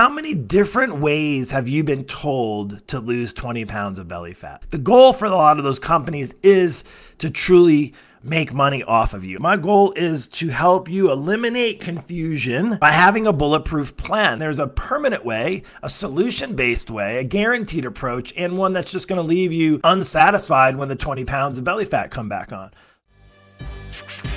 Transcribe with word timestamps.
how 0.00 0.08
many 0.08 0.32
different 0.32 0.96
ways 0.96 1.50
have 1.50 1.68
you 1.68 1.84
been 1.84 2.02
told 2.04 2.88
to 2.88 2.98
lose 2.98 3.34
20 3.34 3.66
pounds 3.66 3.98
of 3.98 4.08
belly 4.08 4.32
fat? 4.32 4.62
The 4.70 4.78
goal 4.78 5.12
for 5.12 5.26
a 5.26 5.30
lot 5.30 5.58
of 5.58 5.64
those 5.64 5.78
companies 5.78 6.34
is 6.42 6.84
to 7.18 7.28
truly 7.28 7.92
make 8.22 8.54
money 8.54 8.82
off 8.82 9.12
of 9.12 9.24
you. 9.26 9.38
My 9.40 9.58
goal 9.58 9.92
is 9.92 10.26
to 10.28 10.48
help 10.48 10.88
you 10.88 11.10
eliminate 11.10 11.82
confusion 11.82 12.78
by 12.80 12.92
having 12.92 13.26
a 13.26 13.32
bulletproof 13.34 13.94
plan. 13.98 14.38
There's 14.38 14.58
a 14.58 14.68
permanent 14.68 15.22
way, 15.22 15.64
a 15.82 15.90
solution 15.90 16.56
based 16.56 16.90
way, 16.90 17.18
a 17.18 17.24
guaranteed 17.24 17.84
approach, 17.84 18.32
and 18.38 18.56
one 18.56 18.72
that's 18.72 18.92
just 18.92 19.06
going 19.06 19.20
to 19.20 19.22
leave 19.22 19.52
you 19.52 19.82
unsatisfied 19.84 20.76
when 20.76 20.88
the 20.88 20.96
20 20.96 21.26
pounds 21.26 21.58
of 21.58 21.64
belly 21.64 21.84
fat 21.84 22.10
come 22.10 22.30
back 22.30 22.54
on. 22.54 22.70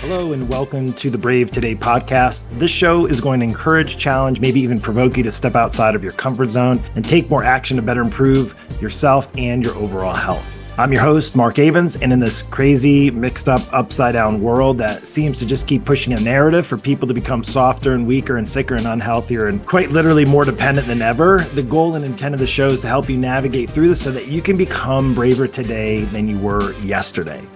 Hello, 0.03 0.33
and 0.33 0.49
welcome 0.49 0.91
to 0.95 1.09
the 1.09 1.17
Brave 1.17 1.49
Today 1.49 1.75
podcast. 1.75 2.59
This 2.59 2.69
show 2.69 3.05
is 3.05 3.21
going 3.21 3.39
to 3.39 3.45
encourage, 3.45 3.95
challenge, 3.95 4.41
maybe 4.41 4.59
even 4.59 4.77
provoke 4.77 5.15
you 5.15 5.23
to 5.23 5.31
step 5.31 5.55
outside 5.55 5.95
of 5.95 6.03
your 6.03 6.11
comfort 6.11 6.49
zone 6.49 6.83
and 6.95 7.05
take 7.05 7.29
more 7.29 7.45
action 7.45 7.77
to 7.77 7.81
better 7.81 8.01
improve 8.01 8.53
yourself 8.81 9.31
and 9.37 9.63
your 9.63 9.73
overall 9.75 10.13
health. 10.13 10.62
I'm 10.75 10.91
your 10.91 11.03
host, 11.03 11.35
Mark 11.35 11.57
Avens, 11.57 12.01
and 12.01 12.11
in 12.11 12.19
this 12.19 12.41
crazy, 12.41 13.11
mixed 13.11 13.47
up, 13.47 13.61
upside 13.71 14.13
down 14.13 14.41
world 14.41 14.79
that 14.79 15.07
seems 15.07 15.37
to 15.37 15.45
just 15.45 15.67
keep 15.67 15.85
pushing 15.85 16.13
a 16.13 16.19
narrative 16.19 16.65
for 16.65 16.79
people 16.79 17.07
to 17.07 17.13
become 17.13 17.43
softer 17.43 17.93
and 17.93 18.07
weaker 18.07 18.37
and 18.37 18.49
sicker 18.49 18.75
and 18.75 18.87
unhealthier 18.87 19.49
and 19.49 19.63
quite 19.67 19.91
literally 19.91 20.25
more 20.25 20.45
dependent 20.45 20.87
than 20.87 21.03
ever, 21.03 21.41
the 21.53 21.61
goal 21.61 21.93
and 21.93 22.03
intent 22.03 22.33
of 22.33 22.39
the 22.39 22.47
show 22.47 22.69
is 22.69 22.81
to 22.81 22.87
help 22.87 23.07
you 23.07 23.17
navigate 23.17 23.69
through 23.69 23.87
this 23.87 24.01
so 24.01 24.11
that 24.11 24.29
you 24.29 24.41
can 24.41 24.57
become 24.57 25.13
braver 25.13 25.47
today 25.47 26.05
than 26.05 26.27
you 26.27 26.39
were 26.39 26.73
yesterday. 26.79 27.47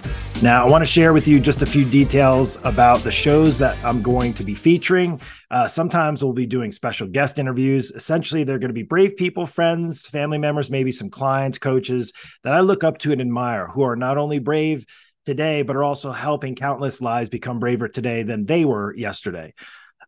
Now, 0.43 0.63
I 0.63 0.69
want 0.69 0.83
to 0.83 0.85
share 0.85 1.13
with 1.13 1.27
you 1.27 1.39
just 1.39 1.63
a 1.63 1.65
few 1.65 1.83
details 1.83 2.59
about 2.63 2.99
the 2.99 3.11
shows 3.11 3.57
that 3.57 3.83
I'm 3.83 4.03
going 4.03 4.35
to 4.35 4.43
be 4.43 4.53
featuring. 4.53 5.19
Uh, 5.49 5.67
sometimes 5.67 6.23
we'll 6.23 6.33
be 6.33 6.45
doing 6.45 6.71
special 6.71 7.07
guest 7.07 7.39
interviews. 7.39 7.91
Essentially, 7.91 8.43
they're 8.43 8.59
going 8.59 8.69
to 8.69 8.73
be 8.73 8.83
brave 8.83 9.15
people, 9.15 9.45
friends, 9.45 10.05
family 10.05 10.37
members, 10.37 10.69
maybe 10.69 10.91
some 10.91 11.09
clients, 11.09 11.57
coaches 11.57 12.13
that 12.43 12.53
I 12.53 12.59
look 12.59 12.83
up 12.83 12.97
to 12.99 13.11
and 13.11 13.21
admire 13.21 13.67
who 13.67 13.83
are 13.83 13.95
not 13.95 14.17
only 14.17 14.39
brave 14.39 14.85
today, 15.25 15.61
but 15.61 15.75
are 15.75 15.83
also 15.83 16.11
helping 16.11 16.55
countless 16.55 17.01
lives 17.01 17.29
become 17.29 17.59
braver 17.59 17.87
today 17.87 18.23
than 18.23 18.45
they 18.45 18.65
were 18.65 18.95
yesterday. 18.95 19.53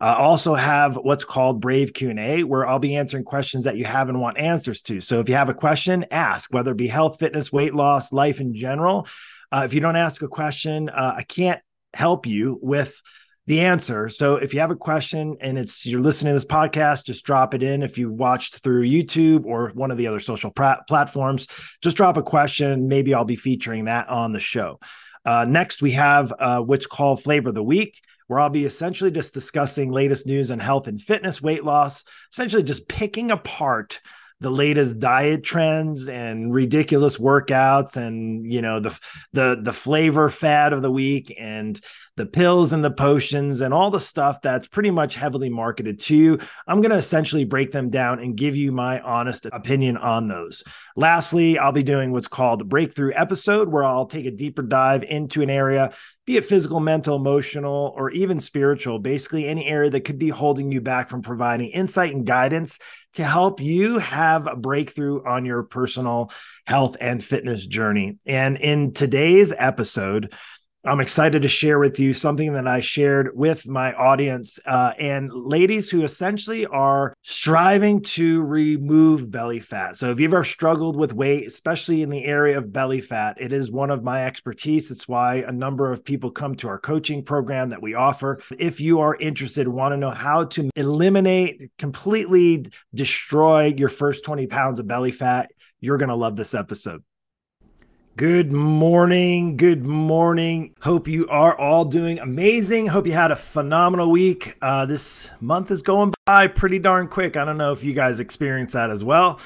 Uh, 0.01 0.15
also 0.17 0.55
have 0.55 0.95
what's 0.95 1.25
called 1.25 1.59
brave 1.59 1.93
q&a 1.93 2.41
where 2.43 2.65
i'll 2.65 2.79
be 2.79 2.95
answering 2.95 3.25
questions 3.25 3.65
that 3.65 3.75
you 3.75 3.83
have 3.83 4.07
and 4.07 4.17
want 4.17 4.37
answers 4.37 4.81
to 4.81 5.01
so 5.01 5.19
if 5.19 5.27
you 5.27 5.35
have 5.35 5.49
a 5.49 5.53
question 5.53 6.05
ask 6.09 6.53
whether 6.53 6.71
it 6.71 6.77
be 6.77 6.87
health 6.87 7.19
fitness 7.19 7.51
weight 7.51 7.75
loss 7.75 8.13
life 8.13 8.39
in 8.39 8.55
general 8.55 9.05
uh, 9.51 9.63
if 9.65 9.73
you 9.73 9.79
don't 9.79 9.95
ask 9.95 10.21
a 10.21 10.27
question, 10.27 10.89
uh, 10.89 11.15
I 11.17 11.23
can't 11.23 11.61
help 11.93 12.25
you 12.25 12.59
with 12.61 13.01
the 13.49 13.61
answer. 13.61 14.09
So 14.09 14.35
if 14.35 14.53
you 14.53 14.59
have 14.59 14.69
a 14.69 14.75
question 14.75 15.35
and 15.41 15.57
it's 15.57 15.83
you're 15.83 16.01
listening 16.01 16.29
to 16.29 16.35
this 16.35 16.45
podcast, 16.45 17.05
just 17.05 17.25
drop 17.25 17.55
it 17.55 17.63
in. 17.63 17.81
If 17.81 17.97
you 17.97 18.11
watched 18.11 18.59
through 18.59 18.87
YouTube 18.87 19.45
or 19.45 19.71
one 19.73 19.89
of 19.89 19.97
the 19.97 20.05
other 20.05 20.19
social 20.19 20.51
pra- 20.51 20.83
platforms, 20.87 21.47
just 21.81 21.97
drop 21.97 22.15
a 22.17 22.21
question. 22.21 22.87
Maybe 22.87 23.11
I'll 23.11 23.25
be 23.25 23.35
featuring 23.35 23.85
that 23.85 24.07
on 24.07 24.33
the 24.33 24.39
show. 24.39 24.79
Uh, 25.25 25.45
next, 25.49 25.81
we 25.81 25.93
have 25.93 26.31
uh, 26.37 26.61
what's 26.61 26.85
called 26.85 27.23
Flavor 27.23 27.49
of 27.49 27.55
the 27.55 27.63
Week, 27.63 27.99
where 28.27 28.39
I'll 28.39 28.51
be 28.51 28.65
essentially 28.65 29.09
just 29.09 29.33
discussing 29.33 29.91
latest 29.91 30.27
news 30.27 30.51
on 30.51 30.59
health 30.59 30.87
and 30.87 31.01
fitness, 31.01 31.41
weight 31.41 31.63
loss, 31.63 32.03
essentially 32.31 32.61
just 32.61 32.87
picking 32.87 33.31
apart 33.31 33.99
the 34.41 34.49
latest 34.49 34.99
diet 34.99 35.43
trends 35.43 36.07
and 36.07 36.53
ridiculous 36.53 37.17
workouts 37.17 37.97
and 37.97 38.51
you 38.51 38.61
know 38.61 38.79
the 38.79 38.97
the 39.33 39.59
the 39.61 39.73
flavor 39.73 40.29
fad 40.29 40.71
of 40.71 40.81
the 40.81 40.91
week 40.91 41.35
and 41.37 41.81
the 42.19 42.25
pills 42.25 42.73
and 42.73 42.83
the 42.83 42.91
potions 42.91 43.61
and 43.61 43.73
all 43.73 43.89
the 43.89 43.99
stuff 43.99 44.41
that's 44.41 44.67
pretty 44.67 44.91
much 44.91 45.15
heavily 45.15 45.49
marketed 45.49 46.01
to 46.01 46.15
you. 46.15 46.37
I'm 46.67 46.81
going 46.81 46.91
to 46.91 46.97
essentially 46.97 47.45
break 47.45 47.71
them 47.71 47.89
down 47.89 48.19
and 48.19 48.35
give 48.35 48.57
you 48.57 48.73
my 48.73 48.99
honest 48.99 49.45
opinion 49.45 49.95
on 49.95 50.27
those. 50.27 50.65
Lastly, 50.97 51.57
I'll 51.57 51.71
be 51.71 51.81
doing 51.81 52.11
what's 52.11 52.27
called 52.27 52.67
breakthrough 52.67 53.13
episode 53.15 53.69
where 53.69 53.85
I'll 53.85 54.05
take 54.05 54.25
a 54.25 54.31
deeper 54.31 54.61
dive 54.61 55.03
into 55.03 55.41
an 55.41 55.49
area, 55.49 55.93
be 56.25 56.35
it 56.35 56.45
physical, 56.45 56.81
mental, 56.81 57.15
emotional, 57.15 57.93
or 57.95 58.11
even 58.11 58.41
spiritual, 58.41 58.99
basically 58.99 59.47
any 59.47 59.65
area 59.65 59.89
that 59.89 60.01
could 60.01 60.19
be 60.19 60.29
holding 60.29 60.73
you 60.73 60.81
back 60.81 61.09
from 61.09 61.21
providing 61.21 61.69
insight 61.69 62.13
and 62.13 62.25
guidance 62.25 62.79
to 63.13 63.23
help 63.23 63.61
you 63.61 63.97
have 63.97 64.45
a 64.45 64.57
breakthrough 64.57 65.23
on 65.25 65.45
your 65.45 65.63
personal 65.63 66.31
health 66.67 66.97
and 66.99 67.23
fitness 67.23 67.65
journey. 67.65 68.17
And 68.25 68.57
in 68.57 68.93
today's 68.93 69.53
episode, 69.57 70.33
I'm 70.85 71.01
excited 71.01 71.41
to 71.41 71.49
share 71.49 71.77
with 71.77 71.99
you 71.99 72.13
something 72.13 72.53
that 72.53 72.65
I 72.65 72.79
shared 72.79 73.35
with 73.35 73.67
my 73.67 73.91
audience 73.93 74.61
uh, 74.65 74.93
and 74.97 75.29
ladies 75.29 75.89
who 75.89 76.03
essentially 76.03 76.65
are 76.67 77.13
striving 77.21 78.01
to 78.01 78.41
remove 78.43 79.29
belly 79.29 79.59
fat. 79.59 79.97
So, 79.97 80.09
if 80.09 80.21
you've 80.21 80.33
ever 80.33 80.45
struggled 80.45 80.95
with 80.95 81.11
weight, 81.11 81.45
especially 81.47 82.01
in 82.01 82.09
the 82.09 82.23
area 82.23 82.57
of 82.57 82.71
belly 82.71 83.01
fat, 83.01 83.41
it 83.41 83.51
is 83.51 83.69
one 83.69 83.91
of 83.91 84.05
my 84.05 84.25
expertise. 84.25 84.89
It's 84.89 85.05
why 85.05 85.43
a 85.45 85.51
number 85.51 85.91
of 85.91 86.05
people 86.05 86.31
come 86.31 86.55
to 86.55 86.69
our 86.69 86.79
coaching 86.79 87.25
program 87.25 87.69
that 87.69 87.81
we 87.81 87.95
offer. 87.95 88.41
If 88.57 88.79
you 88.79 89.01
are 89.01 89.17
interested, 89.17 89.67
want 89.67 89.91
to 89.91 89.97
know 89.97 90.11
how 90.11 90.45
to 90.45 90.69
eliminate, 90.77 91.71
completely 91.77 92.67
destroy 92.95 93.73
your 93.77 93.89
first 93.89 94.23
20 94.23 94.47
pounds 94.47 94.79
of 94.79 94.87
belly 94.87 95.11
fat, 95.11 95.51
you're 95.81 95.97
going 95.97 96.07
to 96.07 96.15
love 96.15 96.37
this 96.37 96.53
episode. 96.53 97.03
Good 98.19 98.51
morning. 98.51 99.55
Good 99.55 99.85
morning. 99.85 100.75
Hope 100.81 101.07
you 101.07 101.25
are 101.29 101.57
all 101.57 101.85
doing 101.85 102.19
amazing. 102.19 102.85
Hope 102.87 103.07
you 103.07 103.13
had 103.13 103.31
a 103.31 103.35
phenomenal 103.37 104.11
week. 104.11 104.57
Uh, 104.61 104.85
this 104.85 105.31
month 105.39 105.71
is 105.71 105.81
going 105.81 106.13
by 106.25 106.47
pretty 106.47 106.79
darn 106.79 107.07
quick. 107.07 107.37
I 107.37 107.45
don't 107.45 107.55
know 107.55 107.71
if 107.71 107.81
you 107.81 107.93
guys 107.93 108.19
experience 108.19 108.73
that 108.73 108.89
as 108.89 109.05
well. 109.05 109.39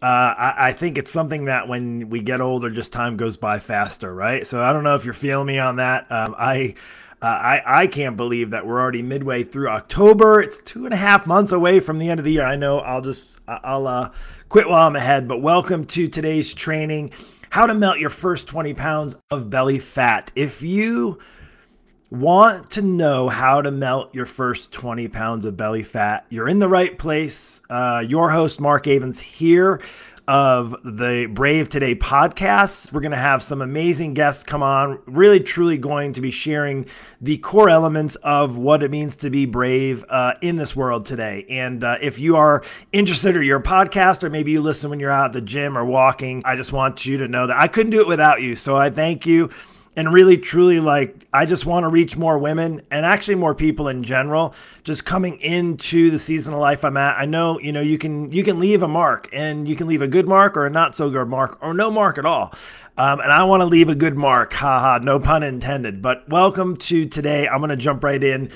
Uh, 0.00 0.34
I, 0.38 0.54
I, 0.68 0.72
think 0.72 0.98
it's 0.98 1.10
something 1.10 1.46
that 1.46 1.66
when 1.66 2.10
we 2.10 2.20
get 2.20 2.40
older, 2.40 2.70
just 2.70 2.92
time 2.92 3.16
goes 3.16 3.36
by 3.36 3.58
faster, 3.58 4.14
right? 4.14 4.46
So 4.46 4.62
I 4.62 4.72
don't 4.72 4.84
know 4.84 4.94
if 4.94 5.04
you're 5.04 5.14
feeling 5.14 5.48
me 5.48 5.58
on 5.58 5.74
that. 5.76 6.06
Um, 6.12 6.36
I. 6.38 6.76
Uh, 7.20 7.26
I, 7.26 7.82
I 7.82 7.86
can't 7.86 8.16
believe 8.16 8.50
that 8.50 8.66
we're 8.66 8.80
already 8.80 9.00
midway 9.00 9.44
through 9.44 9.68
October. 9.68 10.40
It's 10.40 10.58
two 10.58 10.86
and 10.86 10.92
a 10.92 10.96
half 10.96 11.24
months 11.24 11.52
away 11.52 11.78
from 11.78 12.00
the 12.00 12.10
end 12.10 12.18
of 12.18 12.24
the 12.24 12.32
year. 12.32 12.44
I 12.44 12.56
know 12.56 12.80
I'll 12.80 13.00
just 13.00 13.38
I'll 13.46 13.86
uh, 13.86 14.10
quit 14.48 14.68
while 14.68 14.88
I'm 14.88 14.96
ahead. 14.96 15.28
But 15.28 15.38
welcome 15.38 15.84
to 15.84 16.08
today's 16.08 16.52
training 16.52 17.12
how 17.52 17.66
to 17.66 17.74
melt 17.74 17.98
your 17.98 18.08
first 18.08 18.46
20 18.46 18.72
pounds 18.72 19.14
of 19.30 19.50
belly 19.50 19.78
fat. 19.78 20.32
If 20.34 20.62
you 20.62 21.18
want 22.10 22.70
to 22.70 22.80
know 22.80 23.28
how 23.28 23.60
to 23.60 23.70
melt 23.70 24.14
your 24.14 24.24
first 24.24 24.72
20 24.72 25.06
pounds 25.08 25.44
of 25.44 25.54
belly 25.54 25.82
fat, 25.82 26.24
you're 26.30 26.48
in 26.48 26.60
the 26.60 26.68
right 26.68 26.98
place. 26.98 27.60
Uh, 27.68 28.02
your 28.08 28.30
host, 28.30 28.58
Mark 28.58 28.86
Avens, 28.86 29.20
here 29.20 29.82
of 30.28 30.76
the 30.84 31.26
Brave 31.32 31.68
Today 31.68 31.94
podcast. 31.94 32.92
We're 32.92 33.00
going 33.00 33.12
to 33.12 33.16
have 33.16 33.42
some 33.42 33.62
amazing 33.62 34.14
guests 34.14 34.42
come 34.42 34.62
on, 34.62 35.00
really, 35.06 35.40
truly 35.40 35.78
going 35.78 36.12
to 36.12 36.20
be 36.20 36.30
sharing 36.30 36.86
the 37.20 37.38
core 37.38 37.68
elements 37.68 38.16
of 38.16 38.56
what 38.56 38.82
it 38.82 38.90
means 38.90 39.16
to 39.16 39.30
be 39.30 39.46
brave 39.46 40.04
uh, 40.08 40.34
in 40.42 40.56
this 40.56 40.76
world 40.76 41.06
today. 41.06 41.44
And 41.48 41.82
uh, 41.84 41.98
if 42.00 42.18
you 42.18 42.36
are 42.36 42.62
interested 42.92 43.36
or 43.36 43.42
you're 43.42 43.58
a 43.58 43.62
podcast, 43.62 44.22
or 44.22 44.30
maybe 44.30 44.52
you 44.52 44.60
listen 44.60 44.90
when 44.90 45.00
you're 45.00 45.10
out 45.10 45.26
at 45.26 45.32
the 45.32 45.40
gym 45.40 45.76
or 45.76 45.84
walking, 45.84 46.42
I 46.44 46.56
just 46.56 46.72
want 46.72 47.04
you 47.04 47.16
to 47.18 47.28
know 47.28 47.46
that 47.46 47.56
I 47.56 47.68
couldn't 47.68 47.90
do 47.90 48.00
it 48.00 48.08
without 48.08 48.42
you. 48.42 48.56
So 48.56 48.76
I 48.76 48.90
thank 48.90 49.26
you 49.26 49.50
and 49.96 50.12
really 50.12 50.36
truly 50.36 50.80
like 50.80 51.26
i 51.32 51.44
just 51.44 51.66
want 51.66 51.84
to 51.84 51.88
reach 51.88 52.16
more 52.16 52.38
women 52.38 52.80
and 52.90 53.04
actually 53.04 53.34
more 53.34 53.54
people 53.54 53.88
in 53.88 54.02
general 54.02 54.54
just 54.84 55.04
coming 55.04 55.38
into 55.40 56.10
the 56.10 56.18
season 56.18 56.54
of 56.54 56.60
life 56.60 56.84
i'm 56.84 56.96
at. 56.96 57.18
I 57.18 57.26
know 57.26 57.60
you 57.60 57.72
know 57.72 57.80
you 57.80 57.98
can 57.98 58.30
you 58.32 58.42
can 58.42 58.58
leave 58.58 58.82
a 58.82 58.88
mark 58.88 59.28
and 59.32 59.68
you 59.68 59.76
can 59.76 59.86
leave 59.86 60.02
a 60.02 60.08
good 60.08 60.26
mark 60.26 60.56
or 60.56 60.66
a 60.66 60.70
not 60.70 60.96
so 60.96 61.10
good 61.10 61.28
mark 61.28 61.58
or 61.60 61.74
no 61.74 61.90
mark 61.90 62.18
at 62.18 62.26
all. 62.26 62.54
Um, 62.96 63.20
and 63.20 63.32
i 63.32 63.42
want 63.44 63.60
to 63.60 63.66
leave 63.66 63.88
a 63.88 63.94
good 63.94 64.16
mark 64.16 64.52
haha 64.52 64.98
no 64.98 65.18
pun 65.18 65.42
intended. 65.42 66.02
But 66.02 66.28
welcome 66.28 66.76
to 66.78 67.06
today. 67.06 67.48
I'm 67.48 67.58
going 67.58 67.70
to 67.70 67.76
jump 67.76 68.04
right 68.04 68.22
in. 68.22 68.50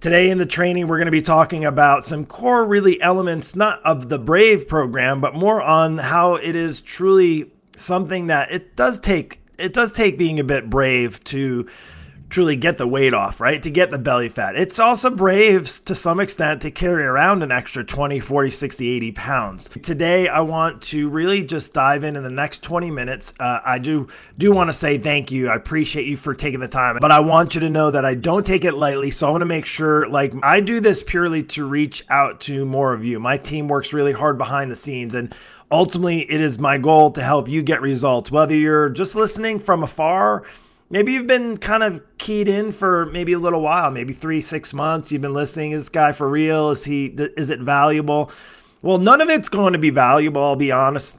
Today 0.00 0.28
in 0.28 0.36
the 0.36 0.44
training, 0.44 0.86
we're 0.86 0.98
going 0.98 1.06
to 1.06 1.12
be 1.12 1.22
talking 1.22 1.64
about 1.64 2.04
some 2.04 2.26
core, 2.26 2.66
really 2.66 3.00
elements, 3.00 3.56
not 3.56 3.82
of 3.84 4.10
the 4.10 4.18
Brave 4.18 4.68
program, 4.68 5.22
but 5.22 5.34
more 5.34 5.62
on 5.62 5.96
how 5.96 6.34
it 6.34 6.54
is 6.54 6.82
truly 6.82 7.50
something 7.74 8.26
that 8.26 8.52
it 8.52 8.76
does 8.76 9.00
take 9.00 9.40
it 9.58 9.72
does 9.72 9.92
take 9.92 10.18
being 10.18 10.40
a 10.40 10.44
bit 10.44 10.68
brave 10.70 11.22
to 11.24 11.66
truly 12.34 12.56
get 12.56 12.78
the 12.78 12.86
weight 12.86 13.14
off, 13.14 13.40
right? 13.40 13.62
To 13.62 13.70
get 13.70 13.90
the 13.90 13.98
belly 13.98 14.28
fat. 14.28 14.56
It's 14.56 14.80
also 14.80 15.08
brave 15.08 15.80
to 15.84 15.94
some 15.94 16.18
extent 16.18 16.62
to 16.62 16.70
carry 16.72 17.04
around 17.04 17.44
an 17.44 17.52
extra 17.52 17.84
20, 17.84 18.18
40, 18.18 18.50
60, 18.50 18.88
80 18.88 19.12
pounds. 19.12 19.70
Today, 19.82 20.26
I 20.26 20.40
want 20.40 20.82
to 20.82 21.08
really 21.08 21.44
just 21.44 21.72
dive 21.72 22.02
in 22.02 22.16
in 22.16 22.24
the 22.24 22.30
next 22.30 22.64
20 22.64 22.90
minutes. 22.90 23.34
Uh, 23.38 23.60
I 23.64 23.78
do 23.78 24.08
do 24.36 24.50
want 24.50 24.68
to 24.68 24.72
say 24.72 24.98
thank 24.98 25.30
you. 25.30 25.48
I 25.48 25.54
appreciate 25.54 26.06
you 26.06 26.16
for 26.16 26.34
taking 26.34 26.58
the 26.58 26.66
time, 26.66 26.98
but 27.00 27.12
I 27.12 27.20
want 27.20 27.54
you 27.54 27.60
to 27.60 27.70
know 27.70 27.92
that 27.92 28.04
I 28.04 28.14
don't 28.14 28.44
take 28.44 28.64
it 28.64 28.74
lightly. 28.74 29.12
So 29.12 29.28
I 29.28 29.30
want 29.30 29.42
to 29.42 29.46
make 29.46 29.66
sure, 29.66 30.08
like, 30.08 30.34
I 30.42 30.60
do 30.60 30.80
this 30.80 31.04
purely 31.04 31.44
to 31.44 31.64
reach 31.64 32.04
out 32.08 32.40
to 32.42 32.64
more 32.64 32.92
of 32.92 33.04
you. 33.04 33.20
My 33.20 33.38
team 33.38 33.68
works 33.68 33.92
really 33.92 34.12
hard 34.12 34.38
behind 34.38 34.72
the 34.72 34.76
scenes 34.76 35.14
and 35.14 35.32
Ultimately, 35.70 36.30
it 36.30 36.40
is 36.40 36.58
my 36.58 36.78
goal 36.78 37.10
to 37.12 37.22
help 37.22 37.48
you 37.48 37.62
get 37.62 37.80
results, 37.80 38.30
whether 38.30 38.54
you're 38.54 38.90
just 38.90 39.16
listening 39.16 39.58
from 39.58 39.82
afar. 39.82 40.44
Maybe 40.90 41.12
you've 41.12 41.26
been 41.26 41.56
kind 41.56 41.82
of 41.82 42.02
keyed 42.18 42.46
in 42.46 42.70
for 42.70 43.06
maybe 43.06 43.32
a 43.32 43.38
little 43.38 43.60
while, 43.60 43.90
maybe 43.90 44.12
three, 44.12 44.40
six 44.40 44.72
months. 44.72 45.10
You've 45.10 45.22
been 45.22 45.34
listening. 45.34 45.72
Is 45.72 45.82
this 45.82 45.88
guy 45.88 46.12
for 46.12 46.28
real? 46.28 46.70
Is 46.70 46.84
he? 46.84 47.06
Is 47.06 47.50
it 47.50 47.60
valuable? 47.60 48.30
Well, 48.82 48.98
none 48.98 49.20
of 49.20 49.30
it's 49.30 49.48
going 49.48 49.72
to 49.72 49.78
be 49.78 49.90
valuable, 49.90 50.42
I'll 50.42 50.56
be 50.56 50.70
honest. 50.70 51.18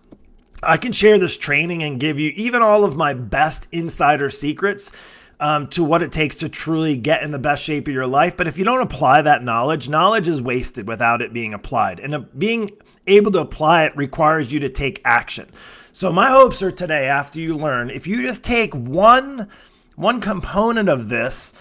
I 0.62 0.78
can 0.78 0.92
share 0.92 1.18
this 1.18 1.36
training 1.38 1.84
and 1.84 2.00
give 2.00 2.20
you 2.20 2.32
even 2.36 2.62
all 2.62 2.84
of 2.84 2.96
my 2.96 3.14
best 3.14 3.68
insider 3.72 4.30
secrets 4.30 4.92
um, 5.40 5.68
to 5.70 5.84
what 5.84 6.02
it 6.02 6.12
takes 6.12 6.38
to 6.38 6.50
truly 6.50 6.96
get 6.96 7.24
in 7.24 7.32
the 7.32 7.40
best 7.40 7.64
shape 7.64 7.88
of 7.88 7.94
your 7.94 8.08
life. 8.08 8.38
But 8.38 8.48
if 8.48 8.58
you 8.58 8.64
don't 8.64 8.82
apply 8.82 9.24
that 9.24 9.44
knowledge, 9.44 9.90
knowledge 9.90 10.28
is 10.28 10.42
wasted 10.42 10.88
without 10.88 11.22
it 11.22 11.34
being 11.34 11.54
applied. 11.54 12.00
And 12.00 12.16
uh, 12.16 12.20
being 12.38 12.72
able 13.08 13.32
to 13.32 13.40
apply 13.40 13.86
it 13.86 13.96
requires 13.98 14.52
you 14.52 14.60
to 14.60 14.70
take 14.70 15.02
action. 15.06 15.50
So 15.92 16.12
my 16.12 16.30
hopes 16.30 16.62
are 16.62 16.72
today, 16.72 17.08
after 17.08 17.40
you 17.40 17.56
learn, 17.56 17.90
if 17.90 18.06
you 18.06 18.22
just 18.22 18.44
take 18.44 18.74
one 18.76 19.50
one 19.96 20.20
component 20.20 20.90
of 20.90 21.08
this 21.08 21.54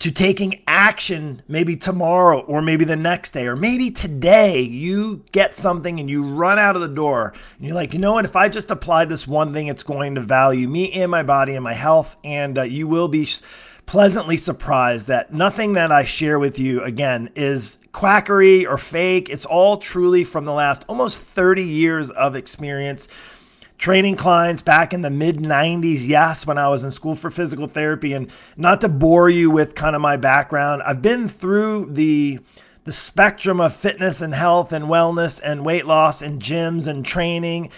to 0.00 0.10
taking 0.10 0.60
action 0.66 1.40
maybe 1.46 1.76
tomorrow 1.76 2.40
or 2.40 2.60
maybe 2.60 2.84
the 2.84 2.96
next 2.96 3.30
day 3.30 3.46
or 3.46 3.54
maybe 3.54 3.88
today 3.88 4.60
you 4.60 5.24
get 5.30 5.54
something 5.54 6.00
and 6.00 6.10
you 6.10 6.24
run 6.24 6.58
out 6.58 6.74
of 6.74 6.82
the 6.82 6.88
door 6.88 7.32
and 7.56 7.64
you're 7.64 7.76
like 7.76 7.92
you 7.92 8.00
know 8.00 8.14
what 8.14 8.24
if 8.24 8.34
i 8.34 8.48
just 8.48 8.72
apply 8.72 9.04
this 9.04 9.28
one 9.28 9.52
thing 9.52 9.68
it's 9.68 9.84
going 9.84 10.16
to 10.16 10.20
value 10.20 10.66
me 10.66 10.90
and 10.90 11.08
my 11.08 11.22
body 11.22 11.54
and 11.54 11.62
my 11.62 11.72
health 11.72 12.16
and 12.24 12.58
uh, 12.58 12.62
you 12.62 12.88
will 12.88 13.06
be 13.06 13.28
pleasantly 13.92 14.38
surprised 14.38 15.08
that 15.08 15.34
nothing 15.34 15.74
that 15.74 15.92
i 15.92 16.02
share 16.02 16.38
with 16.38 16.58
you 16.58 16.82
again 16.82 17.28
is 17.36 17.76
quackery 17.92 18.64
or 18.64 18.78
fake. 18.78 19.28
It's 19.28 19.44
all 19.44 19.76
truly 19.76 20.24
from 20.24 20.46
the 20.46 20.52
last 20.54 20.82
almost 20.88 21.20
30 21.20 21.62
years 21.62 22.10
of 22.12 22.34
experience. 22.34 23.06
Training 23.76 24.16
clients 24.16 24.62
back 24.62 24.94
in 24.94 25.02
the 25.02 25.10
mid 25.10 25.36
90s, 25.36 26.08
yes, 26.08 26.46
when 26.46 26.56
I 26.56 26.68
was 26.68 26.84
in 26.84 26.90
school 26.90 27.14
for 27.14 27.30
physical 27.30 27.66
therapy. 27.66 28.14
And 28.14 28.30
not 28.56 28.80
to 28.80 28.88
bore 28.88 29.28
you 29.28 29.50
with 29.50 29.74
kind 29.74 29.94
of 29.94 30.00
my 30.00 30.16
background, 30.16 30.80
I've 30.86 31.02
been 31.02 31.28
through 31.28 31.90
the 31.90 32.38
the 32.84 32.92
spectrum 32.92 33.60
of 33.60 33.76
fitness 33.76 34.22
and 34.22 34.34
health 34.34 34.72
and 34.72 34.86
wellness 34.86 35.38
and 35.44 35.66
weight 35.66 35.84
loss 35.84 36.22
and 36.22 36.42
gyms 36.42 36.86
and 36.86 37.04
training 37.04 37.70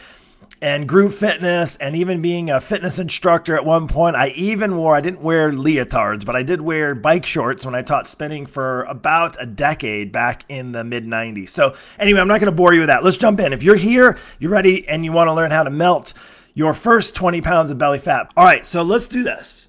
and 0.64 0.88
group 0.88 1.12
fitness 1.12 1.76
and 1.76 1.94
even 1.94 2.22
being 2.22 2.50
a 2.50 2.58
fitness 2.58 2.98
instructor 2.98 3.54
at 3.54 3.66
one 3.66 3.86
point. 3.86 4.16
I 4.16 4.28
even 4.30 4.78
wore, 4.78 4.96
I 4.96 5.02
didn't 5.02 5.20
wear 5.20 5.52
leotards, 5.52 6.24
but 6.24 6.34
I 6.34 6.42
did 6.42 6.58
wear 6.58 6.94
bike 6.94 7.26
shorts 7.26 7.66
when 7.66 7.74
I 7.74 7.82
taught 7.82 8.08
spinning 8.08 8.46
for 8.46 8.84
about 8.84 9.36
a 9.38 9.44
decade 9.44 10.10
back 10.10 10.46
in 10.48 10.72
the 10.72 10.82
mid 10.82 11.04
90s. 11.04 11.50
So, 11.50 11.74
anyway, 11.98 12.18
I'm 12.18 12.28
not 12.28 12.40
going 12.40 12.50
to 12.50 12.56
bore 12.56 12.72
you 12.72 12.80
with 12.80 12.86
that. 12.86 13.04
Let's 13.04 13.18
jump 13.18 13.40
in. 13.40 13.52
If 13.52 13.62
you're 13.62 13.76
here, 13.76 14.16
you're 14.38 14.50
ready, 14.50 14.88
and 14.88 15.04
you 15.04 15.12
want 15.12 15.28
to 15.28 15.34
learn 15.34 15.50
how 15.50 15.64
to 15.64 15.70
melt 15.70 16.14
your 16.54 16.72
first 16.72 17.14
20 17.14 17.42
pounds 17.42 17.70
of 17.70 17.76
belly 17.76 17.98
fat. 17.98 18.32
All 18.34 18.46
right, 18.46 18.64
so 18.64 18.82
let's 18.82 19.06
do 19.06 19.22
this. 19.22 19.68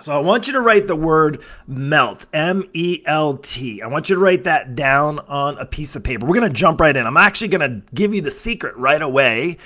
So 0.00 0.16
I 0.16 0.20
want 0.20 0.46
you 0.46 0.54
to 0.54 0.62
write 0.62 0.86
the 0.86 0.96
word 0.96 1.42
melt, 1.66 2.24
M 2.32 2.64
E 2.72 3.02
L 3.04 3.36
T. 3.36 3.82
I 3.82 3.88
want 3.88 4.08
you 4.08 4.14
to 4.14 4.20
write 4.22 4.44
that 4.44 4.74
down 4.74 5.18
on 5.18 5.58
a 5.58 5.66
piece 5.66 5.96
of 5.96 6.02
paper. 6.02 6.24
We're 6.24 6.40
going 6.40 6.50
to 6.50 6.58
jump 6.58 6.80
right 6.80 6.96
in. 6.96 7.06
I'm 7.06 7.18
actually 7.18 7.48
going 7.48 7.60
to 7.60 7.82
give 7.94 8.14
you 8.14 8.22
the 8.22 8.30
secret 8.30 8.74
right 8.78 9.02
away 9.02 9.58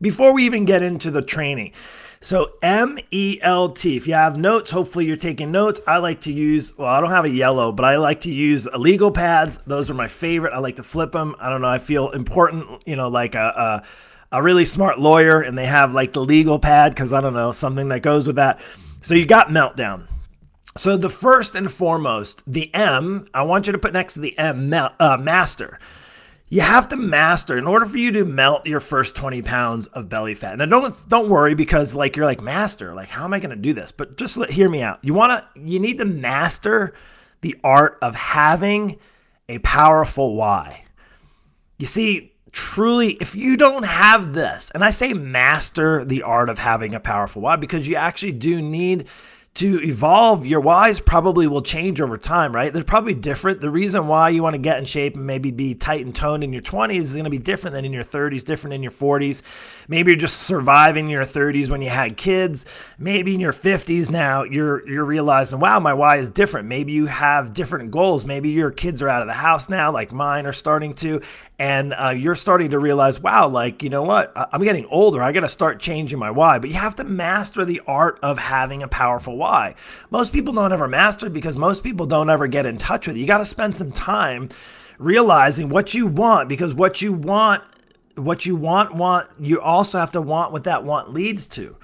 before 0.00 0.32
we 0.32 0.44
even 0.44 0.64
get 0.64 0.82
into 0.82 1.10
the 1.10 1.22
training. 1.22 1.72
So 2.20 2.52
M 2.62 2.98
E 3.10 3.38
L 3.42 3.68
T. 3.68 3.96
If 3.96 4.06
you 4.06 4.14
have 4.14 4.36
notes, 4.36 4.70
hopefully 4.70 5.04
you're 5.04 5.16
taking 5.16 5.52
notes. 5.52 5.80
I 5.86 5.98
like 5.98 6.20
to 6.22 6.32
use, 6.32 6.76
well, 6.76 6.88
I 6.88 7.00
don't 7.00 7.10
have 7.10 7.26
a 7.26 7.30
yellow, 7.30 7.72
but 7.72 7.84
I 7.84 7.96
like 7.96 8.22
to 8.22 8.32
use 8.32 8.66
illegal 8.66 9.12
pads. 9.12 9.58
Those 9.66 9.90
are 9.90 9.94
my 9.94 10.08
favorite. 10.08 10.52
I 10.52 10.58
like 10.58 10.76
to 10.76 10.82
flip 10.82 11.12
them. 11.12 11.36
I 11.38 11.50
don't 11.50 11.60
know. 11.60 11.68
I 11.68 11.78
feel 11.78 12.10
important, 12.10 12.82
you 12.86 12.96
know, 12.96 13.08
like 13.08 13.34
a, 13.34 13.82
a, 14.32 14.38
a 14.38 14.42
really 14.42 14.64
smart 14.64 14.98
lawyer, 14.98 15.42
and 15.42 15.56
they 15.56 15.66
have 15.66 15.92
like 15.92 16.14
the 16.14 16.24
legal 16.24 16.58
pad 16.58 16.94
because 16.94 17.12
I 17.12 17.20
don't 17.20 17.34
know, 17.34 17.52
something 17.52 17.88
that 17.90 18.00
goes 18.00 18.26
with 18.26 18.36
that. 18.36 18.60
So 19.02 19.14
you 19.14 19.26
got 19.26 19.48
meltdown. 19.50 20.08
So 20.78 20.96
the 20.96 21.10
first 21.10 21.54
and 21.54 21.70
foremost, 21.70 22.42
the 22.46 22.74
M, 22.74 23.28
I 23.32 23.42
want 23.42 23.66
you 23.66 23.72
to 23.72 23.78
put 23.78 23.92
next 23.92 24.14
to 24.14 24.20
the 24.20 24.36
M, 24.36 24.72
uh, 24.74 25.16
master 25.18 25.78
you 26.48 26.60
have 26.60 26.88
to 26.88 26.96
master 26.96 27.58
in 27.58 27.66
order 27.66 27.86
for 27.86 27.98
you 27.98 28.12
to 28.12 28.24
melt 28.24 28.66
your 28.66 28.78
first 28.78 29.16
20 29.16 29.42
pounds 29.42 29.88
of 29.88 30.08
belly 30.08 30.34
fat. 30.34 30.58
Now 30.58 30.66
don't 30.66 31.08
don't 31.08 31.28
worry 31.28 31.54
because 31.54 31.94
like 31.94 32.16
you're 32.16 32.26
like 32.26 32.40
master, 32.40 32.94
like 32.94 33.08
how 33.08 33.24
am 33.24 33.34
I 33.34 33.40
going 33.40 33.50
to 33.50 33.56
do 33.56 33.72
this? 33.72 33.90
But 33.92 34.16
just 34.16 34.36
let, 34.36 34.50
hear 34.50 34.68
me 34.68 34.82
out. 34.82 35.00
You 35.02 35.14
want 35.14 35.32
to 35.32 35.60
you 35.60 35.80
need 35.80 35.98
to 35.98 36.04
master 36.04 36.94
the 37.40 37.56
art 37.64 37.98
of 38.00 38.14
having 38.14 38.98
a 39.48 39.58
powerful 39.58 40.36
why. 40.36 40.84
You 41.78 41.86
see, 41.86 42.32
truly 42.52 43.14
if 43.14 43.34
you 43.34 43.56
don't 43.56 43.84
have 43.84 44.32
this, 44.32 44.70
and 44.70 44.84
I 44.84 44.90
say 44.90 45.12
master 45.14 46.04
the 46.04 46.22
art 46.22 46.48
of 46.48 46.58
having 46.58 46.94
a 46.94 47.00
powerful 47.00 47.42
why 47.42 47.56
because 47.56 47.88
you 47.88 47.96
actually 47.96 48.32
do 48.32 48.62
need 48.62 49.08
to 49.56 49.82
evolve, 49.82 50.44
your 50.44 50.60
whys 50.60 51.00
probably 51.00 51.46
will 51.46 51.62
change 51.62 52.00
over 52.00 52.18
time, 52.18 52.54
right? 52.54 52.72
They're 52.72 52.84
probably 52.84 53.14
different. 53.14 53.62
The 53.62 53.70
reason 53.70 54.06
why 54.06 54.28
you 54.28 54.42
want 54.42 54.52
to 54.54 54.58
get 54.58 54.78
in 54.78 54.84
shape 54.84 55.14
and 55.14 55.26
maybe 55.26 55.50
be 55.50 55.74
tight 55.74 56.04
and 56.04 56.14
toned 56.14 56.44
in 56.44 56.52
your 56.52 56.60
20s 56.60 57.00
is 57.00 57.12
going 57.14 57.24
to 57.24 57.30
be 57.30 57.38
different 57.38 57.72
than 57.74 57.86
in 57.86 57.92
your 57.92 58.04
30s, 58.04 58.44
different 58.44 58.74
in 58.74 58.82
your 58.82 58.92
40s. 58.92 59.40
Maybe 59.88 60.10
you're 60.10 60.20
just 60.20 60.42
surviving 60.42 61.08
your 61.08 61.24
30s 61.24 61.70
when 61.70 61.80
you 61.80 61.88
had 61.88 62.18
kids. 62.18 62.66
Maybe 62.98 63.34
in 63.34 63.40
your 63.40 63.54
50s 63.54 64.10
now 64.10 64.42
you're 64.42 64.86
you're 64.86 65.04
realizing, 65.04 65.58
wow, 65.58 65.80
my 65.80 65.94
why 65.94 66.16
is 66.16 66.28
different. 66.28 66.68
Maybe 66.68 66.92
you 66.92 67.06
have 67.06 67.54
different 67.54 67.90
goals. 67.90 68.26
Maybe 68.26 68.50
your 68.50 68.70
kids 68.70 69.00
are 69.00 69.08
out 69.08 69.22
of 69.22 69.28
the 69.28 69.34
house 69.34 69.70
now, 69.70 69.90
like 69.90 70.12
mine 70.12 70.44
are 70.44 70.52
starting 70.52 70.92
to, 70.94 71.22
and 71.58 71.94
uh, 71.94 72.10
you're 72.10 72.34
starting 72.34 72.72
to 72.72 72.78
realize, 72.78 73.18
wow, 73.20 73.48
like, 73.48 73.82
you 73.82 73.88
know 73.88 74.02
what? 74.02 74.32
I'm 74.36 74.62
getting 74.62 74.84
older. 74.86 75.22
I 75.22 75.32
got 75.32 75.40
to 75.40 75.48
start 75.48 75.80
changing 75.80 76.18
my 76.18 76.30
why. 76.30 76.58
But 76.58 76.68
you 76.68 76.76
have 76.76 76.96
to 76.96 77.04
master 77.04 77.64
the 77.64 77.80
art 77.86 78.18
of 78.22 78.38
having 78.38 78.82
a 78.82 78.88
powerful 78.88 79.38
why. 79.38 79.45
Most 80.10 80.32
people 80.32 80.52
don't 80.52 80.72
ever 80.72 80.88
master 80.88 81.30
because 81.30 81.56
most 81.56 81.82
people 81.82 82.06
don't 82.06 82.30
ever 82.30 82.46
get 82.46 82.66
in 82.66 82.78
touch 82.78 83.06
with 83.06 83.16
it. 83.16 83.20
You 83.20 83.26
got 83.26 83.38
to 83.38 83.44
spend 83.44 83.74
some 83.74 83.92
time 83.92 84.48
realizing 84.98 85.68
what 85.68 85.94
you 85.94 86.06
want 86.06 86.48
because 86.48 86.74
what 86.74 87.00
you 87.00 87.12
want, 87.12 87.62
what 88.16 88.46
you 88.46 88.56
want, 88.56 88.94
want, 88.94 89.28
you 89.38 89.60
also 89.60 89.98
have 89.98 90.12
to 90.12 90.20
want 90.20 90.52
what 90.52 90.64
that 90.64 90.84
want 90.84 91.12
leads 91.12 91.46
to 91.48 91.76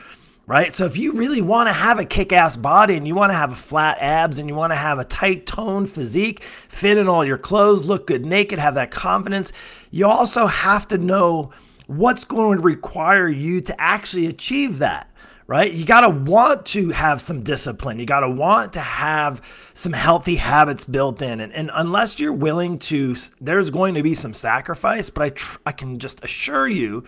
right? 0.46 0.74
So 0.74 0.84
if 0.84 0.96
you 0.96 1.12
really 1.12 1.40
want 1.40 1.68
to 1.68 1.72
have 1.72 1.98
a 1.98 2.04
kick-ass 2.04 2.56
body 2.56 2.96
and 2.96 3.06
you 3.06 3.14
want 3.14 3.30
to 3.30 3.36
have 3.36 3.52
a 3.52 3.56
flat 3.56 3.98
abs 4.00 4.38
and 4.38 4.48
you 4.48 4.54
want 4.54 4.72
to 4.72 4.76
have 4.76 4.98
a 4.98 5.04
tight 5.04 5.46
toned 5.46 5.88
physique, 5.88 6.42
fit 6.42 6.98
in 6.98 7.08
all 7.08 7.24
your 7.24 7.38
clothes, 7.38 7.84
look 7.84 8.06
good 8.06 8.26
naked, 8.26 8.58
have 8.58 8.74
that 8.74 8.90
confidence, 8.90 9.52
you 9.90 10.06
also 10.06 10.46
have 10.46 10.86
to 10.88 10.98
know 10.98 11.52
what's 11.86 12.24
going 12.24 12.58
to 12.58 12.64
require 12.64 13.28
you 13.28 13.60
to 13.60 13.80
actually 13.80 14.26
achieve 14.26 14.78
that. 14.78 15.11
Right? 15.46 15.72
You 15.72 15.84
got 15.84 16.02
to 16.02 16.08
want 16.08 16.66
to 16.66 16.90
have 16.90 17.20
some 17.20 17.42
discipline. 17.42 17.98
You 17.98 18.06
got 18.06 18.20
to 18.20 18.30
want 18.30 18.72
to 18.74 18.80
have 18.80 19.42
some 19.74 19.92
healthy 19.92 20.36
habits 20.36 20.84
built 20.84 21.20
in. 21.20 21.40
And, 21.40 21.52
and 21.52 21.70
unless 21.74 22.20
you're 22.20 22.32
willing 22.32 22.78
to, 22.80 23.16
there's 23.40 23.68
going 23.68 23.94
to 23.94 24.02
be 24.02 24.14
some 24.14 24.34
sacrifice, 24.34 25.10
but 25.10 25.22
I, 25.22 25.30
tr- 25.30 25.58
I 25.66 25.72
can 25.72 25.98
just 25.98 26.24
assure 26.24 26.68
you 26.68 27.04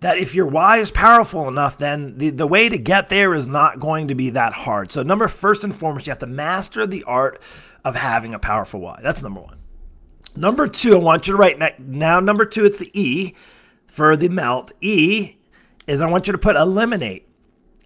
that 0.00 0.18
if 0.18 0.34
your 0.34 0.46
why 0.46 0.78
is 0.78 0.90
powerful 0.90 1.48
enough, 1.48 1.78
then 1.78 2.16
the, 2.18 2.30
the 2.30 2.46
way 2.46 2.68
to 2.68 2.78
get 2.78 3.08
there 3.08 3.34
is 3.34 3.48
not 3.48 3.80
going 3.80 4.08
to 4.08 4.14
be 4.14 4.30
that 4.30 4.52
hard. 4.52 4.92
So, 4.92 5.02
number 5.02 5.26
first 5.28 5.64
and 5.64 5.74
foremost, 5.74 6.06
you 6.06 6.10
have 6.10 6.18
to 6.18 6.26
master 6.26 6.86
the 6.86 7.02
art 7.04 7.40
of 7.84 7.96
having 7.96 8.34
a 8.34 8.38
powerful 8.38 8.80
why. 8.80 9.00
That's 9.02 9.22
number 9.22 9.40
one. 9.40 9.58
Number 10.34 10.68
two, 10.68 10.94
I 10.94 10.98
want 10.98 11.26
you 11.26 11.32
to 11.32 11.38
write 11.38 11.80
now. 11.80 12.20
Number 12.20 12.44
two, 12.44 12.66
it's 12.66 12.78
the 12.78 12.90
E 12.98 13.34
for 13.86 14.16
the 14.16 14.28
melt. 14.28 14.72
E 14.80 15.36
is 15.86 16.00
I 16.00 16.06
want 16.06 16.26
you 16.26 16.32
to 16.32 16.38
put 16.38 16.56
eliminate. 16.56 17.25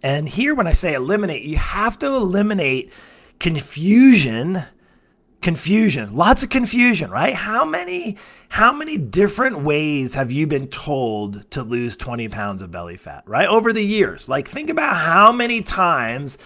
And 0.02 0.28
here, 0.28 0.54
when 0.54 0.66
I 0.66 0.72
say 0.72 0.94
eliminate, 0.94 1.42
you 1.42 1.56
have 1.56 1.98
to 1.98 2.06
eliminate 2.06 2.92
confusion 3.38 4.64
confusion 5.40 6.14
lots 6.14 6.42
of 6.42 6.50
confusion 6.50 7.10
right? 7.10 7.34
How 7.34 7.64
many 7.64 8.18
how 8.50 8.72
many 8.72 8.98
different 8.98 9.60
ways 9.60 10.12
have 10.14 10.30
you 10.30 10.46
been 10.46 10.66
told 10.68 11.50
to 11.52 11.62
lose 11.62 11.96
20 11.96 12.28
pounds 12.28 12.60
of 12.60 12.70
belly 12.70 12.98
fat 12.98 13.22
right? 13.26 13.48
Over 13.48 13.72
the 13.72 13.82
years. 13.82 14.28
Like 14.28 14.48
think 14.48 14.68
about 14.68 14.96
how 14.96 15.32
many 15.32 15.62
times 15.62 16.36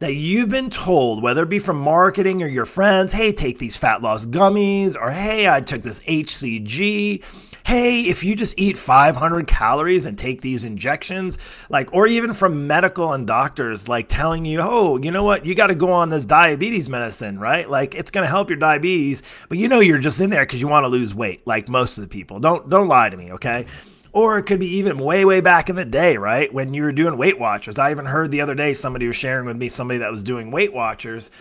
that 0.00 0.14
you've 0.14 0.50
been 0.50 0.68
told 0.68 1.22
whether 1.22 1.44
it 1.44 1.48
be 1.48 1.58
from 1.58 1.78
marketing 1.78 2.42
or 2.42 2.46
your 2.46 2.66
friends 2.66 3.12
hey 3.12 3.32
take 3.32 3.58
these 3.58 3.76
fat 3.76 4.02
loss 4.02 4.26
gummies 4.26 4.96
or 4.96 5.10
hey 5.10 5.48
i 5.48 5.60
took 5.60 5.80
this 5.82 6.00
hcg 6.00 7.22
hey, 7.64 8.02
if 8.02 8.22
you 8.22 8.36
just 8.36 8.58
eat 8.58 8.76
500 8.76 9.46
calories 9.46 10.04
and 10.04 10.18
take 10.18 10.42
these 10.42 10.64
injections, 10.64 11.38
like, 11.70 11.92
or 11.94 12.06
even 12.06 12.34
from 12.34 12.66
medical 12.66 13.14
and 13.14 13.26
doctors, 13.26 13.88
like 13.88 14.08
telling 14.08 14.44
you, 14.44 14.60
oh, 14.60 14.98
you 14.98 15.10
know 15.10 15.22
what, 15.22 15.46
you 15.46 15.54
got 15.54 15.68
to 15.68 15.74
go 15.74 15.90
on 15.90 16.10
this 16.10 16.26
diabetes 16.26 16.88
medicine, 16.88 17.38
right? 17.38 17.68
Like, 17.68 17.94
it's 17.94 18.10
going 18.10 18.24
to 18.24 18.28
help 18.28 18.50
your 18.50 18.58
diabetes, 18.58 19.22
but 19.48 19.56
you 19.56 19.68
know 19.68 19.80
you're 19.80 19.98
just 19.98 20.20
in 20.20 20.28
there 20.28 20.44
because 20.44 20.60
you 20.60 20.68
want 20.68 20.84
to 20.84 20.88
lose 20.88 21.14
weight, 21.14 21.46
like 21.46 21.68
most 21.68 21.96
of 21.96 22.02
the 22.02 22.08
people. 22.08 22.38
Don't 22.38 22.68
don't 22.68 22.88
lie 22.88 23.08
to 23.08 23.16
me, 23.16 23.32
okay? 23.32 23.64
Or 24.12 24.38
it 24.38 24.44
could 24.44 24.60
be 24.60 24.76
even 24.76 24.98
way, 24.98 25.24
way 25.24 25.40
back 25.40 25.68
in 25.68 25.74
the 25.74 25.84
day, 25.84 26.16
right? 26.16 26.52
When 26.52 26.72
you 26.72 26.82
were 26.82 26.92
doing 26.92 27.16
Weight 27.16 27.38
Watchers. 27.38 27.80
I 27.80 27.90
even 27.90 28.06
heard 28.06 28.30
the 28.30 28.42
other 28.42 28.54
day 28.54 28.74
somebody 28.74 29.08
was 29.08 29.16
sharing 29.16 29.46
with 29.46 29.56
me 29.56 29.68
somebody 29.68 29.98
that 29.98 30.10
was 30.10 30.22
doing 30.22 30.52
Weight 30.52 30.72
Watchers 30.72 31.32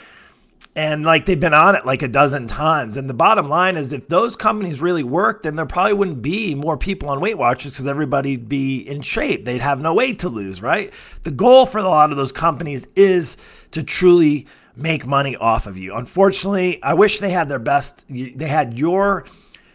and 0.76 1.06
like 1.06 1.26
they've 1.26 1.40
been 1.40 1.54
on 1.54 1.76
it 1.76 1.86
like 1.86 2.02
a 2.02 2.08
dozen 2.08 2.48
times. 2.48 2.98
And 2.98 3.10
the 3.10 3.14
bottom 3.14 3.48
line 3.48 3.78
is, 3.78 3.94
if 3.94 4.08
those 4.08 4.36
companies 4.36 4.82
really 4.82 5.04
worked, 5.04 5.44
then 5.44 5.56
there 5.56 5.66
probably 5.66 5.94
wouldn't 5.94 6.22
be 6.22 6.56
more 6.56 6.78
people 6.78 7.10
on 7.10 7.20
Weight 7.20 7.38
Watchers 7.38 7.74
because 7.74 7.88
everybody'd 7.88 8.50
be 8.50 8.80
in 8.80 9.02
shape. 9.02 9.46
They'd 9.46 9.62
have 9.62 9.80
no 9.80 9.94
weight 9.94 10.20
to 10.20 10.30
lose, 10.30 10.62
right? 10.62 10.92
The 11.24 11.32
goal 11.32 11.66
for 11.66 11.78
a 11.78 11.84
lot 11.84 12.12
of 12.12 12.18
those 12.18 12.32
companies 12.32 12.88
is 12.96 13.38
to 13.72 13.84
truly 13.84 14.48
make 14.76 15.06
money 15.06 15.36
off 15.36 15.68
of 15.68 15.78
you. 15.78 15.94
Unfortunately, 15.96 16.82
I 16.82 16.96
wish 16.96 17.20
they 17.20 17.30
had 17.30 17.50
their 17.50 17.60
best. 17.60 18.06
They 18.10 18.48
had 18.48 18.78
your 18.78 19.26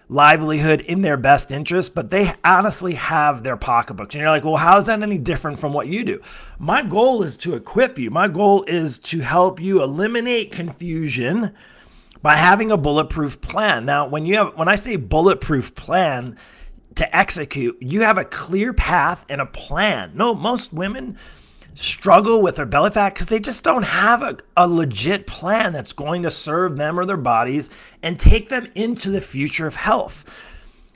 livelihood 0.09 0.81
in 0.83 1.03
their 1.03 1.17
best 1.17 1.51
interest, 1.51 1.95
but 1.95 2.11
they 2.11 2.33
honestly 2.45 2.95
have 2.95 3.43
their 3.43 3.57
pocketbooks. 3.57 4.15
And 4.15 4.23
you're 4.23 4.31
like, 4.31 4.45
well, 4.45 4.57
how 4.57 4.79
is 4.79 4.87
that 4.87 5.03
any 5.03 5.19
different 5.19 5.59
from 5.59 5.73
what 5.73 5.87
you 5.87 6.05
do? 6.05 6.21
My 6.59 6.83
goal 6.83 7.23
is 7.23 7.37
to 7.39 7.55
equip 7.55 7.99
you. 7.99 8.11
My 8.11 8.29
goal 8.29 8.65
is 8.65 8.99
to 9.01 9.21
help 9.21 9.61
you 9.61 9.83
eliminate 9.83 10.53
confusion 10.53 11.55
by 12.23 12.37
having 12.37 12.71
a 12.71 12.77
bulletproof 12.77 13.41
plan. 13.41 13.85
Now, 13.85 14.09
when 14.09 14.27
you 14.27 14.37
have 14.37 14.57
when 14.57 14.69
I 14.69 14.77
say 14.77 14.97
bulletproof 14.97 15.75
plan 15.75 16.37
to 16.97 17.17
execute, 17.17 17.77
you 17.81 18.03
have 18.03 18.19
a 18.19 18.25
clear 18.25 18.73
path 18.73 19.25
and 19.29 19.41
a 19.41 19.47
plan. 19.47 20.13
No, 20.15 20.35
most 20.35 20.73
women 20.73 21.19
struggle 21.79 22.43
with 22.43 22.57
their 22.57 22.67
belly 22.67 22.91
fat 22.91 23.15
because 23.15 23.29
they 23.29 23.39
just 23.39 23.63
don't 23.63 23.85
have 23.85 24.23
a, 24.23 24.37
a 24.57 24.67
legit 24.67 25.29
plan 25.29 25.73
that's 25.73 25.93
going 25.93 26.25
to 26.25 26.31
serve 26.31 26.77
them 26.77 26.99
or 26.99 27.07
their 27.07 27.17
bodies 27.17 27.71
and 28.03 28.19
take 28.19 28.49
them 28.49 28.67
into 28.75 29.11
the 29.11 29.21
future 29.21 29.67
of 29.67 29.77
health. 29.77 30.25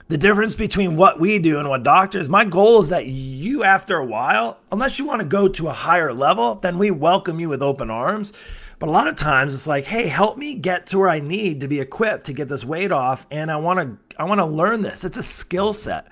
The 0.08 0.18
difference 0.18 0.56
between 0.56 0.96
what 0.96 1.20
we 1.20 1.38
do 1.38 1.60
and 1.60 1.68
what 1.68 1.84
doctors, 1.84 2.28
my 2.28 2.44
goal 2.44 2.82
is 2.82 2.88
that 2.88 3.06
you, 3.06 3.62
after 3.62 3.96
a 3.96 4.04
while, 4.04 4.58
unless 4.72 4.98
you 4.98 5.06
want 5.06 5.20
to 5.20 5.26
go 5.26 5.46
to 5.48 5.68
a 5.68 5.72
higher 5.72 6.12
level, 6.12 6.56
then 6.56 6.78
we 6.78 6.90
welcome 6.90 7.38
you 7.38 7.48
with 7.48 7.62
open 7.62 7.88
arms. 7.88 8.32
But 8.80 8.88
a 8.88 8.92
lot 8.92 9.06
of 9.06 9.14
times 9.14 9.54
it's 9.54 9.68
like, 9.68 9.84
hey, 9.84 10.08
help 10.08 10.36
me 10.36 10.54
get 10.54 10.88
to 10.88 10.98
where 10.98 11.08
I 11.08 11.20
need 11.20 11.60
to 11.60 11.68
be 11.68 11.78
equipped 11.80 12.26
to 12.26 12.32
get 12.32 12.48
this 12.48 12.64
weight 12.64 12.90
off. 12.90 13.24
And 13.30 13.52
I 13.52 13.56
want 13.56 13.78
to, 13.78 14.16
I 14.20 14.24
want 14.24 14.40
to 14.40 14.46
learn 14.46 14.82
this. 14.82 15.04
It's 15.04 15.18
a 15.18 15.22
skill 15.22 15.72
set. 15.72 16.08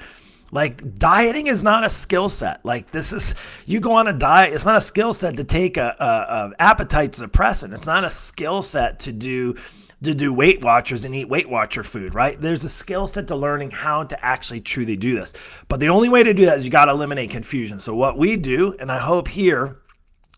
Like 0.53 0.95
dieting 0.95 1.47
is 1.47 1.63
not 1.63 1.85
a 1.85 1.89
skill 1.89 2.29
set. 2.29 2.65
Like 2.65 2.91
this 2.91 3.13
is 3.13 3.35
you 3.67 3.81
go 3.81 3.93
on 3.93 4.09
a 4.09 4.13
diet. 4.13 4.53
It's 4.53 4.65
not 4.65 4.77
a 4.77 4.81
skill 4.81 5.13
set 5.13 5.37
to 5.37 5.45
take 5.45 5.77
a, 5.77 5.95
a, 5.99 6.05
a 6.05 6.53
appetite 6.59 7.13
suppressant. 7.13 7.75
It's 7.75 7.87
not 7.87 8.05
a 8.05 8.11
skill 8.11 8.63
set 8.63 9.01
to 9.01 9.13
do 9.13 9.57
to 10.03 10.15
do 10.15 10.33
Weight 10.33 10.63
Watchers 10.63 11.05
and 11.05 11.15
eat 11.15 11.29
Weight 11.29 11.49
Watcher 11.49 11.85
food, 11.85 12.15
right? 12.15 12.41
There's 12.41 12.65
a 12.65 12.71
skill 12.71 13.07
set 13.07 13.29
to 13.29 13.37
learning 13.37 13.71
how 13.71 14.05
to 14.05 14.25
actually 14.25 14.63
truly 14.63 14.97
do 14.97 15.15
this. 15.15 15.33
But 15.69 15.79
the 15.79 15.91
only 15.91 16.09
way 16.09 16.23
to 16.23 16.33
do 16.33 16.47
that 16.47 16.59
is 16.59 16.65
you 16.65 16.71
got 16.71 16.87
to 16.87 16.93
eliminate 16.93 17.31
confusion. 17.31 17.81
So 17.81 17.95
what 17.95 18.17
we 18.17 18.37
do, 18.37 18.75
and 18.81 18.91
I 18.91 18.99
hope 18.99 19.29
here 19.29 19.77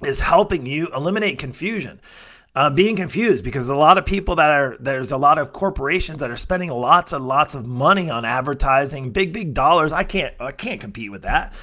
is 0.05 0.21
helping 0.21 0.67
you 0.67 0.89
eliminate 0.89 1.39
confusion. 1.39 2.01
Uh, 2.55 2.69
being 2.69 2.97
confused 2.97 3.43
because 3.43 3.71
a 3.71 3.75
lot 3.75 3.97
of 3.97 4.05
people 4.05 4.37
that 4.37 4.51
are 4.51 4.77
there's 4.79 5.11
a 5.11 5.17
lot 5.17 5.39
of 5.39 5.55
corporations 5.55 6.21
that 6.21 6.31
are 6.31 6.37
spending 6.37 6.69
lots 6.69 7.15
and 7.15 7.27
lots 7.27 7.55
of 7.55 7.65
money 7.65 8.11
on 8.11 8.27
advertising, 8.27 9.11
big 9.11 9.33
big 9.33 9.55
dollars. 9.55 9.91
I 9.91 10.05
can't 10.05 10.35
I 10.39 10.53
can't 10.53 10.79
compete 10.79 11.11
with 11.11 11.23
that. 11.23 11.55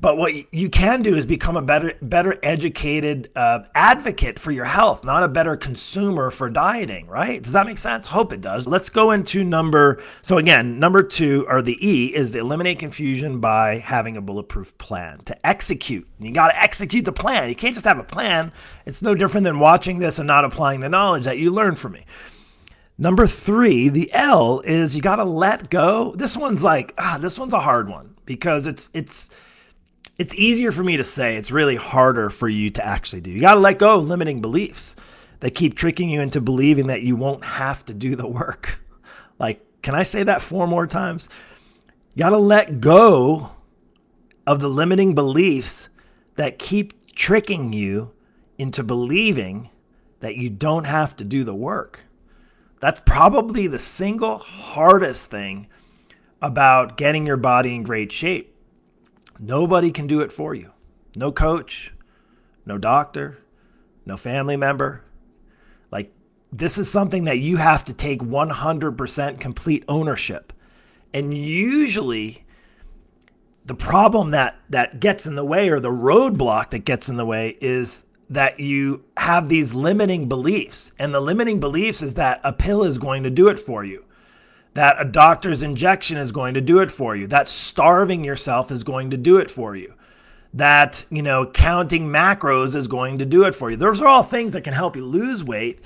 But 0.00 0.16
what 0.16 0.54
you 0.54 0.70
can 0.70 1.02
do 1.02 1.16
is 1.16 1.26
become 1.26 1.56
a 1.56 1.62
better, 1.62 1.94
better 2.00 2.38
educated 2.42 3.30
uh, 3.34 3.60
advocate 3.74 4.38
for 4.38 4.52
your 4.52 4.64
health, 4.64 5.02
not 5.02 5.24
a 5.24 5.28
better 5.28 5.56
consumer 5.56 6.30
for 6.30 6.48
dieting, 6.48 7.08
right? 7.08 7.42
Does 7.42 7.52
that 7.52 7.66
make 7.66 7.78
sense? 7.78 8.06
Hope 8.06 8.32
it 8.32 8.40
does. 8.40 8.66
Let's 8.66 8.90
go 8.90 9.10
into 9.10 9.42
number. 9.42 10.00
So 10.22 10.38
again, 10.38 10.78
number 10.78 11.02
two 11.02 11.46
or 11.48 11.62
the 11.62 11.76
E 11.84 12.14
is 12.14 12.30
to 12.32 12.38
eliminate 12.38 12.78
confusion 12.78 13.40
by 13.40 13.78
having 13.78 14.16
a 14.16 14.20
bulletproof 14.20 14.76
plan 14.78 15.18
to 15.24 15.46
execute. 15.46 16.06
You 16.20 16.30
got 16.30 16.48
to 16.48 16.62
execute 16.62 17.04
the 17.04 17.12
plan. 17.12 17.48
You 17.48 17.56
can't 17.56 17.74
just 17.74 17.86
have 17.86 17.98
a 17.98 18.04
plan. 18.04 18.52
It's 18.86 19.02
no 19.02 19.16
different 19.16 19.44
than 19.44 19.58
watching 19.58 19.98
this 19.98 20.20
and 20.20 20.28
not 20.28 20.44
applying 20.44 20.78
the 20.78 20.88
knowledge 20.88 21.24
that 21.24 21.38
you 21.38 21.50
learned 21.50 21.78
from 21.78 21.92
me. 21.92 22.04
Number 22.98 23.26
three, 23.26 23.88
the 23.88 24.12
L 24.12 24.60
is 24.60 24.94
you 24.94 25.02
got 25.02 25.16
to 25.16 25.24
let 25.24 25.70
go. 25.70 26.14
This 26.16 26.36
one's 26.36 26.62
like 26.62 26.94
ah, 26.98 27.18
this 27.20 27.38
one's 27.38 27.52
a 27.52 27.60
hard 27.60 27.88
one 27.88 28.14
because 28.26 28.66
it's 28.66 28.90
it's 28.92 29.30
it's 30.18 30.34
easier 30.34 30.72
for 30.72 30.82
me 30.82 30.96
to 30.96 31.04
say. 31.04 31.36
It's 31.36 31.52
really 31.52 31.76
harder 31.76 32.28
for 32.28 32.48
you 32.48 32.70
to 32.70 32.84
actually 32.84 33.20
do. 33.20 33.30
You 33.30 33.40
got 33.40 33.54
to 33.54 33.60
let 33.60 33.78
go 33.78 33.96
of 33.96 34.08
limiting 34.08 34.40
beliefs 34.40 34.96
that 35.40 35.54
keep 35.54 35.76
tricking 35.76 36.10
you 36.10 36.20
into 36.20 36.40
believing 36.40 36.88
that 36.88 37.02
you 37.02 37.14
won't 37.14 37.44
have 37.44 37.84
to 37.86 37.94
do 37.94 38.16
the 38.16 38.26
work. 38.26 38.78
Like, 39.40 39.64
can 39.82 39.94
I 39.94 40.02
say 40.02 40.24
that 40.24 40.42
four 40.42 40.66
more 40.66 40.88
times? 40.88 41.28
You 42.16 42.24
got 42.24 42.30
to 42.30 42.38
let 42.38 42.80
go 42.80 43.52
of 44.48 44.58
the 44.58 44.68
limiting 44.68 45.14
beliefs 45.14 45.88
that 46.34 46.58
keep 46.58 47.14
tricking 47.14 47.72
you 47.72 48.10
into 48.58 48.82
believing 48.82 49.70
that 50.18 50.34
you 50.34 50.50
don't 50.50 50.86
have 50.86 51.14
to 51.18 51.24
do 51.24 51.44
the 51.44 51.54
work. 51.54 52.04
That's 52.80 53.00
probably 53.06 53.68
the 53.68 53.78
single 53.78 54.38
hardest 54.38 55.30
thing 55.30 55.68
about 56.42 56.96
getting 56.96 57.24
your 57.24 57.36
body 57.36 57.76
in 57.76 57.84
great 57.84 58.10
shape 58.10 58.57
Nobody 59.38 59.90
can 59.90 60.06
do 60.06 60.20
it 60.20 60.32
for 60.32 60.54
you. 60.54 60.72
No 61.14 61.32
coach, 61.32 61.92
no 62.66 62.78
doctor, 62.78 63.38
no 64.04 64.16
family 64.16 64.56
member. 64.56 65.04
Like, 65.90 66.12
this 66.52 66.78
is 66.78 66.90
something 66.90 67.24
that 67.24 67.38
you 67.38 67.56
have 67.56 67.84
to 67.84 67.92
take 67.92 68.20
100% 68.20 69.40
complete 69.40 69.84
ownership. 69.88 70.52
And 71.14 71.36
usually, 71.36 72.44
the 73.64 73.74
problem 73.74 74.30
that 74.30 74.56
that 74.70 74.98
gets 74.98 75.26
in 75.26 75.34
the 75.34 75.44
way 75.44 75.68
or 75.68 75.78
the 75.78 75.90
roadblock 75.90 76.70
that 76.70 76.80
gets 76.80 77.08
in 77.08 77.16
the 77.16 77.26
way 77.26 77.56
is 77.60 78.06
that 78.30 78.60
you 78.60 79.04
have 79.16 79.48
these 79.48 79.72
limiting 79.74 80.28
beliefs 80.28 80.92
and 80.98 81.14
the 81.14 81.20
limiting 81.20 81.60
beliefs 81.60 82.02
is 82.02 82.14
that 82.14 82.40
a 82.44 82.52
pill 82.52 82.82
is 82.82 82.98
going 82.98 83.22
to 83.22 83.30
do 83.30 83.48
it 83.48 83.58
for 83.58 83.84
you 83.84 84.04
that 84.74 84.96
a 84.98 85.04
doctor's 85.04 85.62
injection 85.62 86.16
is 86.16 86.32
going 86.32 86.54
to 86.54 86.60
do 86.60 86.78
it 86.78 86.90
for 86.90 87.16
you, 87.16 87.26
that 87.26 87.48
starving 87.48 88.24
yourself 88.24 88.70
is 88.70 88.84
going 88.84 89.10
to 89.10 89.16
do 89.16 89.38
it 89.38 89.50
for 89.50 89.74
you, 89.74 89.94
that, 90.54 91.04
you 91.10 91.22
know, 91.22 91.46
counting 91.46 92.08
macros 92.08 92.74
is 92.74 92.86
going 92.86 93.18
to 93.18 93.26
do 93.26 93.44
it 93.44 93.54
for 93.54 93.70
you. 93.70 93.76
Those 93.76 94.00
are 94.00 94.06
all 94.06 94.22
things 94.22 94.52
that 94.52 94.64
can 94.64 94.74
help 94.74 94.96
you 94.96 95.04
lose 95.04 95.42
weight. 95.42 95.80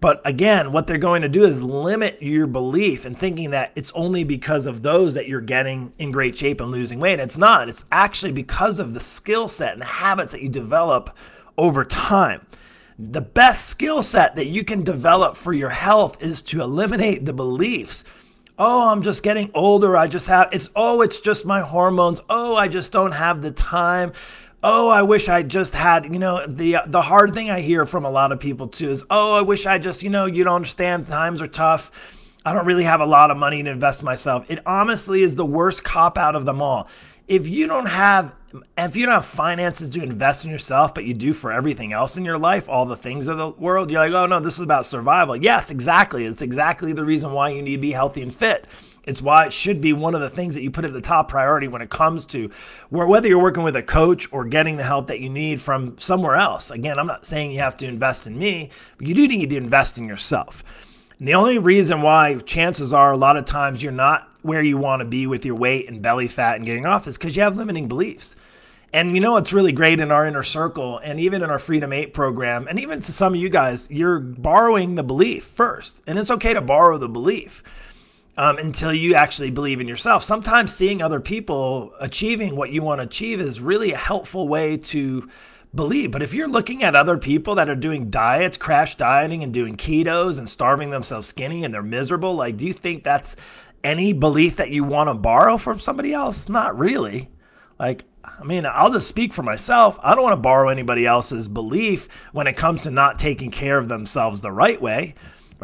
But 0.00 0.20
again, 0.26 0.72
what 0.72 0.86
they're 0.86 0.98
going 0.98 1.22
to 1.22 1.30
do 1.30 1.44
is 1.44 1.62
limit 1.62 2.20
your 2.20 2.46
belief 2.46 3.06
and 3.06 3.18
thinking 3.18 3.50
that 3.50 3.72
it's 3.74 3.90
only 3.94 4.22
because 4.22 4.66
of 4.66 4.82
those 4.82 5.14
that 5.14 5.28
you're 5.28 5.40
getting 5.40 5.94
in 5.98 6.12
great 6.12 6.36
shape 6.36 6.60
and 6.60 6.70
losing 6.70 7.00
weight. 7.00 7.20
It's 7.20 7.38
not. 7.38 7.70
It's 7.70 7.86
actually 7.90 8.32
because 8.32 8.78
of 8.78 8.92
the 8.92 9.00
skill 9.00 9.48
set 9.48 9.72
and 9.72 9.80
the 9.80 9.86
habits 9.86 10.32
that 10.32 10.42
you 10.42 10.50
develop 10.50 11.16
over 11.56 11.86
time. 11.86 12.46
The 12.98 13.22
best 13.22 13.66
skill 13.68 14.02
set 14.02 14.36
that 14.36 14.46
you 14.46 14.62
can 14.62 14.82
develop 14.82 15.36
for 15.36 15.54
your 15.54 15.70
health 15.70 16.22
is 16.22 16.42
to 16.42 16.60
eliminate 16.60 17.24
the 17.24 17.32
beliefs 17.32 18.04
Oh, 18.56 18.90
I'm 18.90 19.02
just 19.02 19.22
getting 19.24 19.50
older. 19.52 19.96
I 19.96 20.06
just 20.06 20.28
have 20.28 20.48
it's 20.52 20.70
oh, 20.76 21.02
it's 21.02 21.20
just 21.20 21.44
my 21.44 21.60
hormones. 21.60 22.20
Oh, 22.30 22.56
I 22.56 22.68
just 22.68 22.92
don't 22.92 23.12
have 23.12 23.42
the 23.42 23.50
time. 23.50 24.12
Oh, 24.62 24.88
I 24.88 25.02
wish 25.02 25.28
I 25.28 25.42
just 25.42 25.74
had, 25.74 26.04
you 26.04 26.18
know, 26.18 26.46
the 26.46 26.76
the 26.86 27.02
hard 27.02 27.34
thing 27.34 27.50
I 27.50 27.60
hear 27.60 27.84
from 27.84 28.04
a 28.04 28.10
lot 28.10 28.30
of 28.30 28.38
people 28.38 28.68
too 28.68 28.90
is, 28.90 29.04
"Oh, 29.10 29.34
I 29.34 29.42
wish 29.42 29.66
I 29.66 29.78
just, 29.78 30.02
you 30.02 30.10
know, 30.10 30.26
you 30.26 30.44
don't 30.44 30.54
understand, 30.54 31.08
times 31.08 31.42
are 31.42 31.48
tough. 31.48 31.90
I 32.46 32.52
don't 32.52 32.66
really 32.66 32.84
have 32.84 33.00
a 33.00 33.06
lot 33.06 33.30
of 33.30 33.36
money 33.36 33.62
to 33.62 33.70
invest 33.70 34.02
in 34.02 34.06
myself." 34.06 34.46
It 34.48 34.60
honestly 34.64 35.24
is 35.24 35.34
the 35.34 35.44
worst 35.44 35.82
cop 35.82 36.16
out 36.16 36.36
of 36.36 36.44
them 36.44 36.62
all. 36.62 36.88
If 37.26 37.48
you 37.48 37.66
don't 37.66 37.86
have 37.86 38.34
if 38.78 38.96
you 38.96 39.06
don't 39.06 39.14
have 39.14 39.26
finances 39.26 39.90
to 39.90 40.02
invest 40.02 40.44
in 40.44 40.50
yourself, 40.50 40.94
but 40.94 41.04
you 41.04 41.14
do 41.14 41.32
for 41.32 41.52
everything 41.52 41.92
else 41.92 42.16
in 42.16 42.24
your 42.24 42.38
life, 42.38 42.68
all 42.68 42.86
the 42.86 42.96
things 42.96 43.26
of 43.26 43.36
the 43.36 43.50
world, 43.50 43.90
you're 43.90 44.00
like, 44.00 44.12
oh 44.12 44.26
no, 44.26 44.40
this 44.40 44.54
is 44.54 44.60
about 44.60 44.86
survival. 44.86 45.36
Yes, 45.36 45.70
exactly. 45.70 46.24
It's 46.24 46.42
exactly 46.42 46.92
the 46.92 47.04
reason 47.04 47.32
why 47.32 47.50
you 47.50 47.62
need 47.62 47.76
to 47.76 47.82
be 47.82 47.92
healthy 47.92 48.22
and 48.22 48.34
fit. 48.34 48.66
It's 49.06 49.20
why 49.20 49.46
it 49.46 49.52
should 49.52 49.80
be 49.80 49.92
one 49.92 50.14
of 50.14 50.20
the 50.20 50.30
things 50.30 50.54
that 50.54 50.62
you 50.62 50.70
put 50.70 50.84
at 50.84 50.92
the 50.92 51.00
top 51.00 51.28
priority 51.28 51.68
when 51.68 51.82
it 51.82 51.90
comes 51.90 52.24
to 52.26 52.50
where 52.88 53.06
whether 53.06 53.28
you're 53.28 53.42
working 53.42 53.62
with 53.62 53.76
a 53.76 53.82
coach 53.82 54.32
or 54.32 54.44
getting 54.44 54.76
the 54.76 54.82
help 54.82 55.08
that 55.08 55.20
you 55.20 55.28
need 55.28 55.60
from 55.60 55.98
somewhere 55.98 56.36
else. 56.36 56.70
Again, 56.70 56.98
I'm 56.98 57.06
not 57.06 57.26
saying 57.26 57.50
you 57.50 57.60
have 57.60 57.76
to 57.78 57.86
invest 57.86 58.26
in 58.26 58.38
me, 58.38 58.70
but 58.96 59.06
you 59.06 59.14
do 59.14 59.28
need 59.28 59.50
to 59.50 59.56
invest 59.56 59.98
in 59.98 60.08
yourself. 60.08 60.64
And 61.18 61.28
the 61.28 61.34
only 61.34 61.58
reason 61.58 62.02
why 62.02 62.36
chances 62.38 62.92
are 62.92 63.12
a 63.12 63.16
lot 63.16 63.36
of 63.36 63.44
times 63.44 63.82
you're 63.82 63.92
not 63.92 64.28
where 64.42 64.62
you 64.62 64.76
want 64.76 65.00
to 65.00 65.06
be 65.06 65.26
with 65.26 65.44
your 65.44 65.54
weight 65.54 65.88
and 65.88 66.02
belly 66.02 66.28
fat 66.28 66.56
and 66.56 66.66
getting 66.66 66.86
off 66.86 67.06
is 67.06 67.16
because 67.16 67.34
you 67.34 67.42
have 67.42 67.56
limiting 67.56 67.88
beliefs. 67.88 68.36
And 68.92 69.14
you 69.14 69.20
know 69.20 69.32
what's 69.32 69.52
really 69.52 69.72
great 69.72 69.98
in 69.98 70.12
our 70.12 70.26
inner 70.26 70.44
circle 70.44 70.98
and 70.98 71.18
even 71.18 71.42
in 71.42 71.50
our 71.50 71.58
Freedom 71.58 71.92
8 71.92 72.14
program, 72.14 72.68
and 72.68 72.78
even 72.78 73.00
to 73.00 73.12
some 73.12 73.34
of 73.34 73.40
you 73.40 73.48
guys, 73.48 73.90
you're 73.90 74.20
borrowing 74.20 74.94
the 74.94 75.02
belief 75.02 75.46
first. 75.46 76.00
And 76.06 76.16
it's 76.16 76.30
okay 76.30 76.54
to 76.54 76.60
borrow 76.60 76.96
the 76.96 77.08
belief 77.08 77.64
um, 78.36 78.58
until 78.58 78.92
you 78.92 79.14
actually 79.14 79.50
believe 79.50 79.80
in 79.80 79.88
yourself. 79.88 80.22
Sometimes 80.22 80.72
seeing 80.72 81.02
other 81.02 81.20
people 81.20 81.92
achieving 82.00 82.54
what 82.54 82.70
you 82.70 82.82
want 82.82 83.00
to 83.00 83.04
achieve 83.04 83.40
is 83.40 83.60
really 83.60 83.92
a 83.92 83.96
helpful 83.96 84.46
way 84.46 84.76
to 84.76 85.28
believe. 85.74 86.10
But 86.10 86.22
if 86.22 86.34
you're 86.34 86.48
looking 86.48 86.82
at 86.82 86.94
other 86.94 87.18
people 87.18 87.56
that 87.56 87.68
are 87.68 87.74
doing 87.74 88.10
diets, 88.10 88.56
crash 88.56 88.96
dieting, 88.96 89.42
and 89.42 89.52
doing 89.52 89.76
ketos 89.76 90.38
and 90.38 90.48
starving 90.48 90.90
themselves 90.90 91.28
skinny 91.28 91.64
and 91.64 91.72
they're 91.72 91.82
miserable, 91.82 92.34
like, 92.34 92.56
do 92.56 92.66
you 92.66 92.72
think 92.72 93.04
that's 93.04 93.36
any 93.82 94.12
belief 94.12 94.56
that 94.56 94.70
you 94.70 94.84
want 94.84 95.08
to 95.08 95.14
borrow 95.14 95.58
from 95.58 95.78
somebody 95.78 96.12
else? 96.12 96.48
Not 96.48 96.78
really. 96.78 97.30
Like, 97.78 98.04
I 98.24 98.44
mean, 98.44 98.64
I'll 98.66 98.92
just 98.92 99.08
speak 99.08 99.34
for 99.34 99.42
myself. 99.42 99.98
I 100.02 100.14
don't 100.14 100.24
want 100.24 100.34
to 100.34 100.40
borrow 100.40 100.68
anybody 100.68 101.06
else's 101.06 101.48
belief 101.48 102.08
when 102.32 102.46
it 102.46 102.56
comes 102.56 102.84
to 102.84 102.90
not 102.90 103.18
taking 103.18 103.50
care 103.50 103.78
of 103.78 103.88
themselves 103.88 104.40
the 104.40 104.52
right 104.52 104.80
way. 104.80 105.14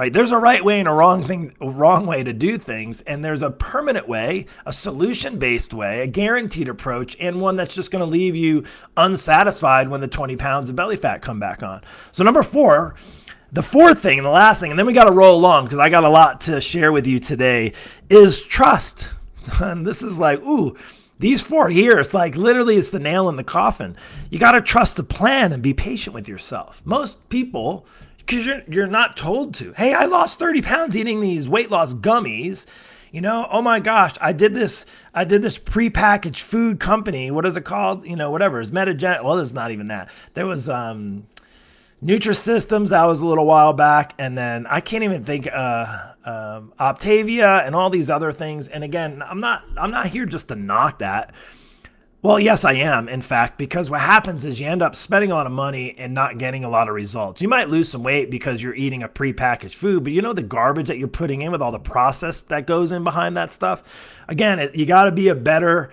Right? 0.00 0.10
There's 0.10 0.32
a 0.32 0.38
right 0.38 0.64
way 0.64 0.80
and 0.80 0.88
a 0.88 0.92
wrong 0.92 1.22
thing, 1.22 1.52
wrong 1.60 2.06
way 2.06 2.22
to 2.22 2.32
do 2.32 2.56
things, 2.56 3.02
and 3.02 3.22
there's 3.22 3.42
a 3.42 3.50
permanent 3.50 4.08
way, 4.08 4.46
a 4.64 4.72
solution-based 4.72 5.74
way, 5.74 6.00
a 6.00 6.06
guaranteed 6.06 6.68
approach, 6.68 7.18
and 7.20 7.38
one 7.38 7.54
that's 7.54 7.74
just 7.74 7.90
going 7.90 8.00
to 8.00 8.10
leave 8.10 8.34
you 8.34 8.64
unsatisfied 8.96 9.90
when 9.90 10.00
the 10.00 10.08
20 10.08 10.36
pounds 10.36 10.70
of 10.70 10.76
belly 10.76 10.96
fat 10.96 11.20
come 11.20 11.38
back 11.38 11.62
on. 11.62 11.82
So 12.12 12.24
number 12.24 12.42
four, 12.42 12.94
The 13.52 13.62
fourth 13.62 14.00
thing, 14.00 14.18
and 14.18 14.24
the 14.24 14.30
last 14.30 14.58
thing, 14.60 14.70
and 14.70 14.78
then 14.78 14.86
we 14.86 14.94
got 14.94 15.04
to 15.04 15.12
roll 15.12 15.36
along 15.36 15.64
because 15.64 15.78
I 15.78 15.90
got 15.90 16.04
a 16.04 16.08
lot 16.08 16.40
to 16.42 16.62
share 16.62 16.92
with 16.92 17.06
you 17.06 17.18
today, 17.18 17.74
is 18.08 18.40
trust. 18.42 19.12
And 19.60 19.86
this 19.86 20.02
is 20.02 20.16
like, 20.16 20.40
ooh, 20.40 20.78
these 21.18 21.42
four 21.42 21.68
here, 21.68 21.98
it's 21.98 22.14
like 22.14 22.36
literally 22.36 22.76
it's 22.76 22.88
the 22.88 22.98
nail 22.98 23.28
in 23.28 23.36
the 23.36 23.44
coffin. 23.44 23.96
You 24.30 24.38
got 24.38 24.52
to 24.52 24.62
trust 24.62 24.96
the 24.96 25.02
plan 25.02 25.52
and 25.52 25.62
be 25.62 25.74
patient 25.74 26.14
with 26.14 26.26
yourself. 26.26 26.80
Most 26.86 27.28
people, 27.28 27.84
because 28.20 28.46
you're, 28.46 28.62
you're 28.68 28.86
not 28.86 29.16
told 29.16 29.54
to. 29.56 29.72
Hey, 29.72 29.92
I 29.94 30.04
lost 30.04 30.38
30 30.38 30.62
pounds 30.62 30.96
eating 30.96 31.20
these 31.20 31.48
weight 31.48 31.70
loss 31.70 31.94
gummies. 31.94 32.66
You 33.12 33.20
know, 33.20 33.48
oh 33.50 33.60
my 33.60 33.80
gosh, 33.80 34.14
I 34.20 34.32
did 34.32 34.54
this. 34.54 34.86
I 35.12 35.24
did 35.24 35.42
this 35.42 35.58
prepackaged 35.58 36.40
food 36.40 36.78
company. 36.78 37.30
What 37.30 37.44
is 37.44 37.56
it 37.56 37.64
called? 37.64 38.06
You 38.06 38.14
know, 38.14 38.30
whatever. 38.30 38.60
It's 38.60 38.70
Metagen. 38.70 39.24
Well, 39.24 39.38
it's 39.38 39.52
not 39.52 39.72
even 39.72 39.88
that. 39.88 40.10
There 40.34 40.46
was 40.46 40.68
um, 40.68 41.26
Nutrisystems, 42.02 42.90
that 42.90 43.04
was 43.04 43.20
a 43.20 43.26
little 43.26 43.44
while 43.44 43.72
back. 43.72 44.14
And 44.18 44.36
then 44.36 44.66
I 44.66 44.80
can't 44.80 45.04
even 45.04 45.24
think 45.24 45.48
uh, 45.52 46.12
um, 46.24 46.72
Optavia 46.80 47.66
and 47.66 47.74
all 47.74 47.90
these 47.90 48.08
other 48.08 48.32
things. 48.32 48.68
And 48.68 48.82
again, 48.82 49.22
I'm 49.22 49.40
not 49.40 49.64
I'm 49.76 49.90
not 49.90 50.06
here 50.06 50.24
just 50.24 50.48
to 50.48 50.54
knock 50.54 51.00
that. 51.00 51.34
Well, 52.22 52.38
yes, 52.38 52.66
I 52.66 52.74
am, 52.74 53.08
in 53.08 53.22
fact, 53.22 53.56
because 53.56 53.88
what 53.88 54.02
happens 54.02 54.44
is 54.44 54.60
you 54.60 54.66
end 54.66 54.82
up 54.82 54.94
spending 54.94 55.30
a 55.30 55.34
lot 55.34 55.46
of 55.46 55.52
money 55.52 55.94
and 55.96 56.12
not 56.12 56.36
getting 56.36 56.64
a 56.64 56.68
lot 56.68 56.86
of 56.86 56.94
results. 56.94 57.40
You 57.40 57.48
might 57.48 57.70
lose 57.70 57.88
some 57.88 58.02
weight 58.02 58.30
because 58.30 58.62
you're 58.62 58.74
eating 58.74 59.02
a 59.02 59.08
prepackaged 59.08 59.74
food, 59.74 60.04
but 60.04 60.12
you 60.12 60.20
know 60.20 60.34
the 60.34 60.42
garbage 60.42 60.88
that 60.88 60.98
you're 60.98 61.08
putting 61.08 61.40
in 61.40 61.50
with 61.50 61.62
all 61.62 61.72
the 61.72 61.78
process 61.78 62.42
that 62.42 62.66
goes 62.66 62.92
in 62.92 63.04
behind 63.04 63.38
that 63.38 63.52
stuff? 63.52 63.82
Again, 64.28 64.58
it, 64.58 64.74
you 64.74 64.84
got 64.84 65.04
to 65.04 65.12
be 65.12 65.28
a 65.28 65.34
better 65.34 65.92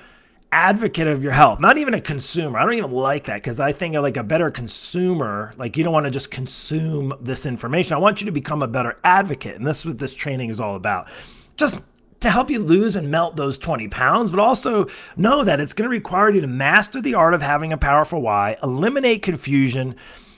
advocate 0.52 1.08
of 1.08 1.24
your 1.24 1.32
health, 1.32 1.62
not 1.62 1.78
even 1.78 1.94
a 1.94 2.02
consumer. 2.02 2.60
I 2.60 2.64
don't 2.64 2.74
even 2.74 2.92
like 2.92 3.24
that 3.26 3.36
because 3.36 3.62
I 3.62 3.72
think 3.72 3.96
like 3.96 4.18
a 4.18 4.24
better 4.24 4.52
consumer, 4.52 5.54
like 5.56 5.78
you 5.78 5.86
don't 5.86 5.94
want 5.94 6.08
to 6.08 6.12
just 6.12 6.30
consume 6.30 7.14
this 7.22 7.46
information. 7.46 7.94
I 7.94 8.00
want 8.00 8.20
you 8.20 8.26
to 8.26 8.34
become 8.34 8.62
a 8.62 8.68
better 8.68 8.98
advocate. 9.06 9.56
And 9.56 9.66
this 9.66 9.80
is 9.80 9.86
what 9.86 9.98
this 9.98 10.14
training 10.14 10.50
is 10.50 10.60
all 10.60 10.76
about. 10.76 11.08
Just 11.56 11.80
to 12.20 12.30
help 12.30 12.50
you 12.50 12.60
lose 12.60 12.96
and 12.96 13.12
melt 13.12 13.36
those 13.36 13.58
20 13.58 13.88
pounds, 13.90 14.32
but 14.32 14.40
also 14.40 14.88
know 15.16 15.44
that 15.44 15.60
it's 15.60 15.74
going 15.74 15.90
to 15.90 15.96
require 15.96 16.30
you 16.30 16.42
to 16.42 16.48
master 16.48 17.02
the 17.02 17.14
art 17.14 17.34
of 17.34 17.42
having 17.42 17.72
a 17.72 17.78
powerful 17.78 18.22
why, 18.22 18.58
eliminate 18.64 19.22
confusion 19.22 19.96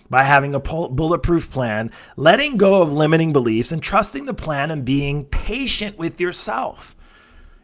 by 0.09 0.23
having 0.23 0.55
a 0.55 0.59
bulletproof 0.59 1.51
plan, 1.51 1.91
letting 2.17 2.57
go 2.57 2.81
of 2.81 2.91
limiting 2.91 3.31
beliefs, 3.31 3.71
and 3.71 3.81
trusting 3.81 4.25
the 4.25 4.33
plan 4.33 4.71
and 4.71 4.83
being 4.83 5.25
patient 5.25 5.97
with 5.97 6.19
yourself 6.19 6.95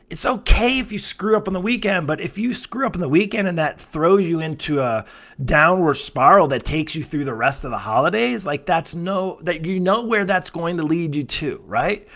it's 0.09 0.25
okay 0.25 0.79
if 0.79 0.91
you 0.91 0.99
screw 0.99 1.35
up 1.35 1.47
on 1.47 1.53
the 1.53 1.61
weekend, 1.61 2.05
but 2.05 2.21
if 2.21 2.37
you 2.37 2.53
screw 2.53 2.85
up 2.85 2.95
on 2.95 3.01
the 3.01 3.09
weekend 3.09 3.47
and 3.47 3.57
that 3.57 3.81
throws 3.81 4.23
you 4.23 4.39
into 4.39 4.79
a 4.79 5.05
downward 5.43 5.95
spiral 5.95 6.47
that 6.49 6.63
takes 6.63 6.93
you 6.93 7.03
through 7.03 7.25
the 7.25 7.33
rest 7.33 7.65
of 7.65 7.71
the 7.71 7.77
holidays, 7.77 8.45
like 8.45 8.65
that's 8.65 8.93
no 8.93 9.39
that 9.41 9.65
you 9.65 9.79
know 9.79 10.05
where 10.05 10.25
that's 10.25 10.49
going 10.49 10.77
to 10.77 10.83
lead 10.83 11.15
you 11.15 11.23
to, 11.23 11.61
right? 11.65 12.07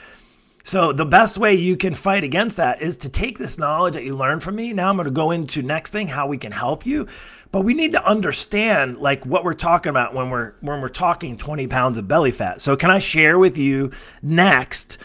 So 0.63 0.91
the 0.91 1.05
best 1.05 1.37
way 1.37 1.55
you 1.55 1.77
can 1.77 1.95
fight 1.95 2.23
against 2.23 2.57
that 2.57 2.81
is 2.81 2.97
to 2.97 3.09
take 3.09 3.37
this 3.37 3.57
knowledge 3.57 3.93
that 3.95 4.03
you 4.03 4.15
learned 4.15 4.43
from 4.43 4.55
me. 4.55 4.73
Now 4.73 4.89
I'm 4.89 4.97
going 4.97 5.05
to 5.05 5.11
go 5.11 5.31
into 5.31 5.61
next 5.61 5.91
thing 5.91 6.07
how 6.07 6.27
we 6.27 6.37
can 6.37 6.51
help 6.51 6.85
you. 6.85 7.07
But 7.51 7.61
we 7.61 7.73
need 7.73 7.93
to 7.93 8.05
understand 8.05 8.99
like 8.99 9.25
what 9.25 9.43
we're 9.43 9.55
talking 9.55 9.89
about 9.89 10.13
when 10.13 10.29
we're 10.29 10.53
when 10.61 10.81
we're 10.81 10.89
talking 10.89 11.37
20 11.37 11.65
pounds 11.67 11.97
of 11.97 12.07
belly 12.07 12.31
fat. 12.31 12.61
So 12.61 12.75
can 12.75 12.91
I 12.91 12.99
share 12.99 13.39
with 13.39 13.57
you 13.57 13.91
next 14.21 14.99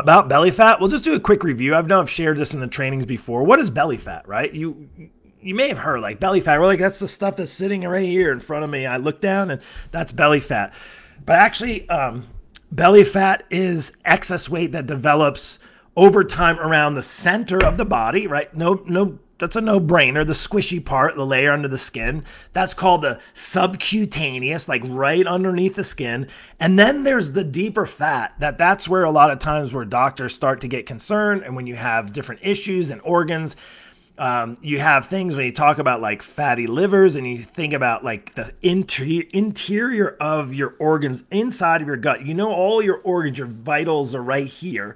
about 0.00 0.28
belly 0.28 0.50
fat, 0.50 0.80
we'll 0.80 0.88
just 0.88 1.04
do 1.04 1.14
a 1.14 1.20
quick 1.20 1.44
review. 1.44 1.74
I've 1.74 1.86
know 1.86 2.00
I've 2.00 2.10
shared 2.10 2.38
this 2.38 2.54
in 2.54 2.60
the 2.60 2.66
trainings 2.66 3.06
before. 3.06 3.44
What 3.44 3.60
is 3.60 3.70
belly 3.70 3.98
fat, 3.98 4.26
right? 4.26 4.52
You 4.52 4.88
you 5.42 5.54
may 5.54 5.68
have 5.68 5.78
heard 5.78 6.00
like 6.00 6.18
belly 6.18 6.40
fat. 6.40 6.58
We're 6.58 6.66
like 6.66 6.78
that's 6.78 6.98
the 6.98 7.08
stuff 7.08 7.36
that's 7.36 7.52
sitting 7.52 7.82
right 7.82 8.02
here 8.02 8.32
in 8.32 8.40
front 8.40 8.64
of 8.64 8.70
me. 8.70 8.86
I 8.86 8.96
look 8.96 9.20
down 9.20 9.50
and 9.50 9.62
that's 9.90 10.10
belly 10.10 10.40
fat. 10.40 10.74
But 11.24 11.38
actually, 11.38 11.88
um, 11.88 12.26
belly 12.70 13.04
fat 13.04 13.44
is 13.50 13.92
excess 14.04 14.48
weight 14.48 14.72
that 14.72 14.86
develops 14.86 15.58
over 15.96 16.24
time 16.24 16.58
around 16.58 16.94
the 16.94 17.02
center 17.02 17.64
of 17.64 17.76
the 17.76 17.84
body, 17.84 18.26
right? 18.26 18.54
No, 18.54 18.82
no 18.86 19.18
that's 19.40 19.56
a 19.56 19.60
no-brainer. 19.60 20.26
The 20.26 20.34
squishy 20.34 20.84
part, 20.84 21.16
the 21.16 21.24
layer 21.24 21.50
under 21.50 21.66
the 21.66 21.78
skin, 21.78 22.24
that's 22.52 22.74
called 22.74 23.02
the 23.02 23.18
subcutaneous, 23.32 24.68
like 24.68 24.82
right 24.84 25.26
underneath 25.26 25.74
the 25.74 25.82
skin. 25.82 26.28
And 26.60 26.78
then 26.78 27.02
there's 27.02 27.32
the 27.32 27.42
deeper 27.42 27.86
fat. 27.86 28.34
That 28.38 28.58
that's 28.58 28.86
where 28.86 29.04
a 29.04 29.10
lot 29.10 29.30
of 29.30 29.38
times 29.38 29.72
where 29.72 29.86
doctors 29.86 30.34
start 30.34 30.60
to 30.60 30.68
get 30.68 30.84
concerned, 30.84 31.42
and 31.42 31.56
when 31.56 31.66
you 31.66 31.74
have 31.74 32.12
different 32.12 32.42
issues 32.44 32.90
and 32.90 33.00
organs. 33.02 33.56
Um, 34.20 34.58
you 34.60 34.78
have 34.80 35.06
things 35.06 35.34
when 35.34 35.46
you 35.46 35.52
talk 35.52 35.78
about 35.78 36.02
like 36.02 36.20
fatty 36.20 36.66
livers 36.66 37.16
and 37.16 37.26
you 37.26 37.38
think 37.38 37.72
about 37.72 38.04
like 38.04 38.34
the 38.34 38.52
inter- 38.60 39.22
interior 39.32 40.14
of 40.20 40.52
your 40.52 40.76
organs 40.78 41.24
inside 41.30 41.80
of 41.80 41.86
your 41.86 41.96
gut. 41.96 42.26
You 42.26 42.34
know, 42.34 42.52
all 42.52 42.82
your 42.82 42.98
organs, 42.98 43.38
your 43.38 43.46
vitals 43.46 44.14
are 44.14 44.22
right 44.22 44.46
here. 44.46 44.94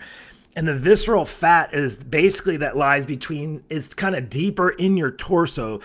And 0.55 0.69
the 0.69 0.77
visceral 0.77 1.25
fat 1.25 1.73
is 1.73 1.97
basically 1.97 2.59
that 2.59 2.77
lies 2.77 3.07
between 3.07 3.65
it's 3.71 3.95
kind 3.95 4.15
of 4.15 4.29
deeper 4.29 4.69
in 4.69 4.99
your 4.99 5.13
torso 5.13 5.81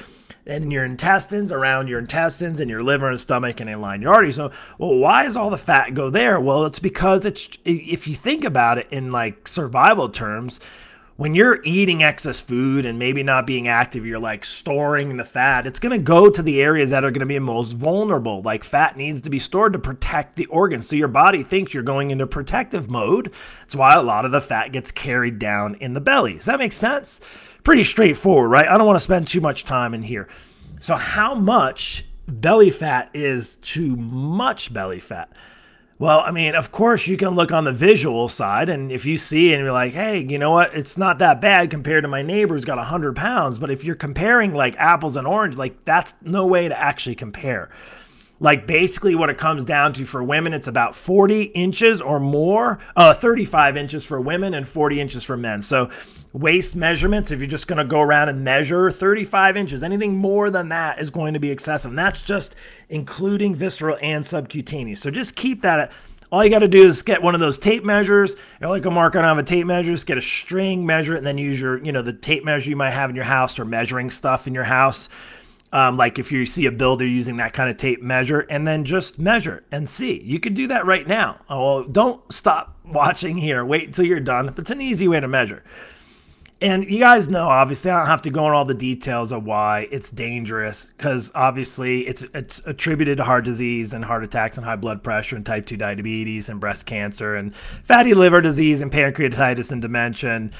and 0.45 0.69
your 0.69 0.83
intestines 0.83 1.53
around 1.53 1.87
your 1.87 1.99
intestines 1.99 2.59
and 2.59 2.69
your 2.69 2.83
liver 2.83 3.07
and 3.07 3.17
stomach 3.17 3.61
and 3.61 3.69
in 3.69 3.79
line 3.79 4.01
your 4.01 4.13
arteries. 4.13 4.35
So 4.35 4.51
well 4.79 4.95
why 4.95 5.23
does 5.23 5.37
all 5.37 5.49
the 5.49 5.57
fat 5.57 5.93
go 5.93 6.09
there? 6.09 6.41
Well 6.41 6.65
it's 6.65 6.79
because 6.79 7.25
it's 7.25 7.47
if 7.63 8.05
you 8.05 8.15
think 8.15 8.43
about 8.43 8.79
it 8.79 8.87
in 8.91 9.11
like 9.11 9.47
survival 9.47 10.09
terms 10.09 10.59
when 11.19 11.35
you're 11.35 11.59
eating 11.65 12.01
excess 12.01 12.39
food 12.39 12.85
and 12.85 12.97
maybe 12.97 13.23
not 13.23 13.45
being 13.45 13.67
active, 13.67 14.05
you're 14.05 14.17
like 14.17 14.45
storing 14.45 15.17
the 15.17 15.25
fat, 15.25 15.67
it's 15.67 15.77
going 15.77 15.91
to 15.91 16.01
go 16.01 16.29
to 16.29 16.41
the 16.41 16.61
areas 16.61 16.91
that 16.91 17.03
are 17.03 17.11
going 17.11 17.19
to 17.19 17.25
be 17.25 17.37
most 17.39 17.73
vulnerable. 17.73 18.41
Like 18.41 18.63
fat 18.63 18.95
needs 18.95 19.19
to 19.23 19.29
be 19.29 19.37
stored 19.37 19.73
to 19.73 19.79
protect 19.79 20.37
the 20.37 20.45
organs. 20.45 20.87
So 20.87 20.95
your 20.95 21.09
body 21.09 21.43
thinks 21.43 21.73
you're 21.73 21.83
going 21.83 22.11
into 22.11 22.25
protective 22.25 22.89
mode. 22.89 23.33
That's 23.59 23.75
why 23.75 23.95
a 23.95 24.01
lot 24.01 24.23
of 24.23 24.31
the 24.31 24.39
fat 24.39 24.71
gets 24.71 24.91
carried 24.93 25.39
down 25.39 25.75
in 25.81 25.91
the 25.91 25.99
belly. 25.99 26.35
Does 26.35 26.45
that 26.45 26.57
make 26.57 26.71
sense? 26.71 27.19
Pretty 27.65 27.83
straightforward, 27.83 28.49
right? 28.49 28.69
I 28.69 28.77
don't 28.77 28.87
want 28.87 28.95
to 28.95 29.03
spend 29.03 29.27
too 29.27 29.41
much 29.41 29.65
time 29.65 29.93
in 29.93 30.03
here. 30.03 30.29
So, 30.79 30.95
how 30.95 31.35
much 31.35 32.05
belly 32.27 32.71
fat 32.71 33.09
is 33.13 33.55
too 33.55 33.93
much 33.97 34.73
belly 34.73 35.01
fat? 35.01 35.33
Well, 35.99 36.21
I 36.21 36.31
mean, 36.31 36.55
of 36.55 36.71
course, 36.71 37.07
you 37.07 37.17
can 37.17 37.31
look 37.31 37.51
on 37.51 37.65
the 37.65 37.73
visual 37.73 38.29
side, 38.29 38.69
and 38.69 38.89
if 38.89 39.05
you 39.05 39.17
see 39.17 39.51
and 39.53 39.61
you're 39.61 39.73
like, 39.73 39.91
hey, 39.91 40.25
you 40.29 40.37
know 40.37 40.49
what? 40.49 40.73
It's 40.73 40.97
not 40.97 41.19
that 41.19 41.41
bad 41.41 41.69
compared 41.69 42.05
to 42.05 42.07
my 42.07 42.21
neighbor 42.21 42.53
who's 42.53 42.63
got 42.63 42.77
100 42.77 43.17
pounds. 43.17 43.59
But 43.59 43.69
if 43.69 43.83
you're 43.83 43.95
comparing 43.95 44.51
like 44.51 44.77
apples 44.77 45.17
and 45.17 45.27
oranges, 45.27 45.59
like 45.59 45.83
that's 45.83 46.13
no 46.21 46.45
way 46.45 46.69
to 46.69 46.79
actually 46.79 47.15
compare. 47.15 47.69
Like 48.41 48.67
basically, 48.67 49.15
what 49.15 49.29
it 49.29 49.37
comes 49.37 49.65
down 49.65 49.91
to 49.93 50.05
for 50.05 50.23
women, 50.23 50.53
it's 50.53 50.67
about 50.67 50.95
40 50.95 51.43
inches 51.43 52.01
or 52.01 52.19
more, 52.19 52.79
uh, 52.95 53.13
35 53.13 53.75
inches 53.75 54.05
for 54.05 54.21
women 54.21 54.53
and 54.53 54.65
40 54.65 55.01
inches 55.01 55.23
for 55.25 55.35
men. 55.35 55.61
So, 55.61 55.89
waist 56.31 56.75
measurements, 56.75 57.31
if 57.31 57.39
you're 57.39 57.49
just 57.49 57.67
going 57.67 57.79
to 57.79 57.85
go 57.85 57.99
around 57.99 58.29
and 58.29 58.43
measure 58.43 58.91
35 58.91 59.57
inches, 59.57 59.83
anything 59.83 60.15
more 60.15 60.49
than 60.49 60.69
that 60.69 60.99
is 60.99 61.09
going 61.09 61.33
to 61.33 61.39
be 61.39 61.51
excessive. 61.51 61.91
And 61.91 61.99
that's 61.99 62.23
just 62.23 62.55
including 62.87 63.55
visceral 63.55 63.97
and 64.01 64.25
subcutaneous. 64.25 65.01
So, 65.01 65.11
just 65.11 65.35
keep 65.35 65.61
that. 65.63 65.91
All 66.31 66.43
you 66.43 66.51
got 66.51 66.59
to 66.59 66.67
do 66.67 66.87
is 66.87 67.01
get 67.01 67.21
one 67.21 67.33
of 67.33 67.41
those 67.41 67.57
tape 67.57 67.83
measures. 67.83 68.35
You're 68.61 68.69
like 68.69 68.85
a 68.85 68.91
marker 68.91 69.19
on 69.19 69.39
a 69.39 69.43
tape 69.43 69.65
measure. 69.65 69.91
Just 69.91 70.05
get 70.05 70.17
a 70.17 70.21
string, 70.21 70.85
measure 70.85 71.15
it, 71.15 71.17
and 71.17 71.27
then 71.27 71.39
use 71.39 71.59
your, 71.59 71.83
you 71.83 71.91
know, 71.91 72.03
the 72.03 72.13
tape 72.13 72.45
measure 72.45 72.69
you 72.69 72.75
might 72.75 72.91
have 72.91 73.09
in 73.09 73.15
your 73.15 73.25
house 73.25 73.59
or 73.59 73.65
measuring 73.65 74.11
stuff 74.11 74.45
in 74.45 74.53
your 74.53 74.63
house 74.63 75.09
um, 75.71 75.97
like 75.97 76.17
if 76.17 76.31
you 76.31 76.45
see 76.45 76.65
a 76.65 76.71
builder 76.71 77.05
using 77.05 77.37
that 77.37 77.53
kind 77.53 77.69
of 77.69 77.77
tape 77.77 78.01
measure 78.01 78.41
and 78.41 78.67
then 78.67 78.83
just 78.83 79.19
measure 79.19 79.63
and 79.71 79.87
see. 79.87 80.21
You 80.21 80.39
can 80.39 80.53
do 80.53 80.67
that 80.67 80.85
right 80.85 81.07
now. 81.07 81.39
Oh, 81.49 81.63
well 81.63 81.83
don't 81.83 82.33
stop 82.33 82.75
watching 82.85 83.37
here. 83.37 83.63
Wait 83.65 83.87
until 83.87 84.05
you're 84.05 84.19
done. 84.19 84.47
But 84.47 84.59
it's 84.59 84.71
an 84.71 84.81
easy 84.81 85.07
way 85.07 85.19
to 85.19 85.27
measure. 85.27 85.63
And 86.61 86.83
you 86.91 86.99
guys 86.99 87.29
know 87.29 87.47
obviously 87.47 87.89
i 87.89 87.95
don't 87.95 88.07
have 88.07 88.21
to 88.23 88.29
go 88.29 88.43
on 88.43 88.51
all 88.51 88.65
the 88.65 88.73
details 88.73 89.31
of 89.31 89.45
why. 89.45 89.87
It's 89.91 90.09
dangerous 90.09 90.89
because 90.97 91.31
obviously 91.33 92.05
it's 92.07 92.23
it's 92.33 92.61
attributed 92.65 93.19
to 93.19 93.23
heart 93.23 93.45
disease 93.45 93.93
and 93.93 94.03
heart 94.03 94.25
attacks 94.25 94.57
and 94.57 94.65
high 94.65 94.75
blood 94.75 95.01
pressure 95.01 95.37
and 95.37 95.45
type 95.45 95.67
2 95.67 95.77
diabetes 95.77 96.49
and 96.49 96.59
breast 96.59 96.85
cancer 96.85 97.35
and 97.35 97.55
fatty 97.85 98.13
liver 98.13 98.41
disease 98.41 98.81
and 98.81 98.91
pancreatitis 98.91 99.71
and 99.71 99.81
dementia 99.81 100.35
and 100.35 100.53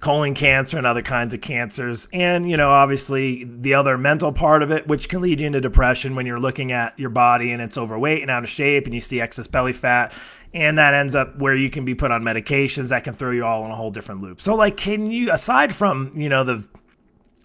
colon 0.00 0.34
cancer 0.34 0.76
and 0.76 0.86
other 0.86 1.02
kinds 1.02 1.32
of 1.32 1.40
cancers. 1.40 2.06
And, 2.12 2.50
you 2.50 2.56
know, 2.56 2.70
obviously 2.70 3.44
the 3.44 3.74
other 3.74 3.96
mental 3.96 4.32
part 4.32 4.62
of 4.62 4.70
it, 4.70 4.86
which 4.86 5.08
can 5.08 5.22
lead 5.22 5.40
you 5.40 5.46
into 5.46 5.60
depression 5.60 6.14
when 6.14 6.26
you're 6.26 6.40
looking 6.40 6.72
at 6.72 6.98
your 6.98 7.10
body 7.10 7.50
and 7.50 7.62
it's 7.62 7.78
overweight 7.78 8.22
and 8.22 8.30
out 8.30 8.44
of 8.44 8.50
shape 8.50 8.84
and 8.86 8.94
you 8.94 9.00
see 9.00 9.20
excess 9.20 9.46
belly 9.46 9.72
fat. 9.72 10.12
And 10.54 10.78
that 10.78 10.94
ends 10.94 11.14
up 11.14 11.36
where 11.38 11.56
you 11.56 11.70
can 11.70 11.84
be 11.84 11.94
put 11.94 12.10
on 12.10 12.22
medications 12.22 12.88
that 12.88 13.04
can 13.04 13.14
throw 13.14 13.30
you 13.30 13.44
all 13.44 13.64
in 13.64 13.70
a 13.70 13.74
whole 13.74 13.90
different 13.90 14.22
loop. 14.22 14.40
So, 14.40 14.54
like, 14.54 14.76
can 14.76 15.10
you, 15.10 15.32
aside 15.32 15.74
from, 15.74 16.12
you 16.14 16.28
know, 16.28 16.44
the, 16.44 16.64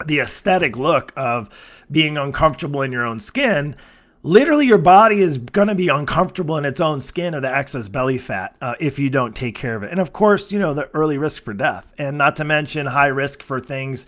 the 0.06 0.20
aesthetic 0.20 0.78
look 0.78 1.12
of 1.18 1.50
being 1.90 2.18
uncomfortable 2.18 2.82
in 2.84 2.92
your 2.92 3.06
own 3.06 3.20
skin, 3.20 3.76
literally 4.24 4.66
your 4.66 4.78
body 4.78 5.22
is 5.22 5.38
going 5.38 5.68
to 5.68 5.76
be 5.76 5.88
uncomfortable 5.88 6.58
in 6.58 6.66
its 6.66 6.80
own 6.80 7.02
skin 7.02 7.34
of 7.34 7.42
the 7.42 7.54
excess 7.54 7.88
belly 7.88 8.18
fat 8.18 8.56
uh, 8.62 8.76
if 8.80 9.00
you 9.00 9.10
don't 9.10 9.36
take 9.36 9.56
care 9.56 9.76
of 9.76 9.84
it 9.84 9.92
and 9.92 10.00
of 10.00 10.14
course 10.14 10.52
you 10.52 10.60
know 10.60 10.74
the 10.74 10.90
early 10.94 11.18
risk 11.18 11.44
for 11.44 11.54
death 11.54 11.92
and 11.98 12.18
not 12.18 12.36
to 12.36 12.44
mention 12.44 12.86
high 12.86 13.08
risk 13.08 13.42
for 13.42 13.60
things 13.60 14.06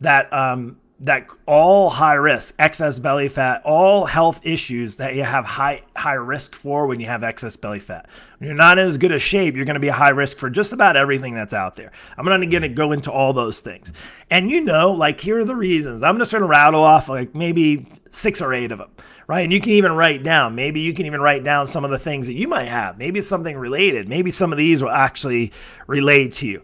that 0.00 0.32
um, 0.32 0.76
that 1.00 1.26
all 1.46 1.90
high 1.90 2.14
risk, 2.14 2.54
excess 2.58 2.98
belly 2.98 3.28
fat, 3.28 3.60
all 3.64 4.06
health 4.06 4.40
issues 4.44 4.96
that 4.96 5.14
you 5.14 5.22
have 5.22 5.44
high 5.44 5.82
high 5.94 6.14
risk 6.14 6.54
for 6.54 6.86
when 6.86 7.00
you 7.00 7.06
have 7.06 7.22
excess 7.22 7.54
belly 7.54 7.80
fat. 7.80 8.08
When 8.38 8.48
you're 8.48 8.56
not 8.56 8.78
in 8.78 8.86
as 8.88 8.96
good 8.96 9.12
a 9.12 9.18
shape, 9.18 9.56
you're 9.56 9.66
going 9.66 9.74
to 9.74 9.80
be 9.80 9.88
a 9.88 9.92
high 9.92 10.10
risk 10.10 10.38
for 10.38 10.48
just 10.48 10.72
about 10.72 10.96
everything 10.96 11.34
that's 11.34 11.52
out 11.52 11.76
there. 11.76 11.92
I'm 12.16 12.24
going 12.24 12.50
to 12.50 12.68
go 12.68 12.92
into 12.92 13.12
all 13.12 13.34
those 13.34 13.60
things. 13.60 13.92
And 14.30 14.50
you 14.50 14.62
know, 14.62 14.92
like 14.92 15.20
here 15.20 15.38
are 15.38 15.44
the 15.44 15.56
reasons. 15.56 16.02
I'm 16.02 16.18
just 16.18 16.30
going 16.30 16.42
to 16.42 16.48
rattle 16.48 16.82
off 16.82 17.10
like 17.10 17.34
maybe 17.34 17.86
six 18.10 18.40
or 18.40 18.54
eight 18.54 18.72
of 18.72 18.78
them, 18.78 18.90
right? 19.26 19.42
And 19.42 19.52
you 19.52 19.60
can 19.60 19.72
even 19.72 19.92
write 19.92 20.22
down, 20.22 20.54
maybe 20.54 20.80
you 20.80 20.94
can 20.94 21.06
even 21.06 21.20
write 21.20 21.44
down 21.44 21.66
some 21.66 21.84
of 21.84 21.90
the 21.90 21.98
things 21.98 22.26
that 22.26 22.34
you 22.34 22.48
might 22.48 22.68
have. 22.68 22.98
Maybe 22.98 23.18
it's 23.18 23.28
something 23.28 23.56
related. 23.56 24.08
Maybe 24.08 24.30
some 24.30 24.52
of 24.52 24.58
these 24.58 24.82
will 24.82 24.90
actually 24.90 25.52
relate 25.86 26.34
to 26.34 26.46
you 26.46 26.62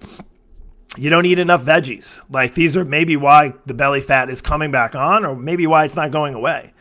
you 0.96 1.11
don't 1.11 1.27
eat 1.27 1.38
enough 1.38 1.64
veggies. 1.64 2.20
Like 2.31 2.55
these 2.55 2.77
are 2.77 2.85
maybe 2.85 3.16
why 3.16 3.55
the 3.66 3.75
belly 3.75 4.01
fat 4.01 4.29
is 4.29 4.40
coming 4.40 4.70
back 4.70 4.94
on, 4.94 5.25
or 5.25 5.35
maybe 5.35 5.66
why 5.66 5.85
it's 5.85 5.96
not 5.96 6.11
going 6.11 6.35
away. 6.35 6.75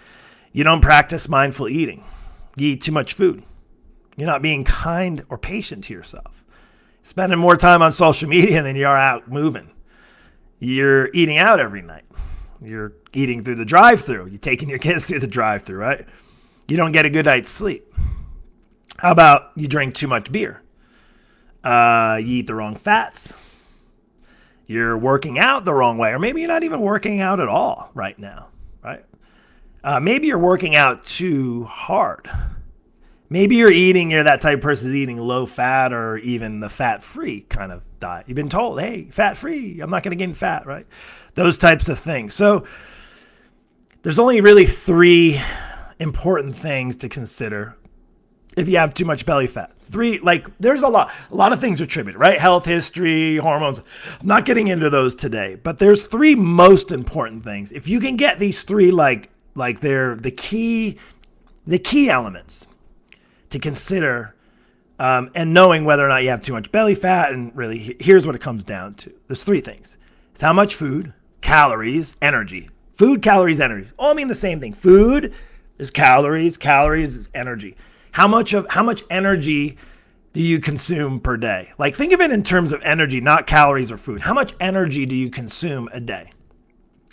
You 0.52 0.63
don't 0.63 0.82
practice 0.82 1.30
mindful 1.30 1.70
eating. 1.70 2.04
You 2.56 2.70
eat 2.70 2.82
too 2.82 2.91
much 2.91 3.13
food. 3.13 3.44
You're 4.17 4.28
not 4.28 4.41
being 4.41 4.65
kind 4.65 5.24
or 5.30 5.38
patient 5.38 5.86
to 5.86 5.94
yourself. 5.94 6.44
Spending 7.04 7.39
more 7.39 7.56
time 7.56 7.82
on 7.82 7.91
social 7.91 8.28
media 8.30 8.62
than 8.62 8.76
you 8.76 8.86
are 8.86 8.98
out 8.98 9.32
moving. 9.32 9.72
You're 10.60 11.10
eating 11.13 11.38
out 11.38 11.60
every 11.60 11.82
night. 11.82 12.04
You're 12.62 12.93
eating 13.13 13.43
through 13.43 13.56
the 13.56 13.65
drive 13.65 14.02
through. 14.02 14.28
You're 14.28 14.39
taking 14.39 14.69
your 14.69 14.80
kids 14.80 15.06
through 15.08 15.19
the 15.19 15.28
drive 15.28 15.63
through, 15.63 15.78
right? 15.78 16.06
You 16.67 16.78
don't 16.78 16.91
get 16.91 17.06
a 17.06 17.10
good 17.10 17.26
night's 17.26 17.50
sleep. 17.50 17.93
How 18.97 19.12
about 19.12 19.52
you 19.56 19.67
drink 19.67 19.95
too 19.95 20.08
much 20.08 20.32
beer? 20.32 20.62
Uh, 21.63 22.19
you 22.21 22.38
eat 22.38 22.47
the 22.47 22.56
wrong 22.56 22.76
fats 22.76 23.36
you're 24.71 24.97
working 24.97 25.38
out 25.38 25.65
the 25.65 25.74
wrong 25.74 25.97
way, 25.97 26.12
or 26.12 26.19
maybe 26.19 26.39
you're 26.39 26.47
not 26.47 26.63
even 26.63 26.80
working 26.80 27.19
out 27.19 27.41
at 27.41 27.50
all 27.50 27.91
right 27.93 28.17
now, 28.17 28.47
right? 28.82 29.04
Uh, 29.84 30.00
maybe 30.00 30.28
you're 30.28 30.39
working 30.39 30.78
out 30.78 31.04
too 31.06 31.65
hard. 31.65 32.30
Maybe 33.30 33.58
you're 33.58 33.71
eating, 33.71 34.12
you're 34.12 34.24
that 34.24 34.39
type 34.39 34.60
of 34.60 34.62
person 34.62 34.95
eating 34.95 35.17
low 35.17 35.45
fat 35.45 35.91
or 35.91 36.17
even 36.19 36.62
the 36.62 36.69
fat 36.69 37.04
free 37.04 37.41
kind 37.41 37.74
of 37.74 37.82
diet. 38.00 38.26
You've 38.28 38.38
been 38.38 38.47
told, 38.47 38.80
hey, 38.80 39.10
fat 39.12 39.36
free, 39.36 39.82
I'm 39.82 39.89
not 39.89 40.04
going 40.04 40.17
to 40.17 40.24
gain 40.24 40.34
fat, 40.34 40.65
right? 40.65 40.88
Those 41.34 41.58
types 41.58 41.89
of 41.89 42.00
things. 42.00 42.34
So 42.34 42.65
there's 44.04 44.20
only 44.20 44.41
really 44.41 44.65
three 44.65 45.39
important 46.00 46.56
things 46.56 46.96
to 46.98 47.10
consider 47.10 47.78
if 48.58 48.67
you 48.67 48.78
have 48.78 48.94
too 48.94 49.06
much 49.06 49.26
belly 49.26 49.48
fat. 49.48 49.72
Three 49.91 50.20
like 50.20 50.48
there's 50.60 50.82
a 50.82 50.88
lot 50.88 51.12
a 51.30 51.36
lot 51.36 51.54
of 51.54 51.60
things 51.60 51.82
attributed 51.82 52.20
right? 52.20 52.39
Health 52.39 52.65
history 52.65 53.38
hormones. 53.38 53.80
I'm 53.80 54.28
not 54.28 54.46
getting 54.46 54.67
into 54.67 54.89
those 54.89 55.15
today 55.15 55.56
but 55.56 55.78
there's 55.78 56.08
three 56.08 56.36
most 56.36 56.91
important 56.91 57.44
things. 57.44 57.72
If 57.72 57.88
you 57.88 58.00
can 58.00 58.15
get 58.15 58.39
these 58.39 58.63
three 58.63 58.91
like 58.91 59.30
like 59.56 59.82
they're 59.82 60.15
the 60.15 60.32
key 60.32 60.98
the 61.67 61.80
key 61.80 62.10
elements 62.10 62.67
to 63.52 63.60
consider 63.60 64.36
um, 64.98 65.32
and 65.36 65.54
knowing 65.54 65.84
whether 65.84 66.06
or 66.06 66.10
not 66.10 66.24
you 66.24 66.30
have 66.30 66.44
too 66.44 66.54
much 66.54 66.72
belly 66.72 66.96
fat 66.96 67.34
and 67.34 67.56
really 67.56 67.96
here's 68.00 68.26
what 68.26 68.36
it 68.36 68.41
comes 68.41 68.63
down 68.63 68.96
to. 68.96 69.13
There's 69.28 69.44
three 69.44 69.62
things. 69.62 69.98
It's 70.32 70.41
how 70.41 70.54
much 70.54 70.76
food 70.76 71.13
calories 71.42 72.16
energy 72.22 72.70
food 72.94 73.22
calories 73.22 73.60
energy 73.60 73.90
all 73.98 74.14
mean 74.14 74.28
the 74.28 74.36
same 74.36 74.60
thing 74.60 74.74
food 74.74 75.34
is 75.78 75.92
calories 75.92 76.58
calories 76.58 77.16
is 77.16 77.30
energy 77.34 77.76
how 78.12 78.28
much 78.28 78.54
of 78.54 78.66
how 78.70 78.84
much 78.84 79.04
energy 79.10 79.78
do 80.34 80.42
you 80.42 80.60
consume 80.60 81.20
per 81.20 81.38
day? 81.38 81.72
Like 81.78 81.96
think 81.96 82.14
of 82.14 82.22
it 82.22 82.32
in 82.32 82.44
terms 82.44 82.74
of 82.74 82.82
energy, 82.84 83.20
not 83.20 83.48
calories 83.48 83.92
or 83.92 83.98
food. 83.98 84.22
How 84.22 84.34
much 84.34 84.54
energy 84.60 85.06
do 85.06 85.16
you 85.16 85.30
consume 85.30 85.90
a 85.92 86.00
day? 86.00 86.32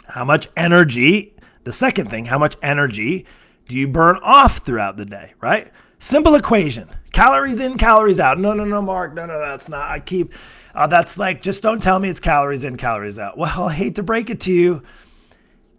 How 0.06 0.24
much 0.24 0.48
energy, 0.56 1.34
the 1.64 1.72
second 1.72 2.10
thing, 2.10 2.24
how 2.24 2.38
much 2.38 2.56
energy 2.62 3.26
do 3.68 3.76
you 3.76 3.88
burn 3.88 4.18
off 4.22 4.58
throughout 4.58 4.96
the 4.96 5.04
day, 5.04 5.34
right? 5.40 5.70
Simple 5.98 6.36
equation. 6.36 6.88
Calories 7.12 7.60
in, 7.60 7.76
calories 7.76 8.20
out. 8.20 8.38
No, 8.38 8.52
no, 8.52 8.64
no, 8.64 8.80
Mark. 8.80 9.14
No, 9.14 9.26
no, 9.26 9.38
that's 9.38 9.68
not. 9.68 9.90
I 9.90 9.98
keep 9.98 10.32
uh, 10.74 10.86
that's 10.86 11.18
like 11.18 11.42
just 11.42 11.62
don't 11.62 11.82
tell 11.82 11.98
me 11.98 12.08
it's 12.08 12.20
calories 12.20 12.64
in, 12.64 12.76
calories 12.76 13.18
out. 13.18 13.36
Well, 13.38 13.68
I 13.68 13.72
hate 13.72 13.96
to 13.96 14.02
break 14.02 14.30
it 14.30 14.40
to 14.42 14.52
you. 14.52 14.82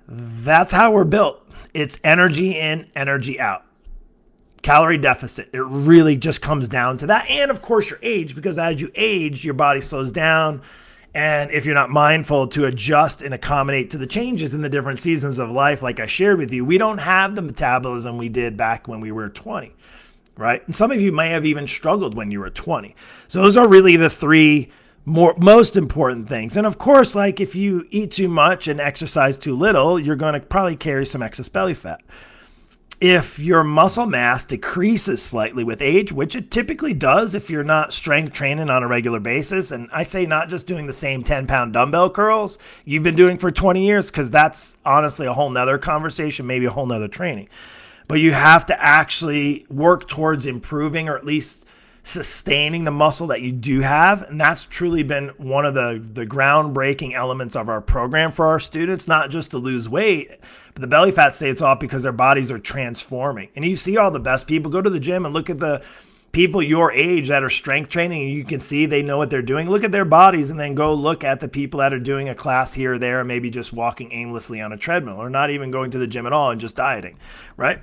That's 0.08 0.72
how 0.72 0.92
we're 0.92 1.04
built. 1.04 1.46
It's 1.74 2.00
energy 2.04 2.58
in, 2.58 2.90
energy 2.96 3.40
out 3.40 3.66
calorie 4.62 4.98
deficit. 4.98 5.50
It 5.54 5.62
really 5.62 6.18
just 6.18 6.42
comes 6.42 6.70
down 6.70 6.98
to 7.00 7.08
that. 7.08 7.30
And 7.30 7.52
of 7.52 7.62
course, 7.62 7.90
your 7.90 8.00
age, 8.02 8.36
because 8.36 8.60
as 8.60 8.82
you 8.82 8.92
age, 8.96 9.44
your 9.46 9.54
body 9.54 9.82
slows 9.82 10.12
down. 10.12 10.62
And 11.16 11.50
if 11.50 11.66
you're 11.66 11.76
not 11.76 11.90
mindful 11.90 12.48
to 12.50 12.66
adjust 12.66 13.24
and 13.24 13.34
accommodate 13.34 13.90
to 13.92 13.98
the 13.98 14.06
changes 14.06 14.54
in 14.54 14.62
the 14.62 14.70
different 14.70 15.00
seasons 15.00 15.40
of 15.40 15.50
life, 15.50 15.82
like 15.82 16.00
I 16.00 16.06
shared 16.06 16.38
with 16.38 16.54
you, 16.54 16.64
we 16.64 16.78
don't 16.78 17.00
have 17.00 17.36
the 17.36 17.42
metabolism 17.42 18.18
we 18.18 18.30
did 18.30 18.56
back 18.56 18.88
when 18.88 19.00
we 19.02 19.12
were 19.12 19.30
20, 19.30 19.74
right? 20.40 20.66
And 20.66 20.74
some 20.74 20.92
of 20.92 21.02
you 21.02 21.12
may 21.12 21.30
have 21.30 21.46
even 21.46 21.68
struggled 21.68 22.16
when 22.16 22.32
you 22.32 22.40
were 22.40 22.50
20. 22.50 22.96
So 23.28 23.42
those 23.42 23.58
are 23.58 23.68
really 23.68 23.96
the 23.96 24.10
three 24.10 24.72
more 25.06 25.36
most 25.38 25.76
important 25.76 26.28
things. 26.28 26.58
And 26.58 26.66
of 26.66 26.78
course, 26.78 27.16
like 27.16 27.40
if 27.40 27.56
you 27.56 27.86
eat 27.92 28.12
too 28.12 28.28
much 28.28 28.68
and 28.68 28.80
exercise 28.80 29.38
too 29.38 29.56
little, 29.56 30.00
you're 30.00 30.16
going 30.16 30.34
to 30.34 30.40
probably 30.40 30.76
carry 30.76 31.06
some 31.06 31.22
excess 31.22 31.50
belly 31.50 31.74
fat 31.74 32.02
if 33.02 33.40
your 33.40 33.64
muscle 33.64 34.06
mass 34.06 34.44
decreases 34.44 35.22
slightly 35.22 35.64
with 35.64 35.82
age, 35.82 36.12
which 36.12 36.36
it 36.36 36.52
typically 36.52 36.94
does 36.94 37.34
if 37.34 37.50
you're 37.50 37.64
not 37.64 37.94
strength 37.94 38.34
training 38.34 38.70
on 38.70 38.84
a 38.84 38.88
regular 38.88 39.22
basis, 39.22 39.72
and 39.72 39.90
I 39.94 40.04
say 40.04 40.26
not 40.26 40.50
just 40.50 40.68
doing 40.68 40.86
the 40.86 40.94
same 40.94 41.24
10 41.24 41.48
pound 41.48 41.74
dumbbell 41.74 42.10
curls 42.10 42.60
you've 42.84 43.04
been 43.04 43.16
doing 43.16 43.38
for 43.38 43.52
20 43.52 43.86
years, 43.86 44.12
because 44.12 44.30
that's 44.30 44.78
honestly 44.86 45.28
a 45.28 45.34
whole 45.34 45.50
nother 45.50 45.78
conversation, 45.78 46.46
maybe 46.46 46.66
a 46.66 46.72
whole 46.72 46.86
nother 46.86 47.08
training. 47.08 47.48
But 48.10 48.20
you 48.20 48.34
have 48.34 48.66
to 48.66 48.84
actually 48.84 49.68
work 49.70 50.08
towards 50.08 50.48
improving 50.48 51.08
or 51.08 51.16
at 51.16 51.26
least 51.26 51.68
sustaining 52.02 52.84
the 52.84 52.92
muscle 52.92 53.28
that 53.28 53.44
you 53.44 53.52
do 53.52 53.82
have. 53.82 54.24
And 54.24 54.42
that's 54.42 54.64
truly 54.64 55.04
been 55.04 55.28
one 55.38 55.64
of 55.64 55.76
the, 55.76 56.04
the 56.14 56.26
groundbreaking 56.26 57.14
elements 57.14 57.56
of 57.56 57.70
our 57.70 57.82
program 57.82 58.32
for 58.32 58.48
our 58.48 58.60
students, 58.60 59.08
not 59.08 59.30
just 59.30 59.52
to 59.52 59.60
lose 59.60 59.88
weight, 59.88 60.40
but 60.74 60.82
the 60.82 60.88
belly 60.88 61.12
fat 61.12 61.36
stays 61.36 61.62
off 61.62 61.80
because 61.80 62.02
their 62.02 62.12
bodies 62.12 62.52
are 62.52 62.58
transforming. 62.58 63.50
And 63.56 63.64
you 63.64 63.76
see 63.76 63.98
all 63.98 64.10
the 64.10 64.20
best 64.20 64.48
people 64.48 64.72
go 64.72 64.82
to 64.82 64.90
the 64.90 65.00
gym 65.00 65.26
and 65.26 65.34
look 65.34 65.52
at 65.52 65.60
the 65.60 65.84
people 66.32 66.62
your 66.62 66.92
age 66.92 67.28
that 67.30 67.44
are 67.44 67.50
strength 67.50 67.90
training 67.90 68.30
you 68.30 68.44
can 68.44 68.60
see 68.60 68.86
they 68.86 69.02
know 69.02 69.18
what 69.18 69.30
they're 69.30 69.42
doing 69.42 69.70
look 69.70 69.84
at 69.84 69.92
their 69.92 70.06
bodies 70.06 70.52
and 70.52 70.60
then 70.60 70.76
go 70.76 70.94
look 70.94 71.24
at 71.24 71.40
the 71.40 71.48
people 71.48 71.80
that 71.80 71.94
are 71.94 72.00
doing 72.00 72.30
a 72.30 72.36
class 72.36 72.74
here 72.74 72.94
or 72.94 72.98
there 73.00 73.24
maybe 73.24 73.50
just 73.50 73.74
walking 73.74 74.12
aimlessly 74.12 74.62
on 74.62 74.72
a 74.72 74.78
treadmill 74.78 75.18
or 75.18 75.30
not 75.30 75.50
even 75.50 75.72
going 75.72 75.90
to 75.90 75.98
the 75.98 76.08
gym 76.08 76.26
at 76.26 76.34
all 76.34 76.52
and 76.52 76.62
just 76.62 76.76
dieting 76.76 77.18
right 77.58 77.82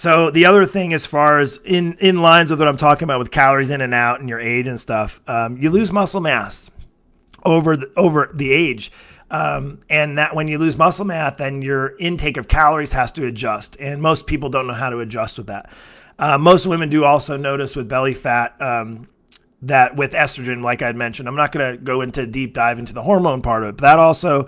so 0.00 0.30
the 0.30 0.46
other 0.46 0.64
thing, 0.64 0.94
as 0.94 1.04
far 1.04 1.40
as 1.40 1.58
in 1.62 1.94
in 2.00 2.22
lines 2.22 2.50
with 2.50 2.58
what 2.58 2.68
I'm 2.68 2.78
talking 2.78 3.04
about 3.04 3.18
with 3.18 3.30
calories 3.30 3.70
in 3.70 3.82
and 3.82 3.92
out 3.92 4.20
and 4.20 4.30
your 4.30 4.40
age 4.40 4.66
and 4.66 4.80
stuff, 4.80 5.20
um, 5.26 5.58
you 5.58 5.68
lose 5.68 5.92
muscle 5.92 6.22
mass 6.22 6.70
over 7.44 7.76
the, 7.76 7.90
over 7.96 8.30
the 8.32 8.50
age. 8.50 8.92
Um, 9.30 9.80
and 9.88 10.18
that 10.18 10.34
when 10.34 10.48
you 10.48 10.56
lose 10.56 10.76
muscle 10.78 11.04
mass, 11.04 11.36
then 11.36 11.62
your 11.62 11.96
intake 11.98 12.36
of 12.36 12.48
calories 12.48 12.92
has 12.92 13.12
to 13.12 13.26
adjust. 13.26 13.76
And 13.78 14.00
most 14.02 14.26
people 14.26 14.48
don't 14.48 14.66
know 14.66 14.72
how 14.72 14.90
to 14.90 15.00
adjust 15.00 15.38
with 15.38 15.48
that. 15.48 15.70
Uh, 16.20 16.36
most 16.36 16.66
women 16.66 16.90
do 16.90 17.02
also 17.02 17.38
notice 17.38 17.74
with 17.74 17.88
belly 17.88 18.12
fat 18.12 18.54
um, 18.60 19.08
that 19.62 19.96
with 19.96 20.12
estrogen, 20.12 20.62
like 20.62 20.82
I 20.82 20.92
mentioned, 20.92 21.26
I'm 21.26 21.34
not 21.34 21.50
going 21.50 21.72
to 21.72 21.78
go 21.78 22.02
into 22.02 22.26
deep 22.26 22.52
dive 22.52 22.78
into 22.78 22.92
the 22.92 23.02
hormone 23.02 23.40
part 23.40 23.62
of 23.62 23.70
it, 23.70 23.76
but 23.78 23.82
that 23.82 23.98
also 23.98 24.46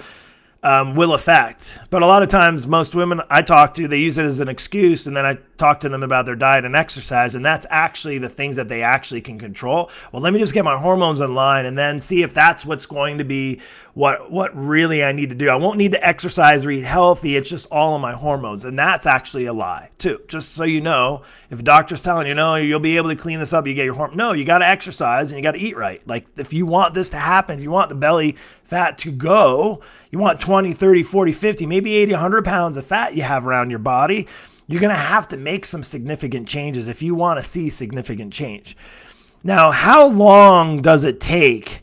um, 0.62 0.94
will 0.94 1.14
affect. 1.14 1.78
But 1.88 2.02
a 2.02 2.06
lot 2.06 2.22
of 2.22 2.28
times, 2.28 2.66
most 2.66 2.94
women 2.94 3.22
I 3.30 3.40
talk 3.40 3.74
to, 3.74 3.88
they 3.88 3.98
use 3.98 4.18
it 4.18 4.26
as 4.26 4.40
an 4.40 4.48
excuse, 4.48 5.06
and 5.06 5.16
then 5.16 5.24
I 5.24 5.38
talk 5.56 5.80
to 5.80 5.88
them 5.88 6.02
about 6.02 6.26
their 6.26 6.37
diet 6.37 6.64
and 6.64 6.76
exercise, 6.76 7.35
and 7.35 7.44
that's 7.44 7.66
actually 7.70 8.18
the 8.18 8.28
things 8.28 8.56
that 8.56 8.68
they 8.68 8.82
actually 8.82 9.22
can 9.22 9.38
control. 9.38 9.90
Well, 10.12 10.22
let 10.22 10.32
me 10.32 10.38
just 10.38 10.52
get 10.52 10.64
my 10.64 10.78
hormones 10.78 11.20
in 11.20 11.35
line, 11.35 11.66
and 11.66 11.76
then 11.76 12.00
see 12.00 12.22
if 12.22 12.32
that's 12.32 12.64
what's 12.66 12.87
going 12.87 13.18
to 13.18 13.24
be 13.24 13.61
what 13.94 14.31
what 14.31 14.57
really 14.57 15.05
I 15.05 15.12
need 15.12 15.31
to 15.31 15.37
do. 15.37 15.50
I 15.50 15.57
won't 15.57 15.76
need 15.76 15.92
to 15.92 16.07
exercise 16.07 16.64
or 16.64 16.70
eat 16.70 16.85
healthy. 16.85 17.37
It's 17.37 17.50
just 17.50 17.66
all 17.70 17.94
of 17.94 18.00
my 18.00 18.12
hormones, 18.12 18.64
and 18.64 18.78
that's 18.78 19.07
actually 19.07 19.46
a 19.46 19.52
lie 19.52 19.90
too. 19.98 20.20
Just 20.28 20.55
so 20.55 20.64
you 20.64 20.81
know, 20.81 21.22
if 21.50 21.61
a 21.61 21.62
doctor's 21.62 22.02
telling 22.02 22.26
you 22.26 22.35
no, 22.35 22.57
you'll 22.57 22.81
be 22.81 22.96
able 22.96 23.11
to 23.11 23.16
clean 23.16 23.38
this 23.38 23.52
up, 23.52 23.66
you 23.66 23.74
get 23.74 23.85
your 23.85 23.94
hormone. 23.94 24.16
No, 24.16 24.33
you 24.33 24.44
got 24.44 24.59
to 24.59 24.66
exercise 24.66 25.31
and 25.31 25.38
you 25.38 25.42
got 25.42 25.52
to 25.52 25.61
eat 25.61 25.76
right. 25.76 26.07
Like 26.09 26.26
if 26.37 26.52
you 26.52 26.64
want 26.64 26.94
this 26.94 27.11
to 27.11 27.18
happen, 27.18 27.59
if 27.59 27.62
you 27.62 27.70
want 27.70 27.90
the 27.90 27.94
belly 27.94 28.37
fat 28.64 28.96
to 28.98 29.12
go, 29.12 29.83
you 30.11 30.18
want 30.18 30.40
20, 30.40 30.72
30, 30.72 31.02
40, 31.02 31.33
50, 31.33 31.66
maybe 31.66 31.94
80, 31.96 32.12
100 32.12 32.44
pounds 32.44 32.76
of 32.78 32.87
fat 32.87 33.14
you 33.14 33.22
have 33.22 33.46
around 33.46 33.68
your 33.68 33.78
body. 33.78 34.26
You're 34.68 34.81
going 34.81 34.90
to 34.90 34.96
have 34.96 35.28
to 35.28 35.37
make 35.37 35.66
some 35.66 35.83
significant 35.83 36.48
changes 36.48 36.88
if 36.88 37.02
you 37.02 37.14
want 37.14 37.38
to 37.38 37.46
see 37.46 37.68
significant 37.68 38.33
change. 38.33 38.74
Now, 39.44 39.70
how 39.70 40.07
long 40.07 40.81
does 40.81 41.05
it 41.05 41.20
take? 41.20 41.83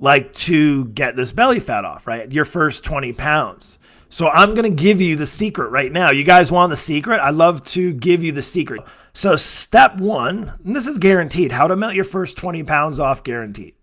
Like 0.00 0.32
to 0.34 0.86
get 0.86 1.14
this 1.14 1.30
belly 1.30 1.60
fat 1.60 1.84
off, 1.84 2.06
right? 2.06 2.30
Your 2.32 2.44
first 2.44 2.82
20 2.82 3.12
pounds. 3.12 3.78
So 4.08 4.28
I'm 4.28 4.54
going 4.54 4.64
to 4.64 4.82
give 4.82 5.00
you 5.00 5.14
the 5.14 5.26
secret 5.26 5.68
right 5.68 5.92
now. 5.92 6.10
You 6.10 6.24
guys 6.24 6.50
want 6.50 6.70
the 6.70 6.76
secret? 6.76 7.18
I 7.18 7.30
love 7.30 7.64
to 7.68 7.92
give 7.92 8.24
you 8.24 8.32
the 8.32 8.42
secret. 8.42 8.82
So 9.12 9.36
step 9.36 9.98
one, 9.98 10.58
and 10.64 10.74
this 10.74 10.86
is 10.86 10.98
guaranteed, 10.98 11.52
how 11.52 11.68
to 11.68 11.76
melt 11.76 11.94
your 11.94 12.04
first 12.04 12.36
20 12.36 12.64
pounds 12.64 12.98
off 12.98 13.22
guaranteed. 13.22 13.74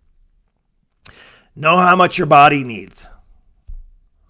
Know 1.56 1.78
how 1.78 1.96
much 1.96 2.18
your 2.18 2.28
body 2.28 2.64
needs. 2.64 3.08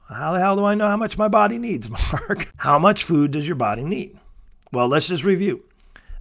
How 0.09 0.33
the 0.33 0.39
hell 0.39 0.55
do 0.55 0.65
I 0.65 0.75
know 0.75 0.87
how 0.87 0.97
much 0.97 1.17
my 1.17 1.27
body 1.27 1.57
needs, 1.57 1.89
Mark? 2.11 2.51
how 2.57 2.77
much 2.77 3.03
food 3.03 3.31
does 3.31 3.47
your 3.47 3.55
body 3.55 3.83
need? 3.83 4.19
Well, 4.71 4.87
let's 4.87 5.07
just 5.07 5.23
review. 5.23 5.63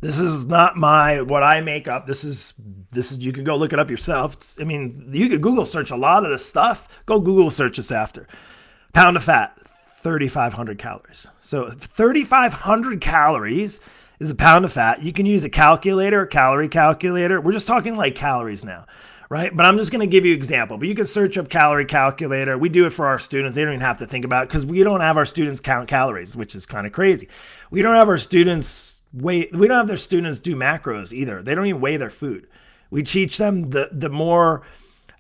This 0.01 0.19
is 0.19 0.45
not 0.45 0.77
my 0.77 1.23
what 1.23 1.43
I 1.43 1.61
make 1.61 1.89
up. 1.89 2.07
This 2.07 2.25
is 2.25 2.55
this 2.93 3.13
is 3.13 3.19
you 3.19 3.33
can 3.33 3.45
go 3.45 3.57
look 3.57 3.73
it 3.73 3.79
up 3.79 3.91
yourself. 3.91 4.35
It's, 4.35 4.61
I 4.61 4.65
mean, 4.65 5.11
you 5.13 5.29
could 5.29 5.43
Google 5.43 5.67
search 5.67 5.91
a 5.91 5.97
lot 5.97 6.25
of 6.25 6.31
this 6.31 6.45
stuff. 6.45 7.03
Go 7.07 7.21
Google 7.21 7.51
search 7.51 7.77
this 7.79 7.91
after. 7.91 8.27
Pound 8.93 9.17
of 9.17 9.25
fat, 9.25 9.59
3,500 10.03 10.79
calories. 10.79 11.27
So 11.41 11.69
3,500 11.69 13.01
calories 13.01 13.81
is 14.21 14.31
a 14.31 14.35
pound 14.35 14.65
of 14.65 14.73
fat. 14.73 15.03
You 15.03 15.13
can 15.13 15.27
use 15.27 15.45
a 15.45 15.51
calculator, 15.51 16.27
calorie 16.27 16.69
calculator. 16.69 17.41
We're 17.41 17.53
just 17.53 17.67
talking 17.67 17.97
like 17.97 18.15
calories 18.15 18.65
now, 18.65 18.87
right? 19.29 19.55
But 19.55 19.67
I'm 19.67 19.77
just 19.77 19.91
going 19.91 20.01
to 20.01 20.07
give 20.07 20.25
you 20.25 20.33
an 20.33 20.39
example. 20.39 20.79
But 20.79 20.89
you 20.89 20.95
can 20.95 21.07
search 21.07 21.37
up 21.37 21.49
calorie 21.49 21.85
calculator. 21.85 22.57
We 22.57 22.69
do 22.69 22.87
it 22.87 22.91
for 22.91 23.07
our 23.07 23.19
students. 23.19 23.55
They 23.55 23.63
don't 23.63 23.75
even 23.75 23.81
have 23.81 23.99
to 23.99 24.07
think 24.07 24.25
about 24.25 24.45
it 24.45 24.49
because 24.49 24.65
we 24.65 24.83
don't 24.83 25.01
have 25.01 25.17
our 25.17 25.27
students 25.27 25.61
count 25.61 25.89
calories, 25.89 26.37
which 26.37 26.55
is 26.55 26.67
kind 26.67 26.87
of 26.87 26.93
crazy. 26.93 27.29
We 27.71 27.83
don't 27.83 27.97
have 27.97 28.09
our 28.09 28.19
students 28.19 28.96
weigh. 29.13 29.49
We 29.53 29.69
don't 29.69 29.77
have 29.77 29.89
their 29.89 29.97
students 29.97 30.41
do 30.41 30.57
macros 30.57 31.13
either. 31.13 31.43
They 31.43 31.55
don't 31.55 31.67
even 31.67 31.81
weigh 31.81 31.97
their 31.97 32.11
food. 32.11 32.49
We 32.91 33.03
teach 33.03 33.39
them 33.39 33.65
the 33.65 33.89
the 33.93 34.09
more 34.09 34.63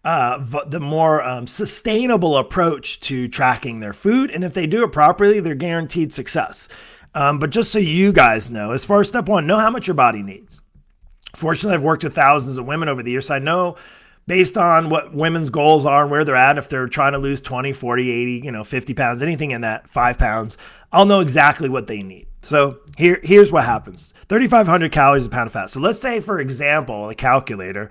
uh, 0.04 0.38
the 0.66 0.80
more 0.80 1.22
um, 1.24 1.46
sustainable 1.48 2.36
approach 2.36 3.00
to 3.00 3.26
tracking 3.26 3.80
their 3.80 3.92
food. 3.92 4.30
And 4.30 4.44
if 4.44 4.54
they 4.54 4.66
do 4.66 4.84
it 4.84 4.92
properly, 4.92 5.40
they're 5.40 5.56
guaranteed 5.56 6.12
success. 6.12 6.68
Um, 7.14 7.38
but 7.38 7.50
just 7.50 7.72
so 7.72 7.78
you 7.80 8.12
guys 8.12 8.48
know, 8.48 8.70
as 8.70 8.84
far 8.84 9.00
as 9.00 9.08
step 9.08 9.26
one, 9.26 9.46
know 9.46 9.58
how 9.58 9.70
much 9.70 9.86
your 9.86 9.94
body 9.94 10.22
needs. 10.22 10.62
Fortunately, 11.34 11.74
I've 11.74 11.82
worked 11.82 12.04
with 12.04 12.14
thousands 12.14 12.56
of 12.56 12.66
women 12.66 12.88
over 12.88 13.02
the 13.02 13.10
years. 13.10 13.26
So 13.26 13.34
I 13.34 13.40
know 13.40 13.76
based 14.26 14.56
on 14.56 14.90
what 14.90 15.14
women's 15.14 15.50
goals 15.50 15.84
are 15.84 16.02
and 16.02 16.10
where 16.10 16.24
they're 16.24 16.36
at, 16.36 16.58
if 16.58 16.68
they're 16.68 16.88
trying 16.88 17.12
to 17.12 17.18
lose 17.18 17.40
20, 17.40 17.72
40, 17.72 18.10
80, 18.10 18.32
you 18.44 18.52
know, 18.52 18.64
50 18.64 18.94
pounds, 18.94 19.22
anything 19.22 19.52
in 19.52 19.62
that 19.62 19.88
five 19.88 20.18
pounds, 20.18 20.56
I'll 20.92 21.06
know 21.06 21.20
exactly 21.20 21.68
what 21.68 21.86
they 21.86 22.02
need. 22.02 22.26
So 22.46 22.78
here, 22.96 23.20
here's 23.22 23.52
what 23.52 23.64
happens 23.64 24.14
3,500 24.28 24.92
calories 24.92 25.26
a 25.26 25.28
pound 25.28 25.48
of 25.48 25.52
fat. 25.52 25.70
So 25.70 25.80
let's 25.80 26.00
say, 26.00 26.20
for 26.20 26.40
example, 26.40 27.08
a 27.08 27.14
calculator, 27.14 27.90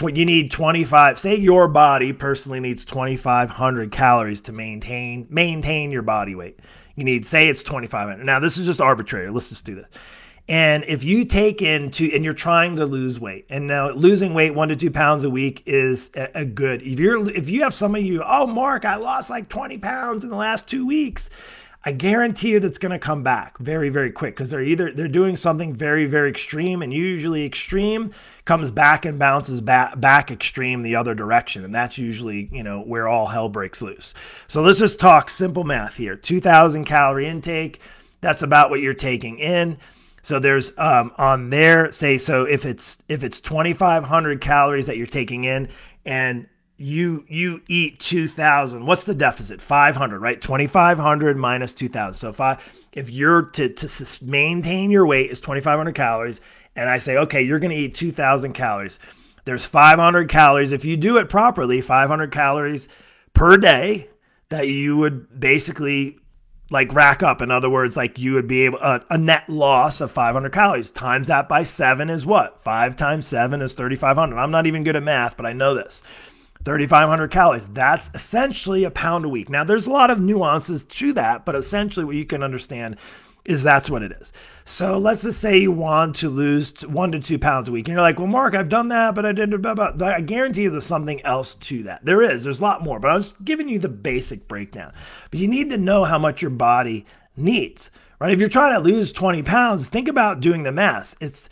you 0.00 0.24
need 0.24 0.50
25 0.50 1.18
say 1.18 1.36
your 1.36 1.66
body 1.66 2.12
personally 2.12 2.60
needs 2.60 2.84
2500 2.84 3.90
calories 3.90 4.40
to 4.42 4.52
maintain 4.52 5.26
maintain 5.30 5.90
your 5.90 6.02
body 6.02 6.34
weight 6.34 6.60
you 7.00 7.04
need, 7.04 7.26
say 7.26 7.48
it's 7.48 7.62
2500. 7.62 8.24
Now, 8.24 8.38
this 8.40 8.58
is 8.58 8.66
just 8.66 8.80
arbitrary. 8.80 9.30
Let's 9.30 9.48
just 9.48 9.64
do 9.64 9.74
this. 9.74 9.86
And 10.48 10.84
if 10.86 11.02
you 11.02 11.24
take 11.24 11.62
in 11.62 11.84
into, 11.84 12.10
and 12.12 12.24
you're 12.24 12.34
trying 12.34 12.76
to 12.76 12.84
lose 12.84 13.18
weight, 13.18 13.46
and 13.48 13.66
now 13.66 13.90
losing 13.90 14.34
weight 14.34 14.54
one 14.54 14.68
to 14.68 14.76
two 14.76 14.90
pounds 14.90 15.24
a 15.24 15.30
week 15.30 15.62
is 15.64 16.10
a, 16.14 16.40
a 16.40 16.44
good. 16.44 16.82
If 16.82 16.98
you're, 16.98 17.30
if 17.30 17.48
you 17.48 17.62
have 17.62 17.72
some 17.72 17.94
of 17.94 18.02
you, 18.02 18.22
oh, 18.24 18.46
Mark, 18.46 18.84
I 18.84 18.96
lost 18.96 19.30
like 19.30 19.48
20 19.48 19.78
pounds 19.78 20.24
in 20.24 20.30
the 20.30 20.36
last 20.36 20.66
two 20.66 20.86
weeks. 20.86 21.30
I 21.82 21.92
guarantee 21.92 22.50
you 22.50 22.60
that's 22.60 22.76
going 22.76 22.92
to 22.92 22.98
come 22.98 23.22
back 23.22 23.56
very, 23.58 23.88
very 23.88 24.10
quick 24.10 24.34
because 24.34 24.50
they're 24.50 24.62
either 24.62 24.92
they're 24.92 25.08
doing 25.08 25.36
something 25.36 25.72
very, 25.72 26.04
very 26.04 26.28
extreme, 26.28 26.82
and 26.82 26.92
usually 26.92 27.46
extreme 27.46 28.12
comes 28.44 28.70
back 28.70 29.06
and 29.06 29.18
bounces 29.18 29.62
back 29.62 29.98
back 29.98 30.30
extreme 30.30 30.82
the 30.82 30.96
other 30.96 31.14
direction, 31.14 31.64
and 31.64 31.74
that's 31.74 31.96
usually 31.96 32.50
you 32.52 32.62
know 32.62 32.82
where 32.82 33.08
all 33.08 33.26
hell 33.26 33.48
breaks 33.48 33.80
loose. 33.80 34.12
So 34.46 34.60
let's 34.60 34.78
just 34.78 35.00
talk 35.00 35.30
simple 35.30 35.64
math 35.64 35.96
here: 35.96 36.16
2,000 36.16 36.84
calorie 36.84 37.26
intake. 37.26 37.80
That's 38.20 38.42
about 38.42 38.68
what 38.68 38.80
you're 38.80 38.92
taking 38.92 39.38
in. 39.38 39.78
So 40.22 40.38
there's 40.38 40.72
um, 40.76 41.12
on 41.16 41.48
there 41.48 41.92
say 41.92 42.18
so 42.18 42.44
if 42.44 42.66
it's 42.66 42.98
if 43.08 43.24
it's 43.24 43.40
2,500 43.40 44.42
calories 44.42 44.86
that 44.86 44.98
you're 44.98 45.06
taking 45.06 45.44
in, 45.44 45.70
and 46.04 46.46
you 46.80 47.26
you 47.28 47.60
eat 47.68 48.00
2000 48.00 48.86
what's 48.86 49.04
the 49.04 49.14
deficit? 49.14 49.60
500 49.60 50.18
right? 50.18 50.40
2500 50.40 51.36
minus 51.36 51.74
2000 51.74 52.14
so 52.14 52.30
if 52.30 52.40
i 52.40 52.58
if 52.92 53.10
you're 53.10 53.42
to 53.42 53.68
to 53.68 54.24
maintain 54.24 54.90
your 54.90 55.06
weight 55.06 55.30
is 55.30 55.40
2500 55.40 55.94
calories 55.94 56.40
and 56.76 56.88
i 56.88 56.96
say 56.96 57.16
okay 57.18 57.42
you're 57.42 57.58
going 57.58 57.70
to 57.70 57.76
eat 57.76 57.94
2000 57.94 58.54
calories. 58.54 58.98
There's 59.44 59.64
500 59.64 60.28
calories. 60.28 60.72
If 60.72 60.84
you 60.84 60.96
do 60.96 61.16
it 61.16 61.28
properly 61.28 61.80
500 61.80 62.30
calories 62.30 62.88
per 63.34 63.56
day 63.56 64.08
that 64.48 64.68
you 64.68 64.96
would 64.96 65.38
basically 65.38 66.18
like 66.70 66.92
rack 66.94 67.22
up. 67.22 67.42
In 67.42 67.50
other 67.50 67.68
words 67.68 67.96
like 67.96 68.18
you 68.18 68.34
would 68.34 68.48
be 68.48 68.62
able 68.62 68.78
uh, 68.80 69.00
a 69.10 69.18
net 69.18 69.48
loss 69.48 70.00
of 70.00 70.10
500 70.12 70.50
calories 70.52 70.90
times 70.90 71.26
that 71.26 71.48
by 71.48 71.62
7 71.62 72.08
is 72.08 72.24
what? 72.24 72.62
5 72.62 72.96
times 72.96 73.26
7 73.26 73.60
is 73.60 73.74
3500 73.74 74.38
i'm 74.38 74.50
not 74.50 74.66
even 74.66 74.84
good 74.84 74.96
at 74.96 75.02
math 75.02 75.36
but 75.36 75.46
i 75.46 75.52
know 75.52 75.74
this 75.74 76.02
3,500 76.64 77.30
calories. 77.30 77.68
That's 77.68 78.10
essentially 78.14 78.84
a 78.84 78.90
pound 78.90 79.24
a 79.24 79.28
week. 79.28 79.48
Now, 79.48 79.64
there's 79.64 79.86
a 79.86 79.90
lot 79.90 80.10
of 80.10 80.20
nuances 80.20 80.84
to 80.84 81.12
that, 81.14 81.44
but 81.44 81.54
essentially, 81.54 82.04
what 82.04 82.16
you 82.16 82.26
can 82.26 82.42
understand 82.42 82.96
is 83.44 83.62
that's 83.62 83.88
what 83.88 84.02
it 84.02 84.12
is. 84.12 84.32
So 84.64 84.98
let's 84.98 85.22
just 85.22 85.40
say 85.40 85.58
you 85.58 85.72
want 85.72 86.16
to 86.16 86.28
lose 86.28 86.86
one 86.86 87.10
to 87.12 87.20
two 87.20 87.38
pounds 87.38 87.68
a 87.68 87.72
week, 87.72 87.88
and 87.88 87.94
you're 87.94 88.02
like, 88.02 88.18
"Well, 88.18 88.28
Mark, 88.28 88.54
I've 88.54 88.68
done 88.68 88.88
that, 88.88 89.14
but 89.14 89.24
I 89.24 89.32
did." 89.32 89.62
Blah, 89.62 89.74
blah. 89.74 89.92
I 90.06 90.20
guarantee 90.20 90.62
you, 90.62 90.70
there's 90.70 90.84
something 90.84 91.24
else 91.24 91.54
to 91.56 91.82
that. 91.84 92.04
There 92.04 92.22
is. 92.22 92.44
There's 92.44 92.60
a 92.60 92.62
lot 92.62 92.84
more, 92.84 93.00
but 93.00 93.10
I 93.10 93.16
was 93.16 93.34
giving 93.42 93.68
you 93.68 93.78
the 93.78 93.88
basic 93.88 94.46
breakdown. 94.46 94.92
But 95.30 95.40
you 95.40 95.48
need 95.48 95.70
to 95.70 95.78
know 95.78 96.04
how 96.04 96.18
much 96.18 96.42
your 96.42 96.50
body 96.50 97.06
needs, 97.36 97.90
right? 98.20 98.32
If 98.32 98.38
you're 98.38 98.48
trying 98.48 98.74
to 98.74 98.80
lose 98.80 99.12
20 99.12 99.42
pounds, 99.42 99.88
think 99.88 100.08
about 100.08 100.40
doing 100.40 100.62
the 100.62 100.72
math. 100.72 101.16
It's 101.20 101.48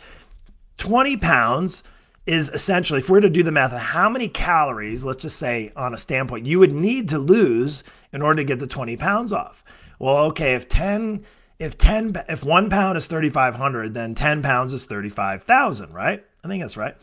20 0.77 1.17
pounds 1.17 1.83
is 2.29 2.49
essentially, 2.49 2.99
if 2.99 3.09
we 3.09 3.17
are 3.17 3.21
to 3.21 3.29
do 3.29 3.41
the 3.41 3.51
math 3.51 3.73
of 3.73 3.79
how 3.79 4.07
many 4.07 4.27
calories, 4.27 5.03
let's 5.03 5.23
just 5.23 5.39
say 5.39 5.71
on 5.75 5.95
a 5.95 5.97
standpoint, 5.97 6.45
you 6.45 6.59
would 6.59 6.71
need 6.71 7.09
to 7.09 7.17
lose 7.17 7.83
in 8.13 8.21
order 8.21 8.43
to 8.43 8.43
get 8.43 8.59
the 8.59 8.67
20 8.67 8.95
pounds 8.97 9.33
off. 9.33 9.63
Well, 9.97 10.17
okay, 10.25 10.53
if 10.53 10.67
10, 10.67 11.25
if 11.57 11.75
10, 11.79 12.23
if 12.29 12.43
one 12.43 12.69
pound 12.69 12.99
is 12.99 13.07
3,500, 13.07 13.95
then 13.95 14.13
10 14.13 14.43
pounds 14.43 14.73
is 14.73 14.85
35,000, 14.85 15.91
right? 15.91 16.23
I 16.43 16.47
think 16.47 16.61
that's 16.61 16.77
right. 16.77 16.95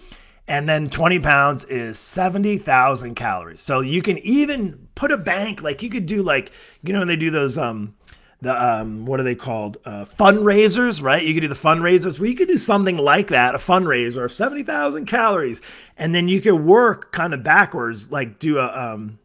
And 0.46 0.68
then 0.68 0.90
20 0.90 1.18
pounds 1.18 1.64
is 1.64 1.98
70,000 1.98 3.16
calories. 3.16 3.60
So 3.60 3.80
you 3.80 4.02
can 4.02 4.18
even 4.18 4.86
put 4.94 5.10
a 5.10 5.16
bank, 5.16 5.60
like 5.60 5.82
you 5.82 5.90
could 5.90 6.06
do 6.06 6.22
like, 6.22 6.52
you 6.84 6.92
know, 6.92 7.00
when 7.00 7.08
they 7.08 7.16
do 7.16 7.32
those, 7.32 7.58
um, 7.58 7.96
the 8.42 8.64
um, 8.64 9.06
what 9.06 9.18
are 9.18 9.22
they 9.22 9.34
called 9.34 9.78
uh, 9.84 10.04
fundraisers 10.04 11.02
right 11.02 11.24
you 11.24 11.34
could 11.34 11.40
do 11.40 11.48
the 11.48 11.54
fundraisers 11.54 12.18
where 12.18 12.28
you 12.28 12.36
could 12.36 12.48
do 12.48 12.58
something 12.58 12.98
like 12.98 13.28
that 13.28 13.54
a 13.54 13.58
fundraiser 13.58 14.24
of 14.24 14.32
70000 14.32 15.06
calories 15.06 15.62
and 15.96 16.14
then 16.14 16.28
you 16.28 16.40
could 16.40 16.60
work 16.60 17.12
kind 17.12 17.32
of 17.32 17.42
backwards 17.42 18.10
like 18.10 18.38
do 18.38 18.58
a 18.58 18.66
um, 18.66 19.18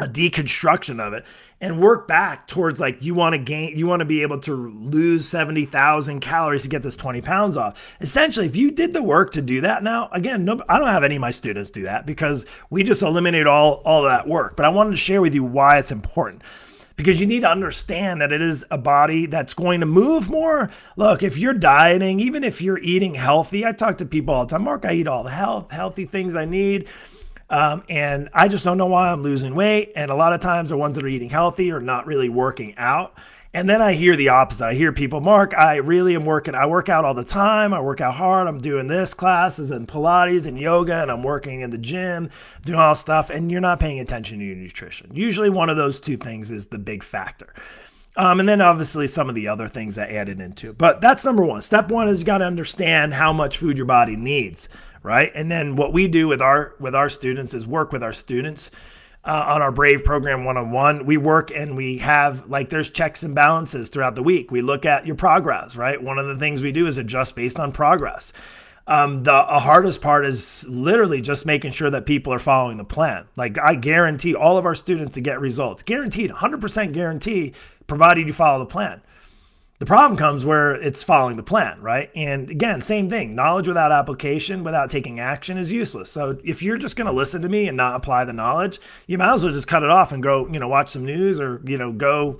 a 0.00 0.06
deconstruction 0.06 1.00
of 1.00 1.12
it 1.12 1.24
and 1.60 1.80
work 1.80 2.06
back 2.06 2.46
towards 2.46 2.78
like 2.78 3.02
you 3.02 3.14
want 3.14 3.32
to 3.32 3.38
gain 3.38 3.76
you 3.76 3.86
want 3.86 4.00
to 4.00 4.06
be 4.06 4.22
able 4.22 4.38
to 4.38 4.54
lose 4.54 5.26
70,000 5.26 6.20
calories 6.20 6.62
to 6.62 6.68
get 6.68 6.82
this 6.82 6.96
20 6.96 7.20
pounds 7.20 7.56
off. 7.56 7.76
Essentially, 8.00 8.46
if 8.46 8.54
you 8.54 8.70
did 8.70 8.92
the 8.92 9.02
work 9.02 9.32
to 9.32 9.42
do 9.42 9.60
that 9.62 9.82
now, 9.82 10.08
again, 10.12 10.44
no, 10.44 10.62
I 10.68 10.78
don't 10.78 10.88
have 10.88 11.04
any 11.04 11.16
of 11.16 11.20
my 11.20 11.32
students 11.32 11.70
do 11.70 11.82
that 11.82 12.06
because 12.06 12.46
we 12.70 12.82
just 12.82 13.02
eliminate 13.02 13.46
all 13.46 13.82
all 13.84 14.02
that 14.04 14.28
work. 14.28 14.56
But 14.56 14.66
I 14.66 14.68
wanted 14.68 14.90
to 14.92 14.96
share 14.96 15.20
with 15.20 15.34
you 15.34 15.42
why 15.42 15.78
it's 15.78 15.90
important 15.90 16.42
because 16.98 17.20
you 17.20 17.26
need 17.28 17.40
to 17.40 17.48
understand 17.48 18.20
that 18.20 18.32
it 18.32 18.42
is 18.42 18.64
a 18.72 18.76
body 18.76 19.26
that's 19.26 19.54
going 19.54 19.80
to 19.80 19.86
move 19.86 20.28
more. 20.28 20.68
Look, 20.96 21.22
if 21.22 21.38
you're 21.38 21.54
dieting, 21.54 22.18
even 22.18 22.42
if 22.42 22.60
you're 22.60 22.80
eating 22.80 23.14
healthy, 23.14 23.64
I 23.64 23.70
talk 23.70 23.98
to 23.98 24.04
people 24.04 24.34
all 24.34 24.44
the 24.44 24.50
time. 24.50 24.64
Mark, 24.64 24.84
I 24.84 24.94
eat 24.94 25.06
all 25.06 25.22
the 25.22 25.30
health, 25.30 25.70
healthy 25.70 26.06
things 26.06 26.34
I 26.34 26.44
need. 26.44 26.88
Um, 27.50 27.84
and 27.88 28.28
I 28.34 28.48
just 28.48 28.64
don't 28.64 28.76
know 28.78 28.86
why 28.86 29.12
I'm 29.12 29.22
losing 29.22 29.54
weight. 29.54 29.92
And 29.94 30.10
a 30.10 30.14
lot 30.16 30.32
of 30.32 30.40
times 30.40 30.70
the 30.70 30.76
ones 30.76 30.96
that 30.96 31.04
are 31.04 31.08
eating 31.08 31.30
healthy 31.30 31.70
are 31.70 31.80
not 31.80 32.04
really 32.04 32.28
working 32.28 32.76
out. 32.76 33.14
And 33.54 33.68
then 33.68 33.80
I 33.80 33.94
hear 33.94 34.14
the 34.14 34.28
opposite. 34.28 34.66
I 34.66 34.74
hear 34.74 34.92
people, 34.92 35.20
Mark, 35.20 35.54
I 35.56 35.76
really 35.76 36.14
am 36.14 36.26
working. 36.26 36.54
I 36.54 36.66
work 36.66 36.90
out 36.90 37.06
all 37.06 37.14
the 37.14 37.24
time. 37.24 37.72
I 37.72 37.80
work 37.80 38.00
out 38.02 38.14
hard. 38.14 38.46
I'm 38.46 38.60
doing 38.60 38.88
this 38.88 39.14
classes 39.14 39.70
and 39.70 39.88
Pilates 39.88 40.46
and 40.46 40.58
yoga, 40.58 41.00
and 41.00 41.10
I'm 41.10 41.22
working 41.22 41.62
in 41.62 41.70
the 41.70 41.78
gym, 41.78 42.28
doing 42.64 42.78
all 42.78 42.94
stuff. 42.94 43.30
And 43.30 43.50
you're 43.50 43.62
not 43.62 43.80
paying 43.80 44.00
attention 44.00 44.38
to 44.38 44.44
your 44.44 44.56
nutrition. 44.56 45.10
Usually, 45.14 45.48
one 45.48 45.70
of 45.70 45.78
those 45.78 45.98
two 45.98 46.18
things 46.18 46.52
is 46.52 46.66
the 46.66 46.78
big 46.78 47.02
factor. 47.02 47.54
Um, 48.16 48.40
and 48.40 48.48
then 48.48 48.60
obviously 48.60 49.06
some 49.06 49.28
of 49.28 49.36
the 49.36 49.46
other 49.46 49.68
things 49.68 49.94
that 49.94 50.10
added 50.10 50.40
into. 50.40 50.72
But 50.72 51.00
that's 51.00 51.24
number 51.24 51.44
one. 51.44 51.62
Step 51.62 51.88
one 51.88 52.08
is 52.08 52.18
you 52.18 52.26
got 52.26 52.38
to 52.38 52.44
understand 52.44 53.14
how 53.14 53.32
much 53.32 53.58
food 53.58 53.76
your 53.76 53.86
body 53.86 54.16
needs, 54.16 54.68
right? 55.04 55.30
And 55.36 55.50
then 55.50 55.76
what 55.76 55.92
we 55.92 56.08
do 56.08 56.26
with 56.26 56.42
our 56.42 56.74
with 56.80 56.96
our 56.96 57.08
students 57.08 57.54
is 57.54 57.66
work 57.66 57.92
with 57.92 58.02
our 58.02 58.12
students 58.12 58.72
uh, 59.28 59.44
on 59.48 59.60
our 59.60 59.70
Brave 59.70 60.04
program 60.04 60.44
one 60.44 60.56
on 60.56 60.70
one. 60.70 61.04
We 61.04 61.18
work 61.18 61.50
and 61.50 61.76
we 61.76 61.98
have 61.98 62.48
like 62.48 62.70
there's 62.70 62.88
checks 62.88 63.22
and 63.22 63.34
balances 63.34 63.90
throughout 63.90 64.14
the 64.14 64.22
week. 64.22 64.50
We 64.50 64.62
look 64.62 64.86
at 64.86 65.06
your 65.06 65.16
progress, 65.16 65.76
right? 65.76 66.02
One 66.02 66.18
of 66.18 66.26
the 66.26 66.36
things 66.36 66.62
we 66.62 66.72
do 66.72 66.86
is 66.86 66.96
adjust 66.96 67.36
based 67.36 67.58
on 67.58 67.70
progress. 67.70 68.32
Um, 68.86 69.22
the 69.22 69.42
hardest 69.42 70.00
part 70.00 70.24
is 70.24 70.66
literally 70.66 71.20
just 71.20 71.44
making 71.44 71.72
sure 71.72 71.90
that 71.90 72.06
people 72.06 72.32
are 72.32 72.38
following 72.38 72.78
the 72.78 72.84
plan. 72.84 73.26
Like 73.36 73.58
I 73.58 73.74
guarantee 73.74 74.34
all 74.34 74.56
of 74.56 74.64
our 74.64 74.74
students 74.74 75.12
to 75.14 75.20
get 75.20 75.40
results, 75.40 75.82
guaranteed, 75.82 76.30
100% 76.30 76.92
guarantee, 76.94 77.52
provided 77.86 78.26
you 78.26 78.32
follow 78.32 78.60
the 78.60 78.66
plan. 78.66 79.02
The 79.78 79.86
problem 79.86 80.18
comes 80.18 80.44
where 80.44 80.74
it's 80.74 81.04
following 81.04 81.36
the 81.36 81.42
plan, 81.44 81.80
right? 81.80 82.10
And 82.16 82.50
again, 82.50 82.82
same 82.82 83.08
thing. 83.08 83.36
Knowledge 83.36 83.68
without 83.68 83.92
application, 83.92 84.64
without 84.64 84.90
taking 84.90 85.20
action 85.20 85.56
is 85.56 85.70
useless. 85.70 86.10
So 86.10 86.36
if 86.42 86.62
you're 86.62 86.78
just 86.78 86.96
going 86.96 87.06
to 87.06 87.12
listen 87.12 87.42
to 87.42 87.48
me 87.48 87.68
and 87.68 87.76
not 87.76 87.94
apply 87.94 88.24
the 88.24 88.32
knowledge, 88.32 88.80
you 89.06 89.18
might 89.18 89.34
as 89.34 89.44
well 89.44 89.52
just 89.52 89.68
cut 89.68 89.84
it 89.84 89.90
off 89.90 90.10
and 90.10 90.20
go, 90.20 90.48
you 90.48 90.58
know, 90.58 90.66
watch 90.66 90.88
some 90.88 91.04
news 91.04 91.40
or, 91.40 91.62
you 91.64 91.78
know, 91.78 91.92
go 91.92 92.38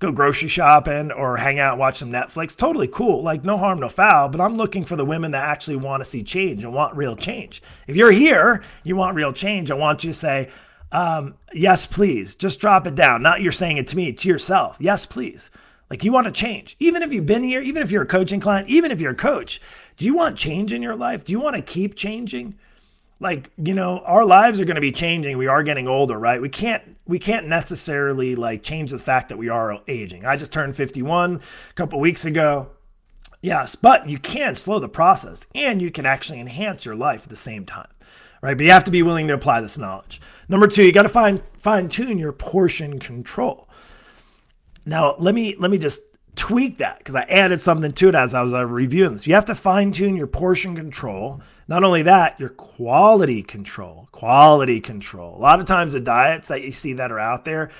go 0.00 0.10
grocery 0.10 0.48
shopping 0.48 1.12
or 1.12 1.36
hang 1.36 1.60
out 1.60 1.78
watch 1.78 1.98
some 1.98 2.10
Netflix. 2.10 2.56
Totally 2.56 2.88
cool. 2.88 3.22
Like 3.22 3.44
no 3.44 3.56
harm, 3.56 3.78
no 3.78 3.88
foul, 3.88 4.28
but 4.28 4.40
I'm 4.40 4.56
looking 4.56 4.84
for 4.84 4.96
the 4.96 5.04
women 5.04 5.30
that 5.30 5.44
actually 5.44 5.76
want 5.76 6.00
to 6.00 6.08
see 6.08 6.24
change 6.24 6.64
and 6.64 6.72
want 6.72 6.96
real 6.96 7.14
change. 7.14 7.62
If 7.86 7.94
you're 7.94 8.10
here, 8.10 8.64
you 8.82 8.96
want 8.96 9.14
real 9.14 9.32
change, 9.32 9.70
I 9.70 9.74
want 9.74 10.02
you 10.02 10.10
to 10.10 10.18
say, 10.18 10.50
um, 10.90 11.34
yes, 11.52 11.86
please. 11.86 12.34
Just 12.34 12.58
drop 12.58 12.86
it 12.86 12.96
down. 12.96 13.22
Not 13.22 13.42
you're 13.42 13.52
saying 13.52 13.76
it 13.76 13.86
to 13.88 13.96
me, 13.96 14.10
to 14.12 14.28
yourself. 14.28 14.76
Yes, 14.80 15.06
please. 15.06 15.50
Like 15.90 16.04
you 16.04 16.12
want 16.12 16.26
to 16.26 16.32
change. 16.32 16.76
Even 16.78 17.02
if 17.02 17.12
you've 17.12 17.26
been 17.26 17.42
here, 17.42 17.60
even 17.60 17.82
if 17.82 17.90
you're 17.90 18.02
a 18.02 18.06
coaching 18.06 18.40
client, 18.40 18.68
even 18.68 18.92
if 18.92 19.00
you're 19.00 19.10
a 19.10 19.16
coach, 19.16 19.60
do 19.96 20.04
you 20.04 20.14
want 20.14 20.38
change 20.38 20.72
in 20.72 20.82
your 20.82 20.94
life? 20.94 21.24
Do 21.24 21.32
you 21.32 21.40
want 21.40 21.56
to 21.56 21.62
keep 21.62 21.96
changing? 21.96 22.54
Like, 23.18 23.50
you 23.58 23.74
know, 23.74 23.98
our 24.06 24.24
lives 24.24 24.60
are 24.60 24.64
going 24.64 24.76
to 24.76 24.80
be 24.80 24.92
changing. 24.92 25.36
We 25.36 25.48
are 25.48 25.62
getting 25.62 25.88
older, 25.88 26.18
right? 26.18 26.40
We 26.40 26.48
can't 26.48 26.96
we 27.06 27.18
can't 27.18 27.48
necessarily 27.48 28.36
like 28.36 28.62
change 28.62 28.92
the 28.92 28.98
fact 28.98 29.28
that 29.28 29.36
we 29.36 29.48
are 29.48 29.80
aging. 29.88 30.24
I 30.24 30.36
just 30.36 30.52
turned 30.52 30.76
51 30.76 31.36
a 31.36 31.74
couple 31.74 31.98
weeks 31.98 32.24
ago. 32.24 32.68
Yes, 33.42 33.74
but 33.74 34.08
you 34.08 34.18
can 34.18 34.54
slow 34.54 34.78
the 34.78 34.88
process 34.88 35.44
and 35.54 35.82
you 35.82 35.90
can 35.90 36.06
actually 36.06 36.40
enhance 36.40 36.84
your 36.84 36.94
life 36.94 37.24
at 37.24 37.30
the 37.30 37.36
same 37.36 37.66
time. 37.66 37.88
Right? 38.42 38.56
But 38.56 38.64
you 38.64 38.72
have 38.72 38.84
to 38.84 38.90
be 38.90 39.02
willing 39.02 39.28
to 39.28 39.34
apply 39.34 39.60
this 39.60 39.76
knowledge. 39.76 40.20
Number 40.48 40.66
2, 40.66 40.84
you 40.84 40.92
got 40.92 41.02
to 41.02 41.08
fine 41.08 41.42
fine 41.58 41.88
tune 41.88 42.16
your 42.16 42.32
portion 42.32 43.00
control. 43.00 43.68
Now, 44.90 45.14
let 45.20 45.36
me 45.36 45.54
let 45.56 45.70
me 45.70 45.78
just 45.78 46.00
tweak 46.34 46.78
that 46.78 46.98
because 46.98 47.14
I 47.14 47.22
added 47.22 47.60
something 47.60 47.92
to 47.92 48.08
it 48.08 48.16
as 48.16 48.34
I 48.34 48.42
was 48.42 48.52
uh, 48.52 48.66
reviewing 48.66 49.12
this. 49.14 49.24
You 49.24 49.34
have 49.34 49.44
to 49.44 49.54
fine 49.54 49.92
tune 49.92 50.16
your 50.16 50.26
portion 50.26 50.74
control. 50.74 51.40
Not 51.68 51.84
only 51.84 52.02
that, 52.02 52.40
your 52.40 52.48
quality 52.48 53.44
control. 53.44 54.08
Quality 54.10 54.80
control. 54.80 55.36
A 55.36 55.38
lot 55.38 55.60
of 55.60 55.66
times 55.66 55.92
the 55.92 56.00
diets 56.00 56.48
that 56.48 56.62
you 56.62 56.72
see 56.72 56.94
that 56.94 57.12
are 57.12 57.20
out 57.20 57.44
there, 57.44 57.70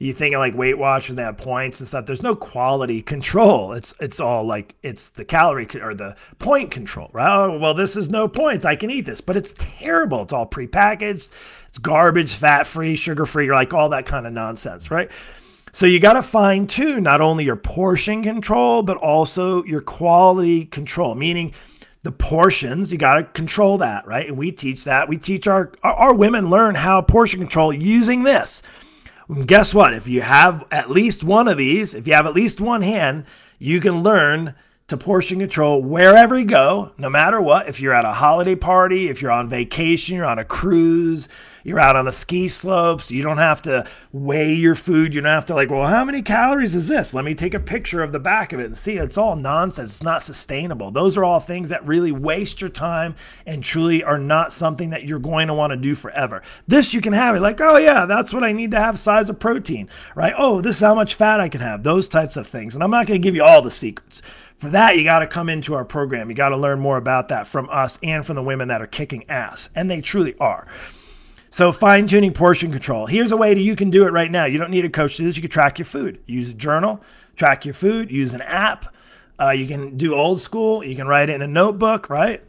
you 0.00 0.12
think 0.12 0.34
of 0.34 0.40
like 0.40 0.56
Weight 0.56 0.76
Watchers, 0.76 1.14
they 1.14 1.22
have 1.22 1.38
points 1.38 1.78
and 1.78 1.86
stuff. 1.86 2.06
There's 2.06 2.24
no 2.24 2.34
quality 2.34 3.02
control. 3.02 3.72
It's 3.74 3.94
it's 4.00 4.18
all 4.18 4.42
like 4.42 4.74
it's 4.82 5.10
the 5.10 5.24
calorie 5.24 5.68
or 5.80 5.94
the 5.94 6.16
point 6.40 6.72
control, 6.72 7.08
right? 7.12 7.44
Oh, 7.44 7.56
well, 7.56 7.74
this 7.74 7.94
is 7.94 8.08
no 8.08 8.26
points. 8.26 8.64
I 8.64 8.74
can 8.74 8.90
eat 8.90 9.06
this, 9.06 9.20
but 9.20 9.36
it's 9.36 9.54
terrible. 9.56 10.22
It's 10.22 10.32
all 10.32 10.48
prepackaged. 10.48 11.30
It's 11.68 11.78
garbage, 11.78 12.32
fat 12.32 12.66
free, 12.66 12.96
sugar 12.96 13.26
free, 13.26 13.44
you're 13.44 13.54
like 13.54 13.72
all 13.72 13.90
that 13.90 14.06
kind 14.06 14.26
of 14.26 14.32
nonsense, 14.32 14.90
right? 14.90 15.08
So 15.72 15.86
you 15.86 16.00
got 16.00 16.14
to 16.14 16.22
fine 16.22 16.66
tune 16.66 17.02
not 17.02 17.20
only 17.20 17.44
your 17.44 17.56
portion 17.56 18.22
control, 18.22 18.82
but 18.82 18.96
also 18.96 19.64
your 19.64 19.80
quality 19.80 20.64
control, 20.66 21.14
meaning 21.14 21.54
the 22.02 22.12
portions, 22.12 22.92
you 22.92 22.98
got 22.98 23.14
to 23.14 23.24
control 23.24 23.78
that, 23.78 24.06
right? 24.06 24.28
And 24.28 24.36
we 24.38 24.52
teach 24.52 24.84
that. 24.84 25.08
We 25.08 25.16
teach 25.18 25.46
our, 25.46 25.72
our 25.82 26.14
women 26.14 26.48
learn 26.48 26.74
how 26.74 27.02
portion 27.02 27.40
control 27.40 27.72
using 27.72 28.22
this. 28.22 28.62
And 29.28 29.46
guess 29.46 29.74
what? 29.74 29.94
If 29.94 30.08
you 30.08 30.22
have 30.22 30.64
at 30.70 30.90
least 30.90 31.22
one 31.22 31.48
of 31.48 31.58
these, 31.58 31.94
if 31.94 32.06
you 32.06 32.14
have 32.14 32.26
at 32.26 32.34
least 32.34 32.60
one 32.60 32.82
hand, 32.82 33.24
you 33.58 33.80
can 33.80 34.02
learn 34.02 34.54
to 34.86 34.96
portion 34.96 35.38
control 35.38 35.82
wherever 35.82 36.38
you 36.38 36.46
go, 36.46 36.92
no 36.96 37.10
matter 37.10 37.42
what. 37.42 37.68
If 37.68 37.78
you're 37.78 37.92
at 37.92 38.06
a 38.06 38.12
holiday 38.12 38.54
party, 38.54 39.08
if 39.08 39.20
you're 39.20 39.30
on 39.30 39.48
vacation, 39.48 40.16
you're 40.16 40.24
on 40.24 40.38
a 40.38 40.44
cruise, 40.44 41.28
you're 41.68 41.78
out 41.78 41.96
on 41.96 42.06
the 42.06 42.12
ski 42.12 42.48
slopes, 42.48 43.10
you 43.10 43.22
don't 43.22 43.38
have 43.38 43.62
to 43.62 43.86
weigh 44.12 44.54
your 44.54 44.74
food. 44.74 45.14
You 45.14 45.20
don't 45.20 45.30
have 45.30 45.46
to, 45.46 45.54
like, 45.54 45.70
well, 45.70 45.86
how 45.86 46.04
many 46.04 46.22
calories 46.22 46.74
is 46.74 46.88
this? 46.88 47.14
Let 47.14 47.24
me 47.24 47.34
take 47.34 47.54
a 47.54 47.60
picture 47.60 48.02
of 48.02 48.10
the 48.12 48.18
back 48.18 48.52
of 48.52 48.60
it 48.60 48.66
and 48.66 48.76
see. 48.76 48.96
It's 48.96 49.18
all 49.18 49.36
nonsense. 49.36 49.90
It's 49.90 50.02
not 50.02 50.22
sustainable. 50.22 50.90
Those 50.90 51.16
are 51.16 51.24
all 51.24 51.40
things 51.40 51.68
that 51.68 51.86
really 51.86 52.10
waste 52.10 52.60
your 52.60 52.70
time 52.70 53.14
and 53.46 53.62
truly 53.62 54.02
are 54.02 54.18
not 54.18 54.52
something 54.52 54.90
that 54.90 55.04
you're 55.04 55.18
going 55.18 55.48
to 55.48 55.54
want 55.54 55.70
to 55.72 55.76
do 55.76 55.94
forever. 55.94 56.42
This 56.66 56.94
you 56.94 57.00
can 57.00 57.12
have 57.12 57.36
it 57.36 57.40
like, 57.40 57.60
oh, 57.60 57.76
yeah, 57.76 58.06
that's 58.06 58.32
what 58.32 58.44
I 58.44 58.52
need 58.52 58.70
to 58.72 58.80
have 58.80 58.98
size 58.98 59.28
of 59.28 59.38
protein, 59.38 59.88
right? 60.14 60.34
Oh, 60.36 60.60
this 60.60 60.76
is 60.76 60.82
how 60.82 60.94
much 60.94 61.14
fat 61.14 61.40
I 61.40 61.48
can 61.48 61.60
have, 61.60 61.82
those 61.82 62.08
types 62.08 62.36
of 62.36 62.46
things. 62.46 62.74
And 62.74 62.82
I'm 62.82 62.90
not 62.90 63.06
going 63.06 63.20
to 63.20 63.26
give 63.26 63.36
you 63.36 63.44
all 63.44 63.62
the 63.62 63.70
secrets. 63.70 64.22
For 64.58 64.70
that, 64.70 64.96
you 64.96 65.04
got 65.04 65.20
to 65.20 65.26
come 65.28 65.48
into 65.48 65.74
our 65.74 65.84
program. 65.84 66.30
You 66.30 66.34
got 66.34 66.48
to 66.48 66.56
learn 66.56 66.80
more 66.80 66.96
about 66.96 67.28
that 67.28 67.46
from 67.46 67.68
us 67.70 67.96
and 68.02 68.26
from 68.26 68.34
the 68.34 68.42
women 68.42 68.68
that 68.68 68.82
are 68.82 68.88
kicking 68.88 69.24
ass. 69.30 69.68
And 69.76 69.88
they 69.88 70.00
truly 70.00 70.34
are. 70.40 70.66
So, 71.50 71.72
fine 71.72 72.06
tuning 72.06 72.32
portion 72.32 72.70
control. 72.70 73.06
Here's 73.06 73.32
a 73.32 73.36
way 73.36 73.54
that 73.54 73.60
you 73.60 73.74
can 73.74 73.90
do 73.90 74.06
it 74.06 74.10
right 74.10 74.30
now. 74.30 74.44
You 74.44 74.58
don't 74.58 74.70
need 74.70 74.84
a 74.84 74.90
coach 74.90 75.16
to 75.16 75.22
do 75.22 75.26
this. 75.26 75.36
You 75.36 75.42
can 75.42 75.50
track 75.50 75.78
your 75.78 75.86
food. 75.86 76.20
Use 76.26 76.50
a 76.50 76.54
journal, 76.54 77.00
track 77.36 77.64
your 77.64 77.74
food, 77.74 78.10
use 78.10 78.34
an 78.34 78.42
app. 78.42 78.94
Uh, 79.40 79.50
you 79.50 79.66
can 79.66 79.96
do 79.96 80.14
old 80.14 80.40
school. 80.40 80.84
You 80.84 80.96
can 80.96 81.06
write 81.06 81.30
it 81.30 81.34
in 81.34 81.42
a 81.42 81.46
notebook, 81.46 82.10
right? 82.10 82.42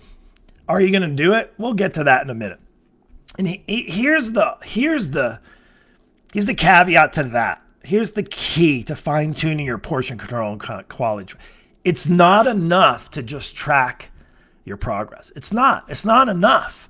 Are 0.67 0.81
you 0.81 0.91
going 0.91 1.09
to 1.09 1.15
do 1.15 1.33
it? 1.33 1.53
We'll 1.57 1.73
get 1.73 1.93
to 1.95 2.03
that 2.03 2.23
in 2.23 2.29
a 2.29 2.35
minute. 2.35 2.59
And 3.37 3.47
he, 3.47 3.63
he, 3.67 3.83
here's 3.83 4.33
the 4.33 4.57
here's 4.63 5.11
the 5.11 5.39
here's 6.33 6.45
the 6.45 6.55
caveat 6.55 7.13
to 7.13 7.23
that. 7.23 7.61
Here's 7.83 8.11
the 8.11 8.23
key 8.23 8.83
to 8.83 8.95
fine 8.95 9.33
tuning 9.33 9.65
your 9.65 9.77
portion 9.77 10.17
control 10.17 10.51
and 10.51 10.89
quality 10.89 11.33
it's 11.83 12.09
not 12.09 12.45
enough 12.47 13.09
to 13.11 13.23
just 13.23 13.55
track 13.55 14.11
your 14.65 14.77
progress. 14.77 15.31
It's 15.35 15.53
not. 15.53 15.85
It's 15.87 16.05
not 16.05 16.29
enough. 16.29 16.88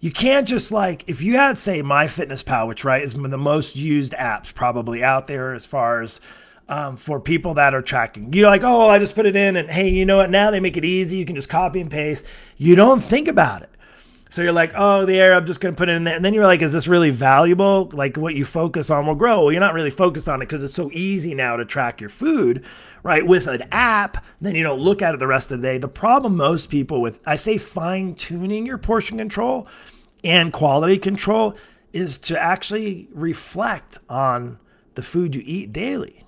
You 0.00 0.12
can't 0.12 0.46
just 0.46 0.70
like 0.70 1.04
if 1.08 1.22
you 1.22 1.36
had 1.36 1.58
say 1.58 1.82
MyFitnessPal, 1.82 2.68
which 2.68 2.84
right 2.84 3.02
is 3.02 3.14
the 3.14 3.38
most 3.38 3.76
used 3.76 4.12
apps 4.12 4.54
probably 4.54 5.02
out 5.02 5.26
there 5.26 5.54
as 5.54 5.66
far 5.66 6.02
as 6.02 6.20
um, 6.68 6.96
for 6.96 7.18
people 7.18 7.54
that 7.54 7.74
are 7.74 7.82
tracking. 7.82 8.32
You're 8.32 8.48
like, 8.48 8.62
oh, 8.62 8.88
I 8.88 8.98
just 8.98 9.14
put 9.14 9.26
it 9.26 9.34
in, 9.34 9.56
and 9.56 9.70
hey, 9.70 9.88
you 9.88 10.04
know 10.04 10.18
what? 10.18 10.30
Now 10.30 10.50
they 10.50 10.60
make 10.60 10.76
it 10.76 10.84
easy. 10.84 11.16
You 11.16 11.24
can 11.24 11.34
just 11.34 11.48
copy 11.48 11.80
and 11.80 11.90
paste. 11.90 12.24
You 12.58 12.76
don't 12.76 13.00
think 13.00 13.26
about 13.26 13.62
it. 13.62 13.70
So 14.30 14.42
you're 14.42 14.52
like, 14.52 14.72
oh, 14.76 15.06
the 15.06 15.22
I'm 15.22 15.46
just 15.46 15.60
going 15.60 15.74
to 15.74 15.78
put 15.78 15.88
it 15.88 15.96
in 15.96 16.04
there. 16.04 16.14
And 16.14 16.24
then 16.24 16.34
you're 16.34 16.44
like, 16.44 16.60
is 16.60 16.72
this 16.72 16.86
really 16.86 17.10
valuable? 17.10 17.88
Like 17.94 18.16
what 18.16 18.34
you 18.34 18.44
focus 18.44 18.90
on 18.90 19.06
will 19.06 19.14
grow. 19.14 19.44
Well, 19.44 19.52
you're 19.52 19.60
not 19.60 19.72
really 19.72 19.90
focused 19.90 20.28
on 20.28 20.42
it 20.42 20.46
because 20.46 20.62
it's 20.62 20.74
so 20.74 20.90
easy 20.92 21.34
now 21.34 21.56
to 21.56 21.64
track 21.64 22.00
your 22.00 22.10
food 22.10 22.64
right? 23.02 23.26
With 23.26 23.46
an 23.46 23.62
app, 23.72 24.24
then 24.40 24.54
you 24.54 24.62
don't 24.62 24.80
look 24.80 25.02
at 25.02 25.14
it 25.14 25.20
the 25.20 25.26
rest 25.26 25.50
of 25.50 25.60
the 25.60 25.68
day. 25.68 25.78
The 25.78 25.88
problem 25.88 26.36
most 26.36 26.68
people 26.70 27.00
with, 27.00 27.20
I 27.26 27.36
say 27.36 27.58
fine 27.58 28.14
tuning 28.14 28.66
your 28.66 28.78
portion 28.78 29.18
control 29.18 29.66
and 30.24 30.52
quality 30.52 30.98
control 30.98 31.54
is 31.92 32.18
to 32.18 32.38
actually 32.38 33.08
reflect 33.12 33.98
on 34.08 34.58
the 34.94 35.02
food 35.02 35.34
you 35.34 35.42
eat 35.44 35.72
daily. 35.72 36.24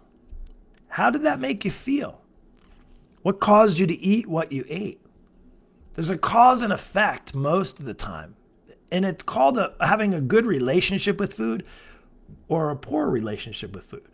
How 0.89 1.11
did 1.11 1.23
that 1.23 1.41
make 1.41 1.65
you 1.65 1.71
feel? 1.71 2.21
What 3.23 3.41
caused 3.41 3.79
you 3.79 3.87
to 3.87 3.99
eat 3.99 4.27
what 4.27 4.53
you 4.53 4.65
ate? 4.69 5.01
There's 5.95 6.11
a 6.11 6.17
cause 6.17 6.63
and 6.63 6.73
effect 6.73 7.35
most 7.35 7.79
of 7.79 7.85
the 7.85 7.95
time. 7.95 8.37
And 8.91 9.05
it's 9.05 9.23
called 9.23 9.59
a, 9.59 9.75
having 9.81 10.15
a 10.15 10.21
good 10.21 10.47
relationship 10.47 11.21
with 11.21 11.35
food 11.35 11.65
or 12.49 12.71
a 12.71 12.77
poor 12.77 13.09
relationship 13.09 13.75
with 13.75 13.85
food. 13.85 14.09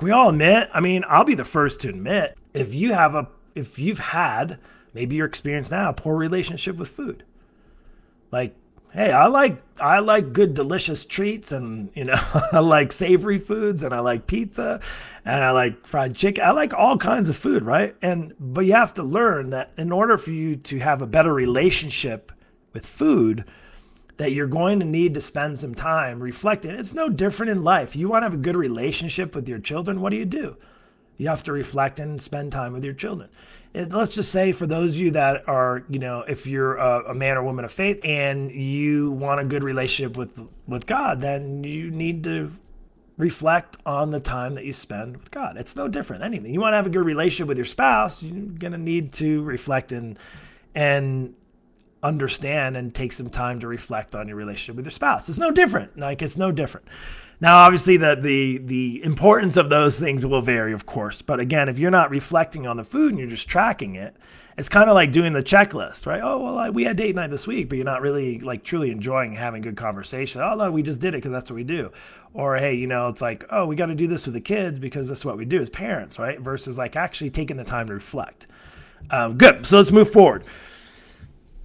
Can 0.00 0.06
we 0.06 0.12
all 0.12 0.30
admit? 0.30 0.70
I 0.72 0.80
mean, 0.80 1.04
I'll 1.06 1.24
be 1.24 1.34
the 1.34 1.44
first 1.44 1.82
to 1.82 1.90
admit 1.90 2.38
if 2.54 2.72
you 2.72 2.94
have 2.94 3.14
a 3.14 3.28
if 3.54 3.78
you've 3.78 3.98
had 3.98 4.58
maybe 4.94 5.16
your 5.16 5.26
experience 5.26 5.70
now 5.70 5.90
a 5.90 5.92
poor 5.92 6.16
relationship 6.16 6.76
with 6.76 6.88
food. 6.88 7.22
Like, 8.32 8.56
hey, 8.94 9.12
I 9.12 9.26
like 9.26 9.62
I 9.78 9.98
like 9.98 10.32
good 10.32 10.54
delicious 10.54 11.04
treats 11.04 11.52
and 11.52 11.90
you 11.94 12.04
know, 12.04 12.14
I 12.52 12.60
like 12.60 12.92
savory 12.92 13.38
foods 13.38 13.82
and 13.82 13.92
I 13.92 14.00
like 14.00 14.26
pizza 14.26 14.80
and 15.26 15.44
I 15.44 15.50
like 15.50 15.86
fried 15.86 16.16
chicken. 16.16 16.44
I 16.44 16.52
like 16.52 16.72
all 16.72 16.96
kinds 16.96 17.28
of 17.28 17.36
food, 17.36 17.62
right? 17.62 17.94
And 18.00 18.32
but 18.40 18.64
you 18.64 18.72
have 18.72 18.94
to 18.94 19.02
learn 19.02 19.50
that 19.50 19.72
in 19.76 19.92
order 19.92 20.16
for 20.16 20.30
you 20.30 20.56
to 20.56 20.78
have 20.78 21.02
a 21.02 21.06
better 21.06 21.34
relationship 21.34 22.32
with 22.72 22.86
food, 22.86 23.44
that 24.20 24.32
you're 24.32 24.46
going 24.46 24.78
to 24.78 24.84
need 24.84 25.14
to 25.14 25.20
spend 25.20 25.58
some 25.58 25.74
time 25.74 26.22
reflecting. 26.22 26.72
It's 26.72 26.92
no 26.92 27.08
different 27.08 27.52
in 27.52 27.64
life. 27.64 27.96
You 27.96 28.06
want 28.06 28.20
to 28.20 28.26
have 28.26 28.34
a 28.34 28.36
good 28.36 28.54
relationship 28.54 29.34
with 29.34 29.48
your 29.48 29.58
children, 29.58 30.02
what 30.02 30.10
do 30.10 30.16
you 30.16 30.26
do? 30.26 30.58
You 31.16 31.28
have 31.28 31.42
to 31.44 31.52
reflect 31.52 31.98
and 31.98 32.20
spend 32.20 32.52
time 32.52 32.74
with 32.74 32.84
your 32.84 32.92
children. 32.92 33.30
And 33.72 33.90
let's 33.94 34.14
just 34.14 34.30
say 34.30 34.52
for 34.52 34.66
those 34.66 34.90
of 34.90 34.98
you 34.98 35.12
that 35.12 35.48
are, 35.48 35.84
you 35.88 35.98
know, 35.98 36.20
if 36.28 36.46
you're 36.46 36.76
a, 36.76 37.12
a, 37.12 37.14
man 37.14 37.38
or 37.38 37.42
woman 37.42 37.64
of 37.64 37.72
faith 37.72 37.98
and 38.04 38.52
you 38.52 39.12
want 39.12 39.40
a 39.40 39.44
good 39.44 39.64
relationship 39.64 40.18
with 40.18 40.38
with 40.68 40.84
God, 40.84 41.22
then 41.22 41.64
you 41.64 41.90
need 41.90 42.22
to 42.24 42.52
reflect 43.16 43.78
on 43.86 44.10
the 44.10 44.20
time 44.20 44.54
that 44.54 44.66
you 44.66 44.74
spend 44.74 45.16
with 45.16 45.30
God. 45.30 45.56
It's 45.56 45.76
no 45.76 45.88
different 45.88 46.20
than 46.20 46.34
anything. 46.34 46.52
You 46.52 46.60
want 46.60 46.74
to 46.74 46.76
have 46.76 46.86
a 46.86 46.90
good 46.90 47.06
relationship 47.06 47.48
with 47.48 47.56
your 47.56 47.64
spouse, 47.64 48.22
you're 48.22 48.34
going 48.34 48.72
to 48.72 48.78
need 48.78 49.14
to 49.14 49.42
reflect 49.44 49.92
and 49.92 50.18
and 50.74 51.34
understand 52.02 52.76
and 52.76 52.94
take 52.94 53.12
some 53.12 53.30
time 53.30 53.60
to 53.60 53.66
reflect 53.66 54.14
on 54.14 54.28
your 54.28 54.36
relationship 54.36 54.76
with 54.76 54.86
your 54.86 54.92
spouse. 54.92 55.28
It's 55.28 55.38
no 55.38 55.50
different. 55.50 55.98
Like 55.98 56.22
it's 56.22 56.36
no 56.36 56.52
different. 56.52 56.86
Now, 57.40 57.56
obviously, 57.58 57.96
the 57.96 58.16
the 58.20 58.58
the 58.58 59.02
importance 59.04 59.56
of 59.56 59.70
those 59.70 59.98
things 59.98 60.26
will 60.26 60.42
vary, 60.42 60.72
of 60.72 60.84
course. 60.86 61.22
But 61.22 61.40
again, 61.40 61.68
if 61.68 61.78
you're 61.78 61.90
not 61.90 62.10
reflecting 62.10 62.66
on 62.66 62.76
the 62.76 62.84
food 62.84 63.10
and 63.10 63.18
you're 63.18 63.28
just 63.28 63.48
tracking 63.48 63.96
it, 63.96 64.14
It's 64.60 64.68
kind 64.68 64.90
of 64.90 64.94
like 64.94 65.10
doing 65.10 65.32
the 65.32 65.42
checklist, 65.42 66.06
right? 66.06 66.20
Oh, 66.22 66.38
well, 66.38 66.58
I, 66.58 66.68
we 66.68 66.84
had 66.84 66.98
date 66.98 67.14
night 67.14 67.30
this 67.30 67.46
week, 67.46 67.70
but 67.70 67.76
you're 67.76 67.84
not 67.86 68.02
really 68.02 68.40
like 68.40 68.62
truly 68.62 68.90
enjoying 68.90 69.32
having 69.34 69.62
good 69.62 69.76
conversation. 69.76 70.42
Oh, 70.42 70.54
no, 70.54 70.70
we 70.70 70.82
just 70.82 71.00
did 71.00 71.14
it 71.14 71.18
because 71.18 71.32
that's 71.32 71.50
what 71.50 71.56
we 71.56 71.64
do. 71.64 71.90
Or, 72.34 72.58
hey, 72.58 72.74
you 72.74 72.86
know, 72.86 73.08
it's 73.08 73.22
like, 73.22 73.46
oh, 73.48 73.64
we 73.64 73.74
got 73.74 73.86
to 73.86 73.94
do 73.94 74.06
this 74.06 74.26
with 74.26 74.34
the 74.34 74.40
kids 74.42 74.78
because 74.78 75.08
that's 75.08 75.24
what 75.24 75.38
we 75.38 75.46
do 75.46 75.62
as 75.62 75.70
parents, 75.70 76.18
right? 76.18 76.38
Versus 76.38 76.76
like 76.76 76.94
actually 76.94 77.30
taking 77.30 77.56
the 77.56 77.64
time 77.64 77.86
to 77.86 77.94
reflect. 77.94 78.48
Um, 79.10 79.38
good. 79.38 79.64
So 79.64 79.78
let's 79.78 79.92
move 79.92 80.12
forward. 80.12 80.44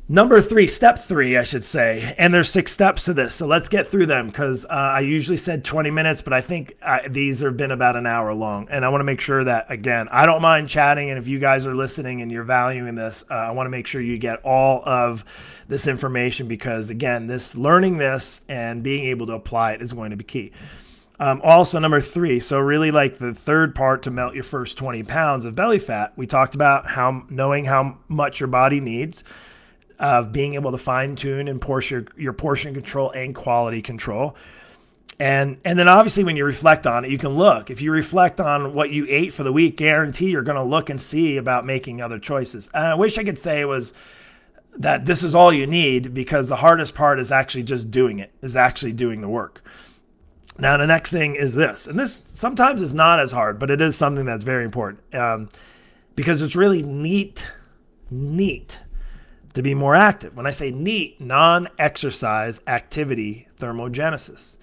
Number 0.08 0.40
three, 0.40 0.68
step 0.68 1.04
three, 1.04 1.36
I 1.36 1.44
should 1.44 1.64
say. 1.64 2.14
And 2.20 2.32
there's 2.32 2.52
six 2.52 2.72
steps 2.72 3.06
to 3.06 3.14
this. 3.14 3.34
So 3.34 3.48
let's 3.48 3.68
get 3.68 3.88
through 3.88 4.06
them 4.06 4.28
because 4.28 4.64
uh, 4.64 4.68
I 4.68 5.00
usually 5.00 5.38
said 5.38 5.66
20 5.66 5.90
minutes, 5.90 6.22
but 6.22 6.32
I 6.32 6.42
think 6.42 6.78
uh, 6.84 7.00
these 7.10 7.40
have 7.40 7.58
been 7.58 7.72
about 7.72 7.96
an 7.96 8.06
hour 8.06 8.32
long. 8.36 8.68
And 8.70 8.86
I 8.86 8.90
want 8.90 9.00
to 9.00 9.06
make 9.06 9.20
sure 9.20 9.44
that, 9.44 9.66
again, 9.72 10.08
I 10.12 10.28
don't 10.28 10.44
mind 10.44 10.70
chatting. 10.70 11.10
And 11.10 11.18
if 11.18 11.28
you 11.28 11.40
guys 11.40 11.66
are 11.66 11.74
listening 11.74 12.22
and 12.22 12.32
you're 12.32 12.44
valuing 12.44 12.94
this, 12.94 13.26
uh, 13.32 13.34
I 13.34 13.52
want 13.52 13.66
to 13.66 13.72
make 13.72 13.88
sure 13.88 14.00
you 14.00 14.20
get 14.20 14.46
all 14.46 14.88
of 14.88 15.26
this 15.68 15.88
information 15.88 16.48
because, 16.48 16.92
again, 16.92 17.26
this 17.26 17.56
learning 17.56 17.98
this 17.98 18.42
and 18.48 18.84
being 18.84 19.06
able 19.06 19.26
to 19.26 19.34
apply 19.34 19.72
it 19.72 19.82
is 19.82 19.92
going 19.92 20.12
to 20.12 20.18
be 20.18 20.24
key. 20.24 20.52
Um, 21.20 21.42
also, 21.44 21.80
number 21.80 22.00
three, 22.00 22.40
so 22.40 22.60
really 22.60 22.92
like 22.92 23.18
the 23.18 23.34
third 23.34 23.74
part 23.74 24.04
to 24.04 24.12
melt 24.12 24.36
your 24.36 24.44
first 24.44 24.78
20 24.78 25.02
pounds 25.02 25.46
of 25.46 25.56
belly 25.56 25.80
fat, 25.80 26.14
we 26.16 26.28
talked 26.28 26.54
about 26.54 26.92
how 26.92 27.24
knowing 27.28 27.66
how 27.66 27.98
much 28.08 28.40
your 28.40 28.48
body 28.48 28.80
needs 28.80 29.24
of 30.00 30.32
being 30.32 30.56
able 30.56 30.72
to 30.72 30.78
fine 30.78 31.16
tune 31.16 31.48
and 31.48 31.62
portion 31.62 32.08
your 32.18 32.34
portion 32.34 32.74
control 32.74 33.12
and 33.12 33.34
quality 33.34 33.82
control. 33.82 34.36
And 35.20 35.58
and 35.64 35.80
then 35.80 35.88
obviously 35.88 36.24
when 36.24 36.36
you 36.36 36.44
reflect 36.44 36.86
on 36.86 37.06
it, 37.06 37.12
you 37.12 37.18
can 37.18 37.30
look. 37.30 37.70
If 37.70 37.82
you 37.82 37.92
reflect 37.92 38.42
on 38.42 38.74
what 38.74 38.90
you 38.90 39.06
ate 39.08 39.34
for 39.34 39.44
the 39.44 39.54
week, 39.54 39.78
guarantee 39.78 40.30
you're 40.30 40.42
going 40.44 40.58
to 40.58 40.64
look 40.64 40.90
and 40.90 41.02
see 41.02 41.38
about 41.38 41.66
making 41.66 42.02
other 42.02 42.20
choices. 42.20 42.70
And 42.74 42.86
I 42.86 42.96
wish 42.96 43.18
I 43.18 43.24
could 43.24 43.40
say 43.40 43.62
it 43.62 43.66
was 43.66 43.94
that 44.78 45.06
this 45.06 45.24
is 45.24 45.34
all 45.34 45.54
you 45.54 45.66
need 45.66 46.14
because 46.14 46.50
the 46.50 46.58
hardest 46.58 46.96
part 46.96 47.20
is 47.20 47.32
actually 47.32 47.64
just 47.64 47.90
doing 47.92 48.20
it, 48.20 48.34
is 48.42 48.58
actually 48.58 48.92
doing 48.92 49.22
the 49.22 49.30
work. 49.30 49.64
Now 50.58 50.76
the 50.76 50.88
next 50.88 51.12
thing 51.12 51.36
is 51.36 51.56
this, 51.56 51.88
and 51.88 51.98
this 51.98 52.22
sometimes 52.26 52.82
is 52.82 52.94
not 52.94 53.20
as 53.20 53.32
hard, 53.32 53.58
but 53.58 53.70
it 53.70 53.82
is 53.82 53.96
something 53.96 54.26
that's 54.26 54.44
very 54.44 54.66
important 54.66 55.02
um, 55.14 55.50
because 56.16 56.42
it's 56.42 56.56
really 56.58 56.82
neat, 56.82 57.46
neat 58.10 58.80
to 59.56 59.62
be 59.62 59.74
more 59.74 59.96
active. 59.96 60.36
When 60.36 60.46
I 60.46 60.52
say 60.52 60.70
NEAT, 60.70 61.20
non 61.20 61.68
exercise 61.80 62.60
activity 62.68 63.48
thermogenesis. 63.60 64.58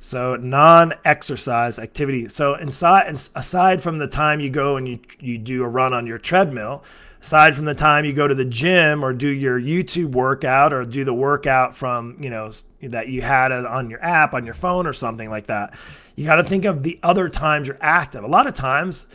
So 0.00 0.36
non-exercise 0.36 1.78
activity. 1.78 2.28
So 2.28 2.56
inside, 2.56 3.08
aside 3.34 3.82
from 3.82 3.96
the 3.96 4.06
time 4.06 4.38
you 4.38 4.50
go 4.50 4.76
and 4.76 4.86
you 4.86 4.98
you 5.18 5.38
do 5.38 5.64
a 5.64 5.68
run 5.68 5.94
on 5.94 6.06
your 6.06 6.18
treadmill, 6.18 6.84
aside 7.22 7.54
from 7.54 7.64
the 7.64 7.74
time 7.74 8.04
you 8.04 8.12
go 8.12 8.28
to 8.28 8.34
the 8.34 8.44
gym 8.44 9.02
or 9.02 9.14
do 9.14 9.28
your 9.28 9.58
YouTube 9.58 10.12
workout 10.12 10.74
or 10.74 10.84
do 10.84 11.04
the 11.04 11.14
workout 11.14 11.74
from 11.74 12.22
you 12.22 12.28
know 12.28 12.52
that 12.82 13.08
you 13.08 13.22
had 13.22 13.50
on 13.50 13.88
your 13.88 14.04
app 14.04 14.34
on 14.34 14.44
your 14.44 14.52
phone 14.52 14.86
or 14.86 14.92
something 14.92 15.30
like 15.30 15.46
that, 15.46 15.72
you 16.16 16.26
got 16.26 16.36
to 16.36 16.44
think 16.44 16.66
of 16.66 16.82
the 16.82 17.00
other 17.02 17.30
times 17.30 17.66
you're 17.66 17.78
active. 17.80 18.24
A 18.24 18.28
lot 18.28 18.46
of 18.46 18.52
times, 18.52 19.06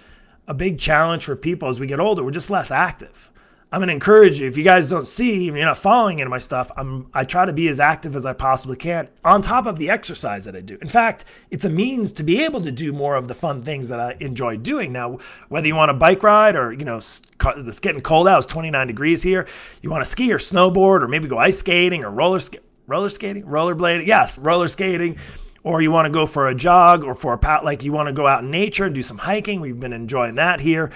a 0.47 0.55
big 0.55 0.79
challenge 0.79 1.23
for 1.23 1.35
people 1.35 1.69
as 1.69 1.79
we 1.79 1.85
get 1.85 1.99
older, 1.99 2.23
we're 2.23 2.31
just 2.31 2.49
less 2.49 2.71
active. 2.71 3.28
I'm 3.71 3.81
gonna 3.81 3.91
encourage 3.91 4.39
you. 4.39 4.47
If 4.47 4.57
you 4.57 4.63
guys 4.63 4.89
don't 4.89 5.07
see, 5.07 5.45
you're 5.45 5.57
not 5.57 5.77
following 5.77 6.15
any 6.15 6.23
of 6.23 6.29
my 6.29 6.39
stuff. 6.39 6.71
I'm 6.75 7.07
I 7.13 7.23
try 7.23 7.45
to 7.45 7.53
be 7.53 7.67
as 7.67 7.79
active 7.79 8.15
as 8.15 8.25
I 8.25 8.33
possibly 8.33 8.75
can 8.75 9.09
on 9.23 9.43
top 9.43 9.67
of 9.67 9.77
the 9.77 9.91
exercise 9.91 10.45
that 10.45 10.55
I 10.55 10.61
do. 10.61 10.79
In 10.81 10.89
fact, 10.89 11.25
it's 11.51 11.65
a 11.65 11.69
means 11.69 12.11
to 12.13 12.23
be 12.23 12.43
able 12.43 12.61
to 12.61 12.71
do 12.71 12.91
more 12.91 13.15
of 13.15 13.27
the 13.27 13.35
fun 13.35 13.61
things 13.61 13.87
that 13.89 13.99
I 13.99 14.17
enjoy 14.21 14.57
doing. 14.57 14.91
Now, 14.91 15.19
whether 15.49 15.67
you 15.67 15.75
want 15.75 15.91
a 15.91 15.93
bike 15.93 16.23
ride 16.23 16.55
or 16.55 16.73
you 16.73 16.83
know 16.83 16.97
it's 16.97 17.79
getting 17.79 18.01
cold 18.01 18.27
out, 18.27 18.43
it's 18.43 18.51
29 18.51 18.87
degrees 18.87 19.21
here. 19.21 19.47
You 19.83 19.91
want 19.91 20.03
to 20.03 20.09
ski 20.09 20.33
or 20.33 20.39
snowboard 20.39 21.03
or 21.03 21.07
maybe 21.07 21.27
go 21.27 21.37
ice 21.37 21.59
skating 21.59 22.03
or 22.03 22.09
roller 22.09 22.39
roller 22.87 23.09
skating, 23.09 23.43
rollerblading. 23.43 24.07
Yes, 24.07 24.39
roller 24.39 24.67
skating 24.67 25.17
or 25.63 25.81
you 25.81 25.91
want 25.91 26.05
to 26.05 26.11
go 26.11 26.25
for 26.25 26.47
a 26.47 26.55
jog 26.55 27.03
or 27.03 27.13
for 27.13 27.33
a 27.33 27.37
pat 27.37 27.63
like 27.63 27.83
you 27.83 27.91
want 27.91 28.07
to 28.07 28.13
go 28.13 28.25
out 28.25 28.43
in 28.43 28.49
nature 28.49 28.85
and 28.85 28.95
do 28.95 29.03
some 29.03 29.17
hiking 29.17 29.59
we've 29.59 29.79
been 29.79 29.91
enjoying 29.91 30.35
that 30.35 30.59
here 30.61 30.89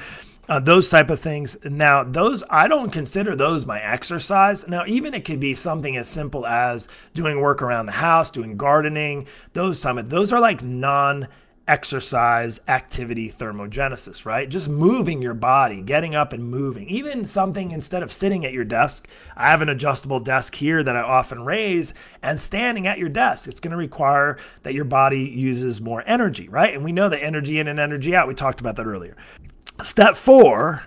uh, 0.49 0.59
those 0.59 0.89
type 0.89 1.09
of 1.09 1.19
things. 1.19 1.57
Now, 1.63 2.03
those 2.03 2.43
I 2.49 2.67
don't 2.67 2.91
consider 2.91 3.35
those 3.35 3.65
my 3.65 3.81
exercise. 3.81 4.67
Now, 4.67 4.85
even 4.85 5.13
it 5.13 5.25
could 5.25 5.39
be 5.39 5.53
something 5.53 5.97
as 5.97 6.07
simple 6.07 6.45
as 6.45 6.87
doing 7.13 7.39
work 7.39 7.61
around 7.61 7.85
the 7.85 7.93
house, 7.93 8.29
doing 8.29 8.57
gardening. 8.57 9.27
Those 9.53 9.79
some 9.79 10.07
those 10.09 10.33
are 10.33 10.39
like 10.39 10.61
non 10.61 11.27
exercise 11.65 12.59
activity 12.67 13.31
thermogenesis, 13.31 14.25
right? 14.25 14.49
Just 14.49 14.67
moving 14.67 15.21
your 15.21 15.33
body, 15.33 15.81
getting 15.81 16.13
up 16.13 16.33
and 16.33 16.43
moving. 16.43 16.89
Even 16.89 17.25
something 17.25 17.71
instead 17.71 18.03
of 18.03 18.11
sitting 18.11 18.45
at 18.45 18.51
your 18.51 18.65
desk, 18.65 19.07
I 19.37 19.49
have 19.49 19.61
an 19.61 19.69
adjustable 19.69 20.19
desk 20.19 20.55
here 20.55 20.83
that 20.83 20.97
I 20.97 21.01
often 21.01 21.45
raise 21.45 21.93
and 22.21 22.39
standing 22.39 22.85
at 22.85 22.99
your 22.99 23.07
desk. 23.07 23.47
It's 23.47 23.61
going 23.61 23.71
to 23.71 23.77
require 23.77 24.37
that 24.63 24.73
your 24.73 24.83
body 24.83 25.21
uses 25.21 25.79
more 25.79 26.03
energy, 26.05 26.49
right? 26.49 26.73
And 26.73 26.83
we 26.83 26.91
know 26.91 27.07
that 27.07 27.23
energy 27.23 27.59
in 27.59 27.69
and 27.69 27.79
energy 27.79 28.13
out. 28.13 28.27
We 28.27 28.35
talked 28.35 28.59
about 28.59 28.75
that 28.75 28.85
earlier. 28.85 29.15
Step 29.84 30.15
four 30.15 30.84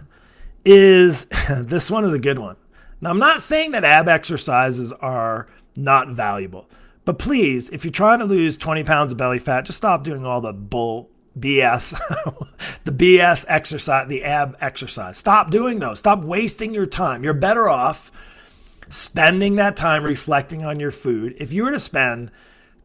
is 0.65 1.27
this 1.51 1.91
one 1.91 2.05
is 2.05 2.15
a 2.15 2.19
good 2.19 2.39
one. 2.39 2.57
Now, 3.01 3.11
I'm 3.11 3.19
not 3.19 3.43
saying 3.43 3.73
that 3.73 3.85
ab 3.85 4.09
exercises 4.09 4.93
are 4.93 5.49
not 5.77 6.09
valuable, 6.09 6.69
but 7.05 7.19
please, 7.19 7.69
if 7.69 7.85
you're 7.85 7.93
trying 7.93 8.21
to 8.21 8.25
lose 8.25 8.57
20 8.57 8.85
pounds 8.85 9.13
of 9.13 9.19
belly 9.19 9.39
fat, 9.39 9.67
just 9.67 9.77
stop 9.77 10.03
doing 10.03 10.25
all 10.25 10.41
the 10.41 10.53
bull 10.53 11.11
BS, 11.39 11.99
the 12.85 12.93
BS 12.93 13.45
exercise, 13.49 14.09
the 14.09 14.25
ab 14.25 14.57
exercise. 14.61 15.19
Stop 15.19 15.51
doing 15.51 15.79
those. 15.79 15.99
Stop 15.99 16.25
wasting 16.25 16.73
your 16.73 16.87
time. 16.87 17.23
You're 17.23 17.35
better 17.35 17.69
off 17.69 18.11
spending 18.89 19.57
that 19.57 19.77
time 19.77 20.05
reflecting 20.05 20.65
on 20.65 20.81
your 20.81 20.91
food. 20.91 21.35
If 21.39 21.53
you 21.53 21.65
were 21.65 21.73
to 21.73 21.81
spend 21.81 22.31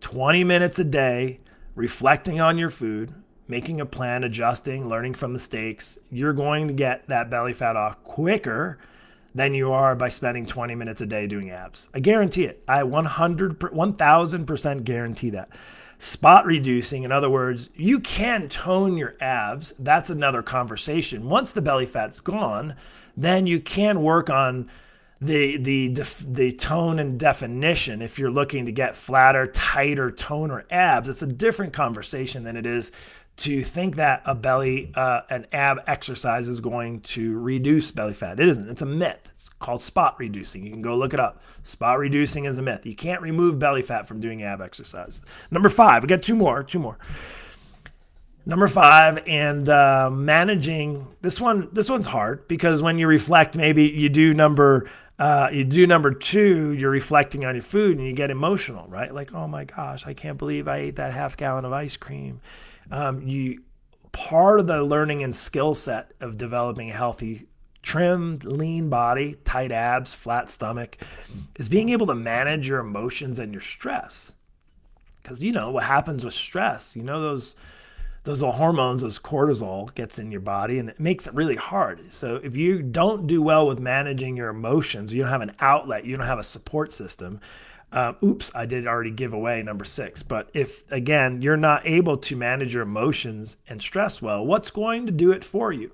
20 0.01 0.43
minutes 0.43 0.77
a 0.79 0.83
day 0.83 1.39
reflecting 1.75 2.41
on 2.41 2.57
your 2.57 2.69
food, 2.69 3.13
making 3.47 3.81
a 3.81 3.85
plan, 3.85 4.23
adjusting, 4.23 4.87
learning 4.87 5.13
from 5.13 5.33
mistakes, 5.33 5.97
you're 6.09 6.33
going 6.33 6.67
to 6.67 6.73
get 6.73 7.07
that 7.07 7.29
belly 7.29 7.53
fat 7.53 7.75
off 7.75 8.01
quicker 8.03 8.79
than 9.33 9.53
you 9.53 9.71
are 9.71 9.95
by 9.95 10.09
spending 10.09 10.45
20 10.45 10.75
minutes 10.75 11.01
a 11.01 11.05
day 11.05 11.27
doing 11.27 11.51
abs. 11.51 11.89
I 11.93 11.99
guarantee 11.99 12.45
it. 12.45 12.63
I 12.67 12.83
100 12.83 13.59
1000% 13.59 14.83
guarantee 14.83 15.29
that. 15.31 15.49
Spot 15.99 16.45
reducing, 16.45 17.03
in 17.03 17.11
other 17.11 17.29
words, 17.29 17.69
you 17.75 17.99
can 17.99 18.49
tone 18.49 18.97
your 18.97 19.15
abs. 19.21 19.73
That's 19.77 20.09
another 20.09 20.41
conversation. 20.41 21.29
Once 21.29 21.51
the 21.51 21.61
belly 21.61 21.85
fat's 21.85 22.19
gone, 22.19 22.75
then 23.15 23.45
you 23.45 23.59
can 23.59 24.01
work 24.01 24.29
on 24.29 24.69
the 25.21 25.57
the 25.57 25.89
the 26.27 26.51
tone 26.53 26.97
and 26.97 27.19
definition 27.19 28.01
if 28.01 28.17
you're 28.17 28.31
looking 28.31 28.65
to 28.65 28.71
get 28.71 28.95
flatter 28.95 29.45
tighter 29.45 30.09
toner 30.09 30.65
abs 30.71 31.07
it's 31.07 31.21
a 31.21 31.27
different 31.27 31.73
conversation 31.73 32.43
than 32.43 32.57
it 32.57 32.65
is 32.65 32.91
to 33.37 33.63
think 33.63 33.95
that 33.95 34.21
a 34.25 34.35
belly, 34.35 34.91
uh, 34.93 35.21
an 35.29 35.47
ab 35.51 35.79
exercise 35.87 36.47
is 36.47 36.59
going 36.59 37.01
to 37.01 37.39
reduce 37.39 37.91
belly 37.91 38.13
fat. 38.13 38.39
It 38.39 38.47
isn't. 38.47 38.69
It's 38.69 38.81
a 38.81 38.85
myth. 38.85 39.19
It's 39.31 39.49
called 39.59 39.81
spot 39.81 40.15
reducing. 40.19 40.63
You 40.63 40.71
can 40.71 40.81
go 40.81 40.95
look 40.95 41.13
it 41.13 41.19
up. 41.19 41.41
Spot 41.63 41.97
reducing 41.97 42.45
is 42.45 42.57
a 42.57 42.61
myth. 42.61 42.85
You 42.85 42.95
can't 42.95 43.21
remove 43.21 43.57
belly 43.57 43.81
fat 43.81 44.07
from 44.07 44.19
doing 44.19 44.43
ab 44.43 44.61
exercise. 44.61 45.21
Number 45.49 45.69
five, 45.69 46.03
we 46.03 46.07
got 46.07 46.21
two 46.21 46.35
more, 46.35 46.63
two 46.63 46.79
more. 46.79 46.99
Number 48.45 48.67
five, 48.67 49.23
and 49.27 49.67
uh, 49.69 50.09
managing 50.11 51.07
this 51.21 51.39
one. 51.39 51.69
This 51.71 51.89
one's 51.89 52.07
hard 52.07 52.47
because 52.47 52.81
when 52.81 52.97
you 52.97 53.07
reflect, 53.07 53.55
maybe 53.55 53.87
you 53.87 54.09
do 54.09 54.33
number 54.33 54.89
uh, 55.21 55.49
you 55.51 55.63
do 55.63 55.85
number 55.85 56.11
two, 56.11 56.71
you're 56.71 56.89
reflecting 56.89 57.45
on 57.45 57.53
your 57.53 57.61
food 57.61 57.99
and 57.99 58.07
you 58.07 58.13
get 58.13 58.31
emotional, 58.31 58.87
right? 58.87 59.13
Like, 59.13 59.35
oh 59.35 59.47
my 59.47 59.65
gosh, 59.65 60.07
I 60.07 60.15
can't 60.15 60.39
believe 60.39 60.67
I 60.67 60.77
ate 60.77 60.95
that 60.95 61.13
half 61.13 61.37
gallon 61.37 61.63
of 61.63 61.71
ice 61.71 61.95
cream 61.95 62.41
um, 62.89 63.27
you 63.27 63.61
part 64.11 64.59
of 64.59 64.67
the 64.67 64.83
learning 64.83 65.23
and 65.23 65.35
skill 65.35 65.73
set 65.73 66.13
of 66.19 66.37
developing 66.37 66.89
a 66.89 66.93
healthy 66.93 67.47
trimmed 67.81 68.43
lean 68.43 68.89
body 68.89 69.35
tight 69.43 69.71
abs 69.71 70.13
flat 70.13 70.49
stomach 70.49 70.97
is 71.57 71.67
being 71.67 71.89
able 71.89 72.05
to 72.05 72.13
manage 72.13 72.67
your 72.67 72.79
emotions 72.79 73.39
and 73.39 73.53
your 73.53 73.61
stress. 73.61 74.35
Because 75.21 75.41
you 75.43 75.51
know 75.51 75.71
what 75.71 75.83
happens 75.83 76.25
with 76.25 76.33
stress 76.33 76.95
you 76.95 77.03
know 77.03 77.21
those 77.21 77.55
those 78.23 78.41
hormones 78.41 79.01
those 79.01 79.17
cortisol 79.17 79.93
gets 79.95 80.19
in 80.19 80.31
your 80.31 80.41
body 80.41 80.77
and 80.77 80.89
it 80.89 80.99
makes 80.99 81.25
it 81.25 81.33
really 81.33 81.55
hard. 81.55 82.13
So 82.13 82.35
if 82.43 82.55
you 82.55 82.83
don't 82.83 83.25
do 83.25 83.41
well 83.41 83.65
with 83.65 83.79
managing 83.79 84.35
your 84.37 84.49
emotions 84.49 85.13
you 85.13 85.21
don't 85.21 85.31
have 85.31 85.41
an 85.41 85.55
outlet 85.59 86.05
you 86.05 86.17
don't 86.17 86.27
have 86.27 86.39
a 86.39 86.43
support 86.43 86.93
system 86.93 87.39
uh, 87.91 88.13
oops, 88.23 88.51
I 88.55 88.65
did 88.65 88.87
already 88.87 89.11
give 89.11 89.33
away 89.33 89.61
number 89.63 89.85
six. 89.85 90.23
But 90.23 90.49
if, 90.53 90.89
again, 90.91 91.41
you're 91.41 91.57
not 91.57 91.85
able 91.85 92.17
to 92.17 92.35
manage 92.35 92.73
your 92.73 92.83
emotions 92.83 93.57
and 93.67 93.81
stress 93.81 94.21
well, 94.21 94.45
what's 94.45 94.71
going 94.71 95.05
to 95.05 95.11
do 95.11 95.31
it 95.31 95.43
for 95.43 95.73
you? 95.73 95.91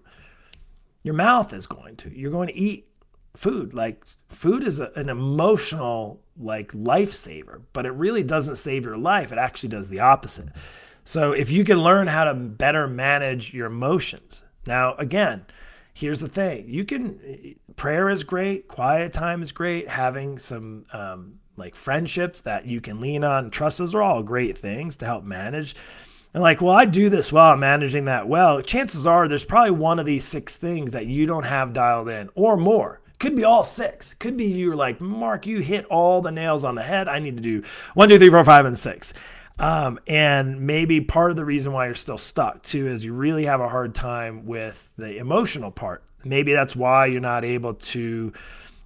Your 1.04 1.16
mouth 1.16 1.54
is 1.54 1.68
going 1.68 1.96
to. 1.98 2.16
You're 2.16 2.32
going 2.32 2.50
to 2.50 2.58
eat 2.58 2.88
food. 3.36 3.74
Like, 3.74 4.06
food 4.30 4.64
is 4.64 4.80
a, 4.80 4.92
an 4.96 5.10
emotional, 5.10 6.22
like, 6.38 6.72
lifesaver, 6.74 7.62
but 7.74 7.86
it 7.86 7.92
really 7.92 8.24
doesn't 8.24 8.58
save 8.58 8.86
your 8.86 8.98
life. 8.98 9.32
It 9.32 9.38
actually 9.38 9.70
does 9.70 9.90
the 9.90 10.00
opposite. 10.00 10.50
So, 11.06 11.32
if 11.32 11.50
you 11.50 11.64
can 11.64 11.82
learn 11.82 12.08
how 12.08 12.26
to 12.26 12.34
better 12.34 12.88
manage 12.88 13.54
your 13.54 13.68
emotions, 13.68 14.44
now, 14.66 14.96
again, 14.96 15.46
here's 15.94 16.20
the 16.20 16.28
thing 16.28 16.66
you 16.68 16.86
can 16.86 17.56
prayer 17.78 18.10
is 18.10 18.24
great 18.26 18.68
quiet 18.68 19.14
time 19.14 19.42
is 19.42 19.54
great 19.54 19.88
having 19.88 20.38
some 20.38 20.86
um, 20.92 21.40
like 21.56 21.76
friendships 21.76 22.42
that 22.42 22.66
you 22.66 22.82
can 22.82 23.00
lean 23.00 23.24
on 23.24 23.50
trust 23.50 23.78
those 23.78 23.96
are 23.96 24.02
all 24.02 24.22
great 24.22 24.58
things 24.58 24.98
to 24.98 25.06
help 25.06 25.24
manage 25.24 25.76
and 26.34 26.44
like 26.44 26.60
well 26.60 26.76
i 26.76 26.84
do 26.84 27.10
this 27.10 27.32
well 27.32 27.54
i'm 27.54 27.60
managing 27.62 28.06
that 28.06 28.28
well 28.28 28.62
chances 28.62 29.08
are 29.08 29.30
there's 29.30 29.46
probably 29.46 29.72
one 29.72 30.00
of 30.00 30.06
these 30.06 30.26
six 30.26 30.58
things 30.58 30.92
that 30.92 31.06
you 31.06 31.26
don't 31.26 31.46
have 31.46 31.72
dialed 31.72 32.10
in 32.10 32.30
or 32.36 32.58
more 32.58 33.00
could 33.20 33.36
be 33.36 33.44
all 33.44 33.64
six. 33.64 34.14
Could 34.14 34.38
be 34.38 34.46
you're 34.46 34.76
like, 34.76 35.02
Mark, 35.02 35.48
you 35.48 35.60
hit 35.60 35.86
all 35.86 36.22
the 36.22 36.32
nails 36.32 36.64
on 36.64 36.76
the 36.76 36.84
head. 36.84 37.08
I 37.08 37.20
need 37.20 37.36
to 37.38 37.42
do 37.42 37.64
one, 37.96 38.10
two, 38.10 38.20
three, 38.20 38.30
four, 38.30 38.44
five, 38.46 38.66
and 38.66 38.78
six. 38.78 39.14
Um, 39.60 40.00
and 40.06 40.62
maybe 40.62 41.02
part 41.02 41.32
of 41.32 41.38
the 41.38 41.46
reason 41.46 41.74
why 41.74 41.88
you're 41.88 41.96
still 41.96 42.20
stuck 42.20 42.62
too 42.62 42.88
is 42.88 43.04
you 43.04 43.14
really 43.14 43.46
have 43.46 43.60
a 43.60 43.68
hard 43.68 43.96
time 43.96 44.46
with 44.46 44.92
the 44.98 45.18
emotional 45.18 45.72
part. 45.72 46.04
Maybe 46.24 46.54
that's 46.54 46.76
why 46.76 47.08
you're 47.08 47.22
not 47.22 47.46
able 47.46 47.76
to. 47.76 48.34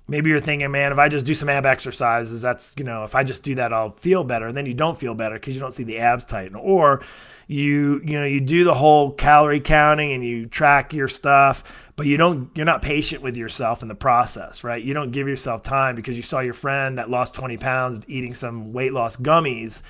Maybe 0.07 0.29
you're 0.29 0.41
thinking, 0.41 0.69
man, 0.71 0.91
if 0.91 0.97
I 0.97 1.07
just 1.07 1.25
do 1.25 1.33
some 1.33 1.47
ab 1.47 1.65
exercises, 1.65 2.41
that's, 2.41 2.73
you 2.77 2.83
know, 2.83 3.05
if 3.05 3.15
I 3.15 3.23
just 3.23 3.43
do 3.43 3.55
that, 3.55 3.71
I'll 3.71 3.91
feel 3.91 4.25
better. 4.25 4.47
And 4.47 4.57
then 4.57 4.65
you 4.65 4.73
don't 4.73 4.99
feel 4.99 5.13
better 5.13 5.35
because 5.35 5.53
you 5.53 5.61
don't 5.61 5.73
see 5.73 5.83
the 5.83 5.99
abs 5.99 6.25
tighten. 6.25 6.55
Or 6.55 7.01
you, 7.47 8.01
you 8.03 8.19
know, 8.19 8.25
you 8.25 8.41
do 8.41 8.65
the 8.65 8.73
whole 8.73 9.11
calorie 9.11 9.61
counting 9.61 10.11
and 10.11 10.23
you 10.23 10.47
track 10.47 10.91
your 10.91 11.07
stuff, 11.07 11.63
but 11.95 12.07
you 12.07 12.17
don't, 12.17 12.49
you're 12.55 12.65
not 12.65 12.81
patient 12.81 13.21
with 13.21 13.37
yourself 13.37 13.81
in 13.81 13.87
the 13.87 13.95
process, 13.95 14.65
right? 14.65 14.83
You 14.83 14.93
don't 14.93 15.11
give 15.11 15.29
yourself 15.29 15.63
time 15.63 15.95
because 15.95 16.17
you 16.17 16.23
saw 16.23 16.41
your 16.41 16.53
friend 16.53 16.97
that 16.97 17.09
lost 17.09 17.33
20 17.35 17.55
pounds 17.57 18.01
eating 18.07 18.33
some 18.33 18.73
weight 18.73 18.91
loss 18.91 19.15
gummies 19.15 19.81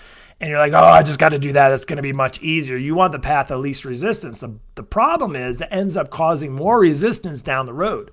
and 0.42 0.50
you're 0.50 0.58
like, 0.58 0.74
oh, 0.74 0.78
I 0.78 1.04
just 1.04 1.20
got 1.20 1.30
to 1.30 1.40
do 1.40 1.54
that. 1.54 1.72
It's 1.72 1.86
going 1.86 1.98
to 1.98 2.04
be 2.04 2.14
much 2.14 2.42
easier. 2.42 2.76
You 2.76 2.96
want 2.96 3.12
the 3.12 3.20
path 3.20 3.52
of 3.52 3.60
least 3.60 3.86
resistance. 3.86 4.40
The, 4.40 4.56
the 4.74 4.84
problem 4.84 5.36
is 5.36 5.62
it 5.62 5.68
ends 5.70 5.96
up 5.96 6.10
causing 6.10 6.52
more 6.52 6.80
resistance 6.80 7.44
down 7.44 7.68
the 7.68 7.74
road. 7.74 8.10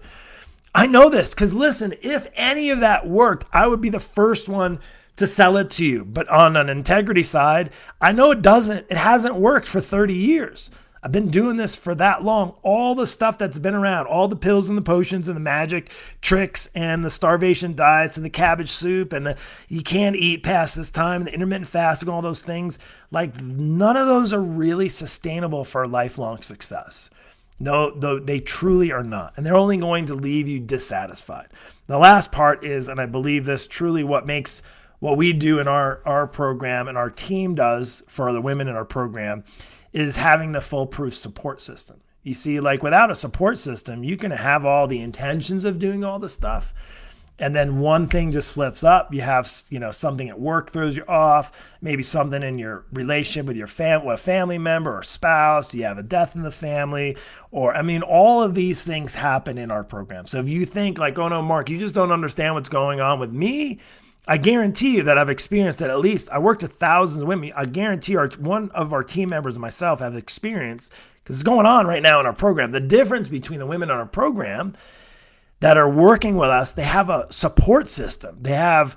I 0.75 0.87
know 0.87 1.09
this 1.09 1.33
because 1.33 1.55
listen, 1.55 1.95
if 2.03 2.29
any 2.35 2.69
of 2.69 2.81
that 2.81 3.09
worked, 3.09 3.47
I 3.51 3.67
would 3.67 3.81
be 3.81 3.89
the 3.89 3.99
first 3.99 4.47
one 4.47 4.79
to 5.17 5.27
sell 5.27 5.57
it 5.57 5.71
to 5.73 5.87
you. 5.87 6.05
But 6.05 6.29
on 6.29 6.55
an 6.55 6.69
integrity 6.69 7.23
side, 7.23 7.71
I 7.99 8.13
know 8.13 8.31
it 8.31 8.43
doesn't, 8.43 8.87
it 8.91 8.99
hasn't 8.99 9.35
worked 9.37 9.67
for 9.67 9.81
30 9.81 10.13
years. 10.13 10.71
I've 11.03 11.13
been 11.13 11.31
doing 11.31 11.57
this 11.57 11.77
for 11.77 11.95
that 11.95 12.23
long. 12.23 12.57
All 12.63 12.95
the 12.95 13.07
stuff 13.07 13.39
that's 13.39 13.59
been 13.59 13.75
around, 13.75 14.07
all 14.07 14.29
the 14.29 14.37
pills 14.37 14.69
and 14.69 14.77
the 14.77 14.83
potions 14.83 15.29
and 15.29 15.37
the 15.37 15.41
magic 15.41 15.91
tricks 16.21 16.69
and 16.75 17.05
the 17.05 17.11
starvation 17.11 17.75
diets 17.75 18.17
and 18.17 18.27
the 18.27 18.31
cabbage 18.31 18.71
soup 18.71 19.13
and 19.13 19.27
the 19.27 19.37
you 19.69 19.83
can't 19.83 20.17
eat 20.17 20.43
past 20.43 20.77
this 20.77 20.91
time, 20.91 21.21
and 21.21 21.29
the 21.29 21.35
intermittent 21.35 21.69
fasting, 21.69 22.09
all 22.09 22.23
those 22.23 22.43
things, 22.43 22.79
like 23.11 23.41
none 23.41 23.97
of 23.97 24.07
those 24.07 24.33
are 24.33 24.43
really 24.43 24.89
sustainable 24.89 25.65
for 25.65 25.87
lifelong 25.87 26.43
success. 26.43 27.11
No, 27.61 27.91
though 27.91 28.19
they 28.19 28.41
truly 28.41 28.93
are 28.93 29.03
not. 29.03 29.35
And 29.37 29.45
they're 29.45 29.57
only 29.57 29.77
going 29.77 30.07
to 30.07 30.15
leave 30.15 30.47
you 30.47 30.61
dissatisfied. 30.61 31.49
The 31.87 31.99
last 31.99 32.31
part 32.31 32.65
is, 32.65 32.89
and 32.89 33.01
I 33.01 33.07
believe 33.07 33.45
this 33.45 33.67
truly 33.67 34.05
what 34.05 34.27
makes 34.27 34.63
what 35.01 35.17
we 35.17 35.33
do 35.33 35.59
in 35.59 35.69
our, 35.69 36.01
our 36.05 36.27
program 36.27 36.89
and 36.89 36.99
our 36.99 37.11
team 37.11 37.55
does 37.55 38.03
for 38.09 38.33
the 38.33 38.41
women 38.41 38.69
in 38.69 38.75
our 38.75 38.85
program 38.85 39.45
is 39.93 40.17
having 40.17 40.53
the 40.53 40.61
foolproof 40.61 41.15
support 41.15 41.61
system. 41.61 42.01
You 42.23 42.35
see, 42.35 42.61
like 42.61 42.83
without 42.83 43.11
a 43.11 43.15
support 43.15 43.59
system, 43.59 44.05
you 44.05 44.17
can 44.17 44.31
have 44.31 44.65
all 44.65 44.87
the 44.87 45.01
intentions 45.01 45.65
of 45.65 45.79
doing 45.79 46.05
all 46.05 46.19
the 46.19 46.29
stuff. 46.29 46.75
And 47.41 47.55
then 47.55 47.79
one 47.79 48.09
thing 48.09 48.33
just 48.33 48.51
slips 48.51 48.83
up. 48.83 49.15
You 49.15 49.23
have, 49.23 49.51
you 49.71 49.79
know, 49.79 49.93
something 49.93 50.29
at 50.29 50.41
work 50.41 50.73
throws 50.73 50.97
you 50.97 51.05
off. 51.07 51.53
Maybe 51.81 52.03
something 52.03 52.43
in 52.43 52.59
your 52.59 52.85
relationship 52.93 53.47
with 53.47 53.57
your 53.57 53.69
fam- 53.69 54.05
with 54.05 54.19
a 54.19 54.23
family 54.23 54.59
member 54.59 54.99
or 54.99 55.05
spouse. 55.05 55.73
You 55.73 55.85
have 55.85 55.99
a 55.99 56.03
death 56.03 56.35
in 56.35 56.43
the 56.43 56.51
family, 56.51 57.17
or 57.53 57.75
I 57.77 57.83
mean, 57.83 58.03
all 58.03 58.43
of 58.43 58.55
these 58.57 58.83
things 58.83 59.15
happen 59.15 59.57
in 59.57 59.71
our 59.71 59.85
program. 59.85 60.27
So 60.27 60.41
if 60.41 60.49
you 60.49 60.67
think 60.67 60.99
like, 60.99 61.17
oh 61.17 61.29
no, 61.29 61.41
Mark, 61.41 61.71
you 61.71 61.79
just 61.79 61.95
don't 61.95 62.11
understand 62.11 62.55
what's 62.55 62.69
going 62.69 63.01
on 63.01 63.21
with 63.21 63.33
me, 63.33 63.79
I 64.29 64.37
guarantee 64.37 64.97
you 64.97 65.03
that 65.05 65.17
I've 65.17 65.31
experienced 65.31 65.79
that 65.79 65.89
at 65.89 66.01
least 66.01 66.29
I 66.31 66.39
worked 66.39 66.63
with 66.63 66.75
thousands 66.75 67.23
of 67.23 67.29
women. 67.29 67.51
I 67.57 67.65
guarantee 67.65 68.15
our 68.17 68.29
one 68.39 68.71
of 68.73 68.93
our 68.93 69.03
team 69.03 69.31
members 69.31 69.57
and 69.57 69.63
myself 69.63 70.01
have 70.01 70.17
experienced 70.17 70.93
because 71.25 71.37
it's 71.37 71.43
going 71.43 71.65
on 71.65 71.87
right 71.87 72.03
now 72.03 72.21
in 72.21 72.27
our 72.27 72.35
program. 72.35 72.71
The 72.71 72.79
difference 72.79 73.27
between 73.27 73.59
the 73.59 73.67
women 73.67 73.91
in 73.91 73.97
our 73.97 74.07
program 74.07 74.75
that 75.61 75.79
are 75.79 75.89
working 75.89 76.37
with 76.37 76.51
us, 76.51 76.75
they 76.75 76.85
have 76.85 77.09
a 77.09 77.27
support 77.33 77.89
system. 77.89 78.37
They 78.43 78.53
have 78.53 78.97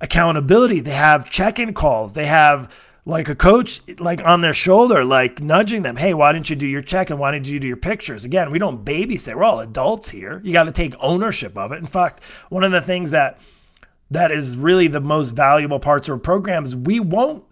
accountability. 0.00 0.78
They 0.78 0.92
have 0.92 1.28
check-in 1.28 1.74
calls. 1.74 2.12
They 2.12 2.26
have 2.26 2.72
like 3.04 3.28
a 3.28 3.34
coach 3.34 3.80
like 3.98 4.24
on 4.24 4.42
their 4.42 4.54
shoulder, 4.54 5.04
like 5.04 5.40
nudging 5.40 5.82
them. 5.82 5.96
Hey, 5.96 6.14
why 6.14 6.32
didn't 6.32 6.48
you 6.50 6.54
do 6.54 6.68
your 6.68 6.82
check 6.82 7.10
and 7.10 7.18
why 7.18 7.32
didn't 7.32 7.48
you 7.48 7.58
do 7.58 7.66
your 7.66 7.76
pictures? 7.76 8.24
Again, 8.24 8.52
we 8.52 8.60
don't 8.60 8.84
babysit. 8.84 9.34
We're 9.34 9.42
all 9.42 9.58
adults 9.58 10.08
here. 10.08 10.40
You 10.44 10.52
got 10.52 10.64
to 10.64 10.72
take 10.72 10.94
ownership 11.00 11.58
of 11.58 11.72
it. 11.72 11.78
In 11.78 11.86
fact, 11.86 12.22
one 12.48 12.62
of 12.62 12.70
the 12.70 12.80
things 12.80 13.10
that 13.10 13.40
that 14.12 14.30
is 14.30 14.56
really 14.56 14.88
the 14.88 15.00
most 15.00 15.30
valuable 15.30 15.80
parts 15.80 16.08
of 16.08 16.12
our 16.12 16.18
programs. 16.18 16.74
We 16.74 17.00
won't 17.00 17.44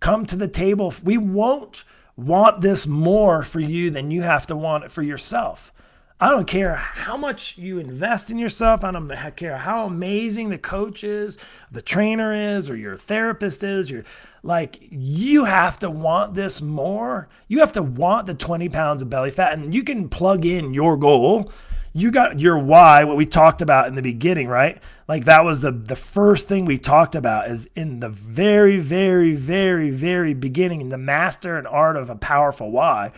come 0.00 0.26
to 0.26 0.36
the 0.36 0.48
table. 0.48 0.94
We 1.02 1.18
won't 1.18 1.84
want 2.16 2.60
this 2.60 2.86
more 2.86 3.42
for 3.42 3.60
you 3.60 3.90
than 3.90 4.10
you 4.10 4.22
have 4.22 4.46
to 4.46 4.56
want 4.56 4.84
it 4.84 4.92
for 4.92 5.02
yourself. 5.02 5.72
I 6.20 6.30
don't 6.30 6.46
care 6.46 6.74
how 6.74 7.16
much 7.16 7.58
you 7.58 7.78
invest 7.78 8.30
in 8.30 8.38
yourself. 8.38 8.84
I 8.84 8.92
don't 8.92 9.10
care 9.36 9.56
how 9.56 9.86
amazing 9.86 10.48
the 10.48 10.58
coach 10.58 11.02
is, 11.02 11.38
the 11.72 11.82
trainer 11.82 12.32
is, 12.32 12.70
or 12.70 12.76
your 12.76 12.96
therapist 12.96 13.64
is. 13.64 13.90
You're 13.90 14.04
like, 14.42 14.78
you 14.90 15.44
have 15.44 15.78
to 15.80 15.90
want 15.90 16.34
this 16.34 16.62
more. 16.62 17.28
You 17.48 17.58
have 17.58 17.72
to 17.72 17.82
want 17.82 18.26
the 18.26 18.34
20 18.34 18.68
pounds 18.68 19.02
of 19.02 19.10
belly 19.10 19.32
fat, 19.32 19.54
and 19.54 19.74
you 19.74 19.82
can 19.82 20.08
plug 20.08 20.46
in 20.46 20.72
your 20.72 20.96
goal 20.96 21.50
you 21.96 22.10
got 22.10 22.40
your 22.40 22.58
why, 22.58 23.04
what 23.04 23.16
we 23.16 23.24
talked 23.24 23.62
about 23.62 23.86
in 23.86 23.94
the 23.94 24.02
beginning, 24.02 24.48
right? 24.48 24.82
Like 25.06 25.26
that 25.26 25.44
was 25.44 25.60
the 25.60 25.70
the 25.70 25.96
first 25.96 26.48
thing 26.48 26.64
we 26.64 26.76
talked 26.76 27.14
about 27.14 27.48
is 27.50 27.68
in 27.76 28.00
the 28.00 28.08
very, 28.08 28.78
very, 28.80 29.34
very, 29.34 29.90
very 29.90 30.34
beginning, 30.34 30.80
in 30.80 30.88
the 30.88 30.98
master 30.98 31.56
and 31.56 31.68
art 31.68 31.96
of 31.96 32.10
a 32.10 32.16
powerful 32.16 32.72
why. 32.72 33.12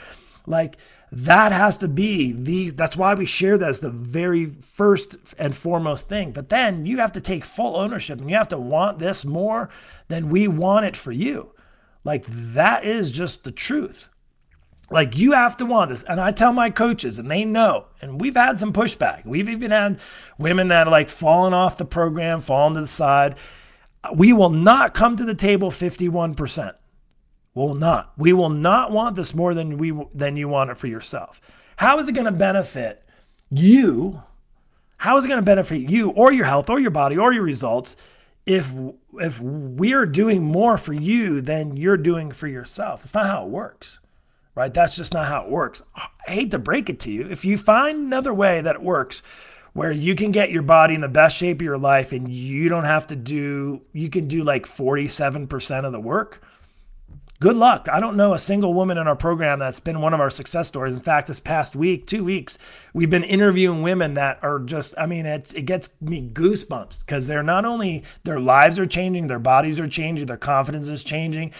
Like 0.46 0.76
that 1.10 1.52
has 1.52 1.78
to 1.78 1.88
be 1.88 2.32
the 2.32 2.70
that's 2.70 2.96
why 2.96 3.14
we 3.14 3.24
share 3.24 3.56
that 3.56 3.68
as 3.68 3.80
the 3.80 3.90
very 3.90 4.46
first 4.46 5.16
and 5.38 5.56
foremost 5.56 6.08
thing. 6.08 6.32
But 6.32 6.50
then 6.50 6.84
you 6.84 6.98
have 6.98 7.12
to 7.12 7.20
take 7.22 7.46
full 7.46 7.76
ownership 7.76 8.20
and 8.20 8.28
you 8.28 8.36
have 8.36 8.48
to 8.48 8.58
want 8.58 8.98
this 8.98 9.24
more 9.24 9.70
than 10.08 10.28
we 10.28 10.48
want 10.48 10.84
it 10.84 10.98
for 10.98 11.12
you. 11.12 11.52
Like 12.04 12.26
that 12.28 12.84
is 12.84 13.10
just 13.10 13.44
the 13.44 13.52
truth. 13.52 14.10
Like 14.90 15.16
you 15.16 15.32
have 15.32 15.56
to 15.56 15.66
want 15.66 15.90
this. 15.90 16.04
And 16.04 16.20
I 16.20 16.30
tell 16.30 16.52
my 16.52 16.70
coaches, 16.70 17.18
and 17.18 17.30
they 17.30 17.44
know, 17.44 17.86
and 18.00 18.20
we've 18.20 18.36
had 18.36 18.60
some 18.60 18.72
pushback. 18.72 19.26
We've 19.26 19.48
even 19.48 19.72
had 19.72 19.98
women 20.38 20.68
that 20.68 20.86
are 20.86 20.90
like 20.90 21.10
falling 21.10 21.54
off 21.54 21.76
the 21.76 21.84
program, 21.84 22.40
falling 22.40 22.74
to 22.74 22.82
the 22.82 22.86
side. 22.86 23.36
We 24.14 24.32
will 24.32 24.50
not 24.50 24.94
come 24.94 25.16
to 25.16 25.24
the 25.24 25.34
table 25.34 25.70
51%. 25.70 26.74
Will 27.54 27.74
not. 27.74 28.12
We 28.16 28.32
will 28.32 28.50
not 28.50 28.92
want 28.92 29.16
this 29.16 29.34
more 29.34 29.54
than 29.54 29.78
we 29.78 29.92
than 30.14 30.36
you 30.36 30.46
want 30.46 30.70
it 30.70 30.78
for 30.78 30.86
yourself. 30.86 31.40
How 31.76 31.98
is 31.98 32.08
it 32.08 32.12
going 32.12 32.26
to 32.26 32.32
benefit 32.32 33.02
you? 33.50 34.22
How 34.98 35.16
is 35.16 35.24
it 35.24 35.28
going 35.28 35.40
to 35.40 35.44
benefit 35.44 35.80
you 35.90 36.10
or 36.10 36.32
your 36.32 36.44
health 36.44 36.70
or 36.70 36.78
your 36.78 36.90
body 36.90 37.16
or 37.16 37.32
your 37.32 37.42
results 37.42 37.96
if 38.44 38.72
if 39.14 39.40
we're 39.40 40.06
doing 40.06 40.44
more 40.44 40.76
for 40.76 40.92
you 40.92 41.40
than 41.40 41.76
you're 41.76 41.96
doing 41.96 42.30
for 42.30 42.46
yourself? 42.46 43.02
It's 43.02 43.14
not 43.14 43.26
how 43.26 43.44
it 43.44 43.48
works 43.48 44.00
right? 44.56 44.74
That's 44.74 44.96
just 44.96 45.14
not 45.14 45.26
how 45.26 45.44
it 45.44 45.50
works. 45.50 45.82
I 45.94 46.08
hate 46.26 46.50
to 46.50 46.58
break 46.58 46.88
it 46.90 46.98
to 47.00 47.12
you. 47.12 47.28
If 47.30 47.44
you 47.44 47.56
find 47.56 47.98
another 47.98 48.34
way 48.34 48.62
that 48.62 48.74
it 48.74 48.82
works 48.82 49.22
where 49.74 49.92
you 49.92 50.16
can 50.16 50.32
get 50.32 50.50
your 50.50 50.62
body 50.62 50.94
in 50.94 51.02
the 51.02 51.08
best 51.08 51.36
shape 51.36 51.58
of 51.58 51.64
your 51.64 51.78
life 51.78 52.10
and 52.12 52.32
you 52.32 52.68
don't 52.70 52.84
have 52.84 53.06
to 53.08 53.16
do, 53.16 53.82
you 53.92 54.08
can 54.08 54.26
do 54.26 54.42
like 54.42 54.64
47% 54.66 55.84
of 55.84 55.92
the 55.92 56.00
work. 56.00 56.42
Good 57.38 57.56
luck. 57.56 57.86
I 57.92 58.00
don't 58.00 58.16
know 58.16 58.32
a 58.32 58.38
single 58.38 58.72
woman 58.72 58.96
in 58.96 59.06
our 59.06 59.14
program 59.14 59.58
that's 59.58 59.78
been 59.78 60.00
one 60.00 60.14
of 60.14 60.20
our 60.20 60.30
success 60.30 60.68
stories. 60.68 60.94
In 60.94 61.02
fact, 61.02 61.28
this 61.28 61.38
past 61.38 61.76
week, 61.76 62.06
two 62.06 62.24
weeks, 62.24 62.56
we've 62.94 63.10
been 63.10 63.24
interviewing 63.24 63.82
women 63.82 64.14
that 64.14 64.38
are 64.42 64.58
just, 64.60 64.94
I 64.96 65.04
mean, 65.04 65.26
it, 65.26 65.52
it 65.54 65.66
gets 65.66 65.90
me 66.00 66.30
goosebumps 66.32 67.00
because 67.00 67.26
they're 67.26 67.42
not 67.42 67.66
only, 67.66 68.04
their 68.24 68.40
lives 68.40 68.78
are 68.78 68.86
changing, 68.86 69.26
their 69.26 69.38
bodies 69.38 69.78
are 69.78 69.86
changing, 69.86 70.24
their 70.24 70.38
confidence 70.38 70.88
is 70.88 71.04
changing 71.04 71.52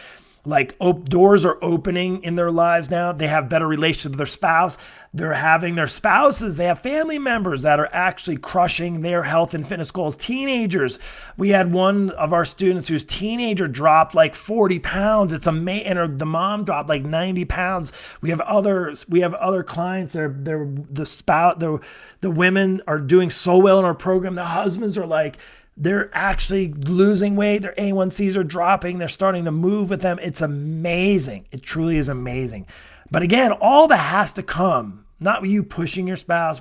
like 0.47 0.76
op- 0.78 1.09
doors 1.09 1.44
are 1.44 1.59
opening 1.61 2.22
in 2.22 2.36
their 2.36 2.51
lives 2.51 2.90
now. 2.90 3.12
They 3.12 3.26
have 3.26 3.49
better 3.49 3.66
relationships 3.66 4.12
with 4.12 4.18
their 4.18 4.26
spouse. 4.26 4.78
They're 5.12 5.32
having 5.32 5.76
their 5.76 5.86
spouses. 5.86 6.57
They 6.57 6.66
have 6.66 6.80
family 6.80 7.18
members 7.18 7.62
that 7.62 7.80
are 7.80 7.88
actually 7.90 8.36
crushing 8.36 9.01
their 9.01 9.22
health 9.22 9.55
and 9.55 9.66
fitness 9.66 9.90
goals. 9.90 10.14
Teenagers. 10.16 10.99
We 11.38 11.49
had 11.49 11.72
one 11.72 12.11
of 12.11 12.32
our 12.34 12.44
students 12.44 12.86
whose 12.86 13.05
teenager 13.05 13.66
dropped 13.66 14.14
like 14.14 14.34
40 14.34 14.78
pounds. 14.80 15.32
It's 15.32 15.47
a 15.47 15.57
amazing. 15.57 15.97
And 15.97 16.18
the 16.18 16.26
mom 16.26 16.64
dropped 16.64 16.88
like 16.88 17.05
90 17.05 17.44
pounds. 17.47 17.92
We 18.20 18.30
have 18.30 18.40
others. 18.40 19.09
We 19.09 19.20
have 19.20 19.34
other 19.34 19.62
clients. 19.62 20.12
They're 20.12 20.34
they're 20.36 20.68
the 20.90 21.07
spout. 21.07 21.61
The 21.61 21.80
the 22.20 22.30
women 22.30 22.82
are 22.86 23.01
doing 23.01 23.30
so 23.30 23.59
well 23.59 23.78
in 23.78 23.84
our 23.84 23.94
program. 23.94 24.34
The 24.34 24.44
husbands 24.44 24.99
are 24.99 25.07
like 25.07 25.38
they're 25.77 26.11
actually 26.12 26.72
losing 26.72 27.37
weight. 27.37 27.62
Their 27.62 27.74
A1Cs 27.74 28.37
are 28.37 28.45
dropping. 28.45 28.99
They're 28.99 29.09
starting 29.09 29.45
to 29.45 29.51
move 29.51 29.91
with 29.91 30.01
them. 30.01 30.18
It's 30.22 30.41
amazing. 30.41 31.47
It 31.51 31.62
truly 31.62 31.97
is 31.97 32.09
amazing. 32.09 32.66
But 33.11 33.22
again, 33.22 33.53
all 33.53 33.89
that 33.89 33.97
has 33.97 34.33
to 34.35 34.43
come 34.43 35.07
not 35.18 35.47
you 35.47 35.62
pushing 35.62 36.07
your 36.07 36.16
spouse. 36.16 36.61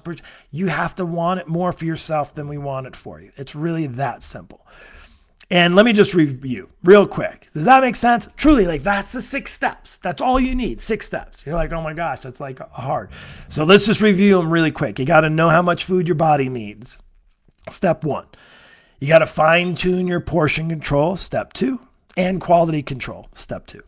You 0.52 0.68
have 0.68 0.96
to 0.96 1.06
want 1.06 1.42
it 1.42 1.48
more 1.48 1.74
for 1.74 1.86
yourself 1.86 2.34
than 2.36 2.48
we 2.48 2.58
want 2.58 2.88
it 2.88 2.96
for 2.96 3.20
you. 3.20 3.32
It's 3.38 3.56
really 3.56 3.88
that 3.88 4.24
simple. 4.24 4.66
And 5.52 5.76
let 5.76 5.86
me 5.86 5.94
just 5.94 6.16
review 6.16 6.70
real 6.84 7.06
quick. 7.06 7.50
Does 7.54 7.66
that 7.66 7.84
make 7.84 7.96
sense? 7.96 8.28
Truly, 8.36 8.66
like 8.66 8.82
that's 8.82 9.12
the 9.12 9.22
six 9.22 9.54
steps. 9.54 9.98
That's 10.00 10.22
all 10.22 10.40
you 10.40 10.56
need. 10.56 10.82
Six 10.82 11.06
steps. 11.06 11.46
You're 11.46 11.56
like, 11.56 11.72
oh 11.72 11.82
my 11.82 11.94
gosh, 11.94 12.22
that's 12.22 12.40
like 12.40 12.60
hard. 12.72 13.12
So 13.50 13.64
let's 13.64 13.86
just 13.86 14.02
review 14.02 14.38
them 14.38 14.50
really 14.50 14.72
quick. 14.72 14.98
You 14.98 15.06
got 15.06 15.22
to 15.22 15.30
know 15.30 15.50
how 15.50 15.62
much 15.62 15.84
food 15.84 16.08
your 16.08 16.16
body 16.16 16.50
needs. 16.50 16.98
Step 17.70 18.04
one, 18.04 18.26
you 19.00 19.08
got 19.08 19.20
to 19.20 19.26
fine 19.26 19.76
tune 19.76 20.08
your 20.08 20.22
portion 20.22 20.70
control. 20.70 21.18
Step 21.18 21.54
two, 21.54 21.80
and 22.16 22.40
quality 22.40 22.82
control. 22.82 23.28
Step 23.36 23.68
two. 23.68 23.84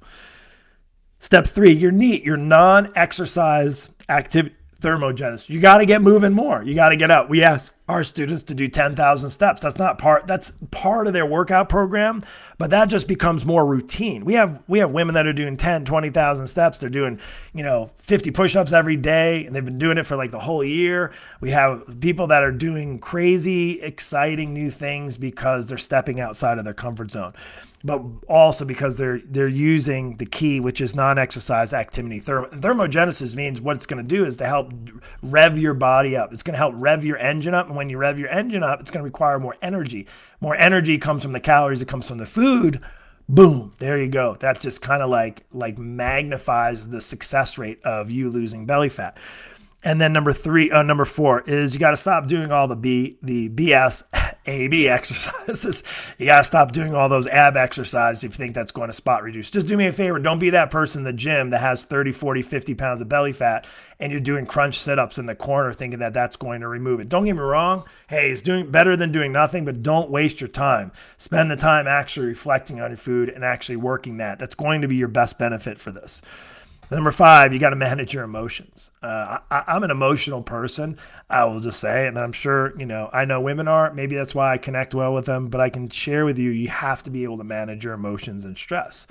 Step 1.19 1.47
three, 1.47 1.71
your 1.71 1.91
NEAT, 1.91 2.23
your 2.23 2.37
non 2.37 2.91
exercise 2.95 3.89
activity 4.09 4.55
thermogenesis. 4.81 5.49
You 5.49 5.59
got 5.59 5.79
to 5.79 5.85
get 5.85 6.01
moving 6.01 6.33
more. 6.33 6.63
You 6.63 6.75
got 6.75 6.89
to 6.89 6.95
get 6.95 7.09
out. 7.09 7.29
We 7.29 7.43
ask 7.43 7.75
our 7.87 8.03
students 8.03 8.43
to 8.43 8.53
do 8.53 8.67
10,000 8.67 9.29
steps. 9.29 9.61
That's 9.61 9.77
not 9.77 9.97
part 9.97 10.27
that's 10.27 10.51
part 10.71 11.07
of 11.07 11.13
their 11.13 11.25
workout 11.25 11.69
program, 11.69 12.23
but 12.57 12.69
that 12.69 12.89
just 12.89 13.07
becomes 13.07 13.45
more 13.45 13.65
routine. 13.65 14.25
We 14.25 14.33
have 14.33 14.61
we 14.67 14.79
have 14.79 14.91
women 14.91 15.15
that 15.15 15.25
are 15.25 15.33
doing 15.33 15.57
10, 15.57 15.85
20,000 15.85 16.47
steps. 16.47 16.77
They're 16.77 16.89
doing, 16.89 17.19
you 17.53 17.63
know, 17.63 17.91
50 17.97 18.31
push-ups 18.31 18.73
every 18.73 18.97
day 18.97 19.45
and 19.45 19.55
they've 19.55 19.65
been 19.65 19.79
doing 19.79 19.97
it 19.97 20.05
for 20.05 20.15
like 20.15 20.31
the 20.31 20.39
whole 20.39 20.63
year. 20.63 21.13
We 21.41 21.51
have 21.51 21.99
people 21.99 22.27
that 22.27 22.43
are 22.43 22.51
doing 22.51 22.99
crazy 22.99 23.81
exciting 23.81 24.53
new 24.53 24.69
things 24.69 25.17
because 25.17 25.67
they're 25.67 25.77
stepping 25.77 26.19
outside 26.19 26.57
of 26.57 26.65
their 26.65 26.73
comfort 26.73 27.11
zone 27.11 27.33
but 27.83 28.01
also 28.27 28.65
because 28.65 28.97
they're 28.97 29.19
they're 29.19 29.47
using 29.47 30.17
the 30.17 30.25
key, 30.25 30.59
which 30.59 30.81
is 30.81 30.95
non-exercise 30.95 31.73
activity. 31.73 32.19
Therm- 32.19 32.49
thermogenesis 32.59 33.35
means 33.35 33.61
what 33.61 33.75
it's 33.75 33.85
going 33.85 34.05
to 34.05 34.15
do 34.15 34.25
is 34.25 34.37
to 34.37 34.45
help 34.45 34.73
rev 35.21 35.57
your 35.57 35.73
body 35.73 36.15
up. 36.15 36.33
It's 36.33 36.43
going 36.43 36.53
to 36.53 36.57
help 36.57 36.73
rev 36.77 37.05
your 37.05 37.17
engine 37.17 37.53
up, 37.53 37.67
and 37.67 37.75
when 37.75 37.89
you 37.89 37.97
rev 37.97 38.19
your 38.19 38.29
engine 38.29 38.63
up, 38.63 38.81
it's 38.81 38.91
going 38.91 39.01
to 39.01 39.07
require 39.07 39.39
more 39.39 39.55
energy. 39.61 40.07
More 40.41 40.55
energy 40.55 40.97
comes 40.97 41.21
from 41.23 41.33
the 41.33 41.39
calories. 41.39 41.81
It 41.81 41.87
comes 41.87 42.07
from 42.07 42.17
the 42.17 42.25
food. 42.25 42.81
Boom, 43.29 43.73
there 43.79 43.99
you 43.99 44.07
go. 44.07 44.37
That 44.39 44.59
just 44.59 44.81
kind 44.81 45.03
of 45.03 45.09
like 45.09 45.43
like 45.51 45.77
magnifies 45.77 46.87
the 46.87 47.01
success 47.01 47.57
rate 47.57 47.81
of 47.83 48.09
you 48.09 48.29
losing 48.29 48.65
belly 48.65 48.89
fat. 48.89 49.17
And 49.87 50.01
then 50.01 50.11
number 50.11 50.33
three, 50.33 50.69
uh, 50.69 50.83
number 50.83 51.05
four 51.05 51.43
is 51.47 51.73
you 51.73 51.79
got 51.79 51.91
to 51.91 51.97
stop 51.97 52.27
doing 52.27 52.51
all 52.51 52.67
the 52.67 52.75
B, 52.75 53.17
the 53.21 53.47
BS 53.47 54.03
AB 54.45 54.89
exercises. 54.89 55.81
You 56.17 56.25
got 56.25 56.39
to 56.39 56.43
stop 56.43 56.73
doing 56.73 56.93
all 56.93 57.07
those 57.07 57.25
ab 57.25 57.55
exercises 57.55 58.25
if 58.25 58.31
you 58.31 58.35
think 58.35 58.53
that's 58.53 58.73
going 58.73 58.89
to 58.89 58.93
spot 58.93 59.23
reduce. 59.23 59.49
Just 59.49 59.65
do 59.65 59.77
me 59.77 59.87
a 59.87 59.93
favor. 59.93 60.19
Don't 60.19 60.39
be 60.39 60.49
that 60.49 60.71
person 60.71 60.99
in 60.99 61.03
the 61.05 61.13
gym 61.13 61.51
that 61.51 61.61
has 61.61 61.85
30, 61.85 62.11
40, 62.11 62.41
50 62.41 62.75
pounds 62.75 62.99
of 62.99 63.07
belly 63.07 63.31
fat 63.31 63.65
and 63.97 64.11
you're 64.11 64.19
doing 64.19 64.45
crunch 64.45 64.77
sit 64.77 64.99
ups 64.99 65.19
in 65.19 65.25
the 65.25 65.35
corner 65.35 65.71
thinking 65.71 65.99
that 65.99 66.13
that's 66.13 66.35
going 66.35 66.59
to 66.59 66.67
remove 66.67 66.99
it. 66.99 67.07
Don't 67.07 67.23
get 67.23 67.35
me 67.35 67.39
wrong. 67.39 67.85
Hey, 68.09 68.31
it's 68.31 68.41
doing 68.41 68.69
better 68.69 68.97
than 68.97 69.13
doing 69.13 69.31
nothing, 69.31 69.63
but 69.63 69.83
don't 69.83 70.11
waste 70.11 70.41
your 70.41 70.49
time. 70.49 70.91
Spend 71.17 71.49
the 71.49 71.55
time 71.55 71.87
actually 71.87 72.25
reflecting 72.25 72.81
on 72.81 72.89
your 72.89 72.97
food 72.97 73.29
and 73.29 73.45
actually 73.45 73.77
working 73.77 74.17
that. 74.17 74.37
That's 74.37 74.53
going 74.53 74.81
to 74.81 74.89
be 74.89 74.97
your 74.97 75.07
best 75.07 75.39
benefit 75.39 75.79
for 75.79 75.93
this. 75.93 76.21
Number 76.89 77.11
five, 77.11 77.51
you 77.51 77.59
got 77.59 77.71
to 77.71 77.75
manage 77.75 78.13
your 78.13 78.23
emotions. 78.23 78.91
Uh, 79.03 79.39
I, 79.51 79.75
am 79.75 79.83
an 79.83 79.91
emotional 79.91 80.41
person. 80.41 80.95
I 81.29 81.43
will 81.43 81.59
just 81.59 81.81
say, 81.81 82.07
and 82.07 82.17
I'm 82.17 82.31
sure, 82.31 82.73
you 82.79 82.85
know, 82.85 83.09
I 83.11 83.25
know 83.25 83.41
women 83.41 83.67
are. 83.67 83.93
Maybe 83.93 84.15
that's 84.15 84.33
why 84.33 84.53
I 84.53 84.57
connect 84.57 84.95
well 84.95 85.13
with 85.13 85.25
them, 85.25 85.49
but 85.49 85.59
I 85.59 85.69
can 85.69 85.89
share 85.89 86.23
with 86.23 86.39
you, 86.39 86.49
you 86.49 86.69
have 86.69 87.03
to 87.03 87.09
be 87.09 87.23
able 87.23 87.39
to 87.39 87.43
manage 87.43 87.83
your 87.83 87.93
emotions 87.93 88.45
and 88.45 88.57
stress. 88.57 89.05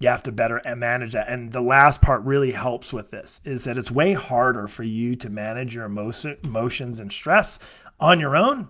You 0.00 0.08
have 0.08 0.22
to 0.24 0.32
better 0.32 0.60
manage 0.76 1.12
that. 1.12 1.28
And 1.28 1.50
the 1.50 1.62
last 1.62 2.02
part 2.02 2.22
really 2.24 2.52
helps 2.52 2.92
with 2.92 3.10
this 3.10 3.40
is 3.44 3.64
that 3.64 3.78
it's 3.78 3.90
way 3.90 4.12
harder 4.12 4.68
for 4.68 4.84
you 4.84 5.16
to 5.16 5.30
manage 5.30 5.74
your 5.74 5.84
emotion, 5.84 6.36
emotions 6.44 7.00
and 7.00 7.10
stress 7.10 7.58
on 7.98 8.20
your 8.20 8.36
own 8.36 8.68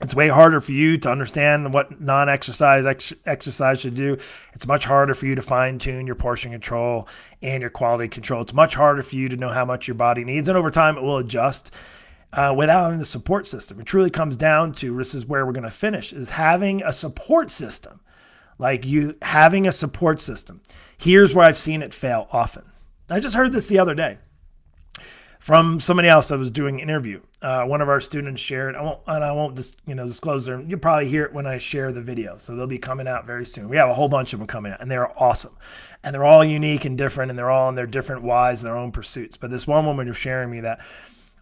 it's 0.00 0.14
way 0.14 0.28
harder 0.28 0.60
for 0.60 0.72
you 0.72 0.96
to 0.98 1.10
understand 1.10 1.72
what 1.72 2.00
non-exercise 2.00 2.86
ex- 2.86 3.12
exercise 3.26 3.80
should 3.80 3.96
do. 3.96 4.16
It's 4.54 4.66
much 4.66 4.84
harder 4.84 5.14
for 5.14 5.26
you 5.26 5.34
to 5.34 5.42
fine 5.42 5.78
tune 5.78 6.06
your 6.06 6.14
portion 6.14 6.52
control 6.52 7.08
and 7.42 7.60
your 7.60 7.70
quality 7.70 8.08
control. 8.08 8.42
It's 8.42 8.54
much 8.54 8.74
harder 8.74 9.02
for 9.02 9.16
you 9.16 9.28
to 9.28 9.36
know 9.36 9.48
how 9.48 9.64
much 9.64 9.88
your 9.88 9.96
body 9.96 10.24
needs, 10.24 10.48
and 10.48 10.56
over 10.56 10.70
time 10.70 10.96
it 10.96 11.02
will 11.02 11.18
adjust 11.18 11.72
uh, 12.32 12.54
without 12.56 12.84
having 12.84 12.98
the 12.98 13.04
support 13.04 13.46
system. 13.46 13.80
It 13.80 13.86
truly 13.86 14.10
comes 14.10 14.36
down 14.36 14.72
to 14.74 14.96
this 14.96 15.14
is 15.14 15.26
where 15.26 15.44
we're 15.44 15.52
going 15.52 15.64
to 15.64 15.70
finish: 15.70 16.12
is 16.12 16.30
having 16.30 16.82
a 16.84 16.92
support 16.92 17.50
system, 17.50 18.00
like 18.58 18.84
you 18.84 19.16
having 19.22 19.66
a 19.66 19.72
support 19.72 20.20
system. 20.20 20.60
Here's 20.96 21.34
where 21.34 21.46
I've 21.46 21.58
seen 21.58 21.82
it 21.82 21.92
fail 21.94 22.28
often. 22.30 22.64
I 23.10 23.20
just 23.20 23.34
heard 23.34 23.52
this 23.52 23.66
the 23.66 23.78
other 23.78 23.94
day 23.94 24.18
from 25.48 25.80
somebody 25.80 26.10
else 26.10 26.28
that 26.28 26.36
was 26.36 26.50
doing 26.50 26.74
an 26.74 26.80
interview. 26.82 27.22
Uh, 27.40 27.64
one 27.64 27.80
of 27.80 27.88
our 27.88 28.02
students 28.02 28.38
shared. 28.38 28.76
I 28.76 28.82
won't, 28.82 29.00
and 29.06 29.24
I 29.24 29.32
won't 29.32 29.56
just 29.56 29.78
you 29.86 29.94
know 29.94 30.06
disclose 30.06 30.44
them. 30.44 30.68
You'll 30.68 30.78
probably 30.78 31.08
hear 31.08 31.24
it 31.24 31.32
when 31.32 31.46
I 31.46 31.56
share 31.56 31.90
the 31.90 32.02
video. 32.02 32.36
So 32.36 32.54
they'll 32.54 32.66
be 32.66 32.76
coming 32.76 33.08
out 33.08 33.24
very 33.24 33.46
soon. 33.46 33.70
We 33.70 33.78
have 33.78 33.88
a 33.88 33.94
whole 33.94 34.10
bunch 34.10 34.34
of 34.34 34.40
them 34.40 34.46
coming 34.46 34.72
out, 34.72 34.82
and 34.82 34.90
they're 34.90 35.10
awesome, 35.18 35.56
and 36.04 36.14
they're 36.14 36.26
all 36.26 36.44
unique 36.44 36.84
and 36.84 36.98
different, 36.98 37.30
and 37.30 37.38
they're 37.38 37.50
all 37.50 37.70
in 37.70 37.76
their 37.76 37.86
different 37.86 38.24
whys 38.24 38.60
and 38.60 38.68
their 38.68 38.76
own 38.76 38.92
pursuits. 38.92 39.38
But 39.38 39.50
this 39.50 39.66
one 39.66 39.86
woman 39.86 40.06
was 40.06 40.18
sharing 40.18 40.50
me 40.50 40.60
that 40.60 40.80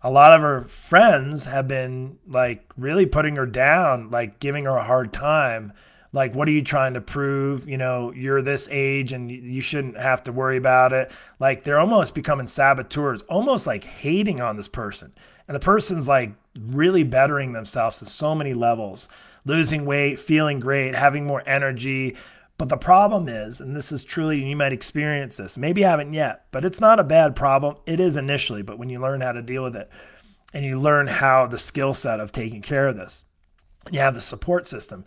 a 0.03 0.11
lot 0.13 0.33
of 0.33 0.41
her 0.41 0.63
friends 0.63 1.47
have 1.47 1.67
been 1.67 2.17
like 2.29 2.73
really 2.77 3.07
putting 3.07 3.35
her 3.35 3.47
down, 3.47 4.11
like 4.11 4.39
giving 4.39 4.67
her 4.67 4.77
a 4.77 4.85
hard 4.85 5.13
time 5.13 5.73
like 6.17 6.35
what 6.35 6.49
are 6.49 6.53
you 6.53 6.63
trying 6.63 6.95
to 6.95 7.01
prove? 7.03 7.69
You 7.69 7.77
know 7.77 8.11
you're 8.13 8.41
this 8.41 8.69
age 8.73 9.13
and 9.13 9.31
you 9.31 9.61
shouldn't 9.61 9.99
have 9.99 10.25
to 10.25 10.33
worry 10.33 10.57
about 10.57 10.95
it. 10.95 11.13
Like 11.39 11.63
they're 11.63 11.79
almost 11.79 12.15
becoming 12.15 12.47
saboteurs 12.47 13.21
almost 13.29 13.67
like 13.67 13.85
hating 13.85 14.41
on 14.41 14.57
this 14.57 14.67
person. 14.67 15.13
And 15.47 15.55
the 15.55 15.61
person's 15.61 16.09
like 16.09 16.33
really 16.59 17.05
bettering 17.05 17.53
themselves 17.53 17.99
to 17.99 18.07
so 18.07 18.35
many 18.35 18.55
levels 18.55 19.11
losing 19.45 19.85
weight 19.85 20.19
feeling 20.19 20.59
great 20.59 20.95
having 20.95 21.27
more 21.27 21.43
energy. 21.47 22.17
But 22.57 22.71
the 22.71 22.79
problem 22.79 23.29
is 23.29 23.61
and 23.61 23.77
this 23.77 23.93
is 23.93 24.03
truly 24.03 24.43
you 24.43 24.57
might 24.57 24.73
experience 24.73 25.37
this 25.37 25.59
maybe 25.59 25.83
you 25.83 25.87
haven't 25.87 26.15
yet 26.15 26.47
but 26.51 26.65
it's 26.65 26.81
not 26.81 26.99
a 26.99 27.05
bad 27.05 27.37
problem. 27.37 27.77
It 27.85 28.01
is 28.01 28.17
initially 28.17 28.63
but 28.63 28.79
when 28.79 28.89
you 28.89 29.01
learn 29.03 29.21
how 29.21 29.33
to 29.33 29.43
deal 29.43 29.65
with 29.65 29.77
it 29.77 29.91
and 30.55 30.65
you 30.65 30.81
learn 30.81 31.09
how 31.09 31.47
the 31.47 31.59
skill 31.59 31.93
set 31.93 32.21
of 32.21 32.33
taking 32.33 32.63
care 32.63 32.89
of 32.89 32.97
this 32.97 33.27
you 33.91 34.01
have 34.01 34.15
the 34.15 34.21
support 34.23 34.67
system 34.67 35.05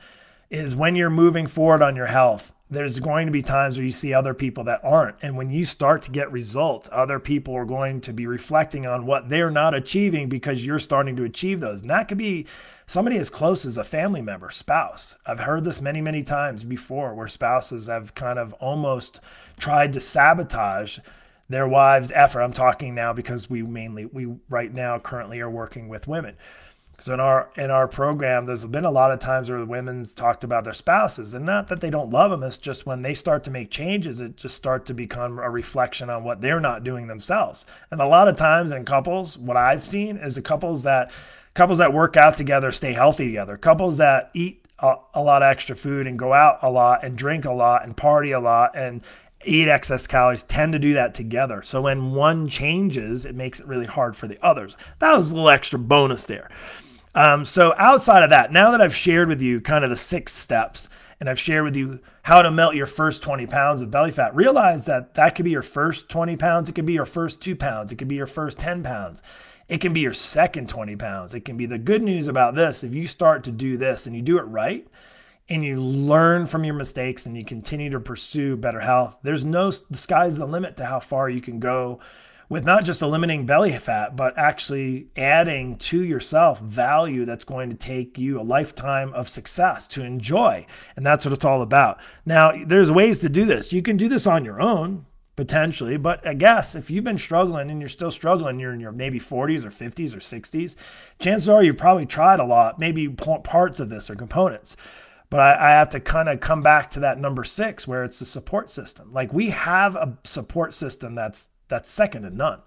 is 0.50 0.76
when 0.76 0.96
you're 0.96 1.10
moving 1.10 1.48
forward 1.48 1.82
on 1.82 1.96
your 1.96 2.08
health, 2.08 2.54
there's 2.72 3.00
going 3.00 3.26
to 3.26 3.32
be 3.32 3.42
times 3.42 3.78
where 3.78 3.86
you 3.86 3.92
see 3.92 4.14
other 4.14 4.34
people 4.34 4.64
that 4.66 4.82
aren't. 4.84 5.16
And 5.24 5.36
when 5.36 5.50
you 5.50 5.66
start 5.66 6.04
to 6.04 6.12
get 6.12 6.32
results, 6.32 6.88
other 6.92 7.20
people 7.20 7.56
are 7.56 7.66
going 7.66 8.00
to 8.02 8.14
be 8.14 8.28
reflecting 8.28 8.86
on 8.86 9.08
what 9.08 9.30
they're 9.30 9.50
not 9.50 9.74
achieving 9.74 10.30
because 10.30 10.66
you're 10.66 10.80
starting 10.80 11.16
to 11.16 11.24
achieve 11.24 11.62
those. 11.62 11.82
And 11.82 11.90
that 11.90 12.08
could 12.08 12.20
be 12.20 12.46
somebody 12.86 13.18
as 13.18 13.30
close 13.30 13.66
as 13.66 13.78
a 13.78 13.84
family 13.84 14.22
member, 14.22 14.52
spouse. 14.52 15.18
I've 15.26 15.40
heard 15.40 15.64
this 15.64 15.82
many, 15.82 16.00
many 16.00 16.22
times 16.22 16.64
before 16.64 17.16
where 17.16 17.28
spouses 17.28 17.88
have 17.88 18.14
kind 18.14 18.38
of 18.38 18.54
almost 18.54 19.20
tried 19.58 19.94
to 19.94 20.00
sabotage 20.00 21.00
their 21.50 21.68
wives' 21.68 22.12
effort. 22.14 22.42
I'm 22.42 22.54
talking 22.54 22.94
now 22.94 23.14
because 23.14 23.50
we 23.50 23.64
mainly, 23.64 24.06
we 24.06 24.36
right 24.48 24.72
now 24.72 25.00
currently 25.00 25.40
are 25.40 25.50
working 25.50 25.90
with 25.90 26.08
women 26.08 26.38
so 27.00 27.14
in 27.14 27.20
our 27.20 27.50
in 27.56 27.72
our 27.72 27.88
program, 27.88 28.46
there's 28.46 28.66
been 28.66 28.86
a 28.86 28.92
lot 28.92 29.12
of 29.12 29.20
times 29.20 29.50
where 29.50 29.60
the 29.60 29.66
women's 29.66 30.14
talked 30.14 30.44
about 30.44 30.64
their 30.64 30.74
spouses, 30.74 31.34
and 31.34 31.46
not 31.46 31.68
that 31.68 31.82
they 31.82 31.90
don't 31.90 32.10
love 32.10 32.32
them. 32.32 32.44
It's 32.44 32.58
just 32.58 32.86
when 32.86 33.02
they 33.02 33.14
start 33.14 33.44
to 33.46 33.52
make 33.52 33.72
changes, 33.72 34.22
it 34.22 34.36
just 34.36 34.56
start 34.56 34.86
to 34.88 34.94
become 34.94 35.40
a 35.40 35.50
reflection 35.50 36.10
on 36.10 36.24
what 36.24 36.42
they're 36.42 36.60
not 36.60 36.84
doing 36.84 37.08
themselves. 37.08 37.66
And 37.92 38.02
a 38.02 38.08
lot 38.08 38.28
of 38.28 38.38
times 38.38 38.72
in 38.72 38.86
couples, 38.86 39.38
what 39.38 39.58
I've 39.58 39.86
seen 39.86 40.18
is 40.18 40.36
the 40.36 40.42
couples 40.42 40.84
that 40.84 41.12
couples 41.54 41.80
that 41.80 41.94
work 41.94 42.18
out 42.18 42.38
together 42.38 42.72
stay 42.72 42.94
healthy 42.94 43.26
together. 43.26 43.58
Couples 43.58 43.98
that 43.98 44.30
eat 44.34 44.66
a, 44.80 44.96
a 45.14 45.24
lot 45.24 45.42
of 45.42 45.52
extra 45.52 45.76
food 45.76 46.08
and 46.08 46.18
go 46.18 46.34
out 46.34 46.60
a 46.62 46.70
lot 46.70 47.04
and 47.04 47.18
drink 47.18 47.46
a 47.46 47.54
lot 47.54 47.84
and 47.84 47.96
party 47.96 48.32
a 48.32 48.40
lot 48.40 48.72
and 48.76 49.02
eat 49.46 49.68
excess 49.68 50.06
calories 50.06 50.44
tend 50.44 50.74
to 50.74 50.80
do 50.80 50.94
that 50.94 51.14
together. 51.14 51.62
So 51.62 51.82
when 51.82 52.14
one 52.14 52.50
changes, 52.50 53.26
it 53.26 53.36
makes 53.36 53.60
it 53.60 53.68
really 53.68 53.86
hard 53.86 54.16
for 54.16 54.28
the 54.28 54.38
others. 54.44 54.76
That 55.00 55.16
was 55.16 55.32
a 55.32 55.34
little 55.34 55.50
extra 55.50 55.80
bonus 55.80 56.26
there. 56.26 56.50
Um, 57.16 57.46
so 57.46 57.74
outside 57.78 58.24
of 58.24 58.30
that, 58.30 58.52
now 58.52 58.72
that 58.72 58.82
I've 58.82 58.96
shared 58.96 59.30
with 59.30 59.42
you 59.42 59.62
kind 59.62 59.84
of 59.84 59.90
the 59.90 59.98
six 59.98 60.34
steps 60.34 60.90
and 61.20 61.30
I've 61.30 61.40
shared 61.40 61.64
with 61.64 61.76
you 61.76 62.00
how 62.24 62.42
to 62.42 62.52
melt 62.52 62.76
your 62.76 62.86
first 62.86 63.22
20 63.24 63.46
pounds 63.48 63.82
of 63.82 63.92
belly 63.92 64.12
fat, 64.12 64.36
realize 64.36 64.86
that 64.86 65.16
that 65.16 65.36
could 65.36 65.46
be 65.46 65.52
your 65.52 65.62
first 65.62 66.08
20 66.08 66.38
pounds. 66.38 66.70
It 66.70 66.76
could 66.76 66.86
be 66.86 66.94
your 66.94 67.06
first 67.06 67.42
two 67.42 67.56
pounds. 67.56 67.92
It 67.92 67.96
could 67.96 68.08
be 68.08 68.16
your 68.16 68.28
first 68.28 68.58
10 68.60 68.84
pounds. 68.84 69.22
It 69.68 69.82
can 69.82 69.94
be 69.94 70.00
your 70.00 70.14
second 70.14 70.70
20 70.70 70.96
pounds. 70.96 71.34
It 71.34 71.42
can 71.42 71.58
be 71.58 71.66
the 71.66 71.78
good 71.78 72.02
news 72.02 72.28
about 72.28 72.56
this. 72.56 72.84
If 72.84 72.94
you 72.94 73.06
start 73.08 73.44
to 73.44 73.52
do 73.52 73.78
this 73.78 74.08
and 74.08 74.16
you 74.16 74.22
do 74.22 74.38
it 74.38 74.44
right, 74.44 74.88
and 75.50 75.66
you 75.66 75.78
learn 75.82 76.46
from 76.46 76.64
your 76.64 76.76
mistakes 76.76 77.26
and 77.26 77.36
you 77.36 77.44
continue 77.44 77.90
to 77.90 78.00
pursue 78.00 78.56
better 78.56 78.80
health, 78.80 79.18
there's 79.24 79.44
no, 79.44 79.72
the 79.72 79.98
sky's 79.98 80.38
the 80.38 80.46
limit 80.46 80.78
to 80.78 80.86
how 80.86 81.00
far 81.00 81.30
you 81.30 81.42
can 81.42 81.60
go 81.60 82.00
with 82.50 82.66
not 82.66 82.84
just 82.84 83.02
eliminating 83.02 83.46
belly 83.46 83.72
fat, 83.78 84.16
but 84.16 84.36
actually 84.38 85.08
adding 85.16 85.78
to 85.78 86.04
yourself 86.04 86.60
value 86.60 87.24
that's 87.24 87.44
going 87.46 87.70
to 87.70 87.76
take 87.76 88.18
you 88.18 88.40
a 88.40 88.42
lifetime 88.42 89.14
of 89.14 89.30
success 89.30 89.88
to 89.88 90.04
enjoy. 90.04 90.66
And 90.96 91.06
that's 91.06 91.24
what 91.24 91.34
it's 91.34 91.46
all 91.46 91.62
about. 91.62 92.00
Now, 92.26 92.52
there's 92.66 92.92
ways 92.92 93.20
to 93.20 93.30
do 93.30 93.46
this. 93.46 93.72
You 93.72 93.84
can 93.84 93.98
do 93.98 94.10
this 94.10 94.26
on 94.26 94.44
your 94.44 94.60
own, 94.60 95.06
potentially. 95.40 95.96
But 95.96 96.28
I 96.28 96.34
guess 96.34 96.76
if 96.76 96.90
you've 96.90 97.06
been 97.06 97.18
struggling 97.18 97.72
and 97.72 97.80
you're 97.80 97.88
still 97.88 98.12
struggling, 98.12 98.60
you're 98.60 98.74
in 98.74 98.82
your 98.82 98.92
maybe 98.92 99.22
40s 99.22 99.64
or 99.64 99.70
50s 99.70 100.14
or 100.14 100.20
60s, 100.20 100.76
chances 101.20 101.48
are 101.48 101.64
you've 101.64 101.78
probably 101.78 102.06
tried 102.06 102.42
a 102.42 102.46
lot, 102.46 102.78
maybe 102.78 103.08
parts 103.08 103.80
of 103.80 103.88
this 103.88 104.10
or 104.10 104.16
components. 104.16 104.76
But 105.30 105.40
I, 105.40 105.68
I 105.68 105.70
have 105.70 105.90
to 105.90 106.02
kind 106.02 106.28
of 106.28 106.42
come 106.42 106.62
back 106.62 106.90
to 106.92 107.00
that 107.02 107.20
number 107.20 107.46
six 107.46 107.88
where 107.88 108.04
it's 108.04 108.20
the 108.20 108.26
support 108.26 108.70
system. 108.70 109.14
Like 109.14 109.32
we 109.32 109.52
have 109.52 109.96
a 109.96 110.18
support 110.26 110.74
system 110.74 111.16
that's 111.16 111.48
that's 111.70 111.90
second 111.90 112.24
to 112.24 112.30
none. 112.30 112.62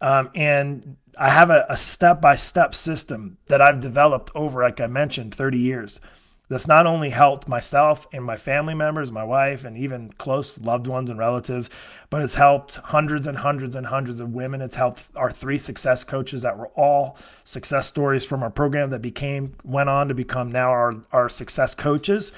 Um, 0.00 0.30
and 0.34 0.96
I 1.18 1.30
have 1.30 1.50
a 1.50 1.76
step 1.76 2.20
by 2.20 2.36
step 2.36 2.74
system 2.74 3.38
that 3.46 3.62
I've 3.62 3.80
developed 3.80 4.30
over, 4.34 4.62
like 4.62 4.80
I 4.80 4.86
mentioned, 4.86 5.34
30 5.34 5.58
years 5.58 6.00
that's 6.48 6.66
not 6.66 6.86
only 6.86 7.10
helped 7.10 7.48
myself 7.48 8.06
and 8.12 8.24
my 8.24 8.36
family 8.36 8.74
members, 8.74 9.10
my 9.10 9.24
wife, 9.24 9.64
and 9.64 9.76
even 9.76 10.12
close 10.12 10.60
loved 10.60 10.86
ones 10.86 11.10
and 11.10 11.18
relatives, 11.18 11.68
but 12.08 12.22
it's 12.22 12.36
helped 12.36 12.76
hundreds 12.76 13.26
and 13.26 13.38
hundreds 13.38 13.74
and 13.74 13.86
hundreds 13.86 14.20
of 14.20 14.32
women. 14.32 14.60
It's 14.60 14.76
helped 14.76 15.04
our 15.16 15.30
three 15.30 15.58
success 15.58 16.04
coaches 16.04 16.42
that 16.42 16.56
were 16.56 16.68
all 16.68 17.18
success 17.42 17.88
stories 17.88 18.24
from 18.24 18.44
our 18.44 18.50
program 18.50 18.90
that 18.90 19.02
became, 19.02 19.56
went 19.64 19.88
on 19.88 20.06
to 20.08 20.14
become 20.14 20.52
now 20.52 20.70
our, 20.70 20.92
our 21.10 21.28
success 21.28 21.74
coaches 21.74 22.32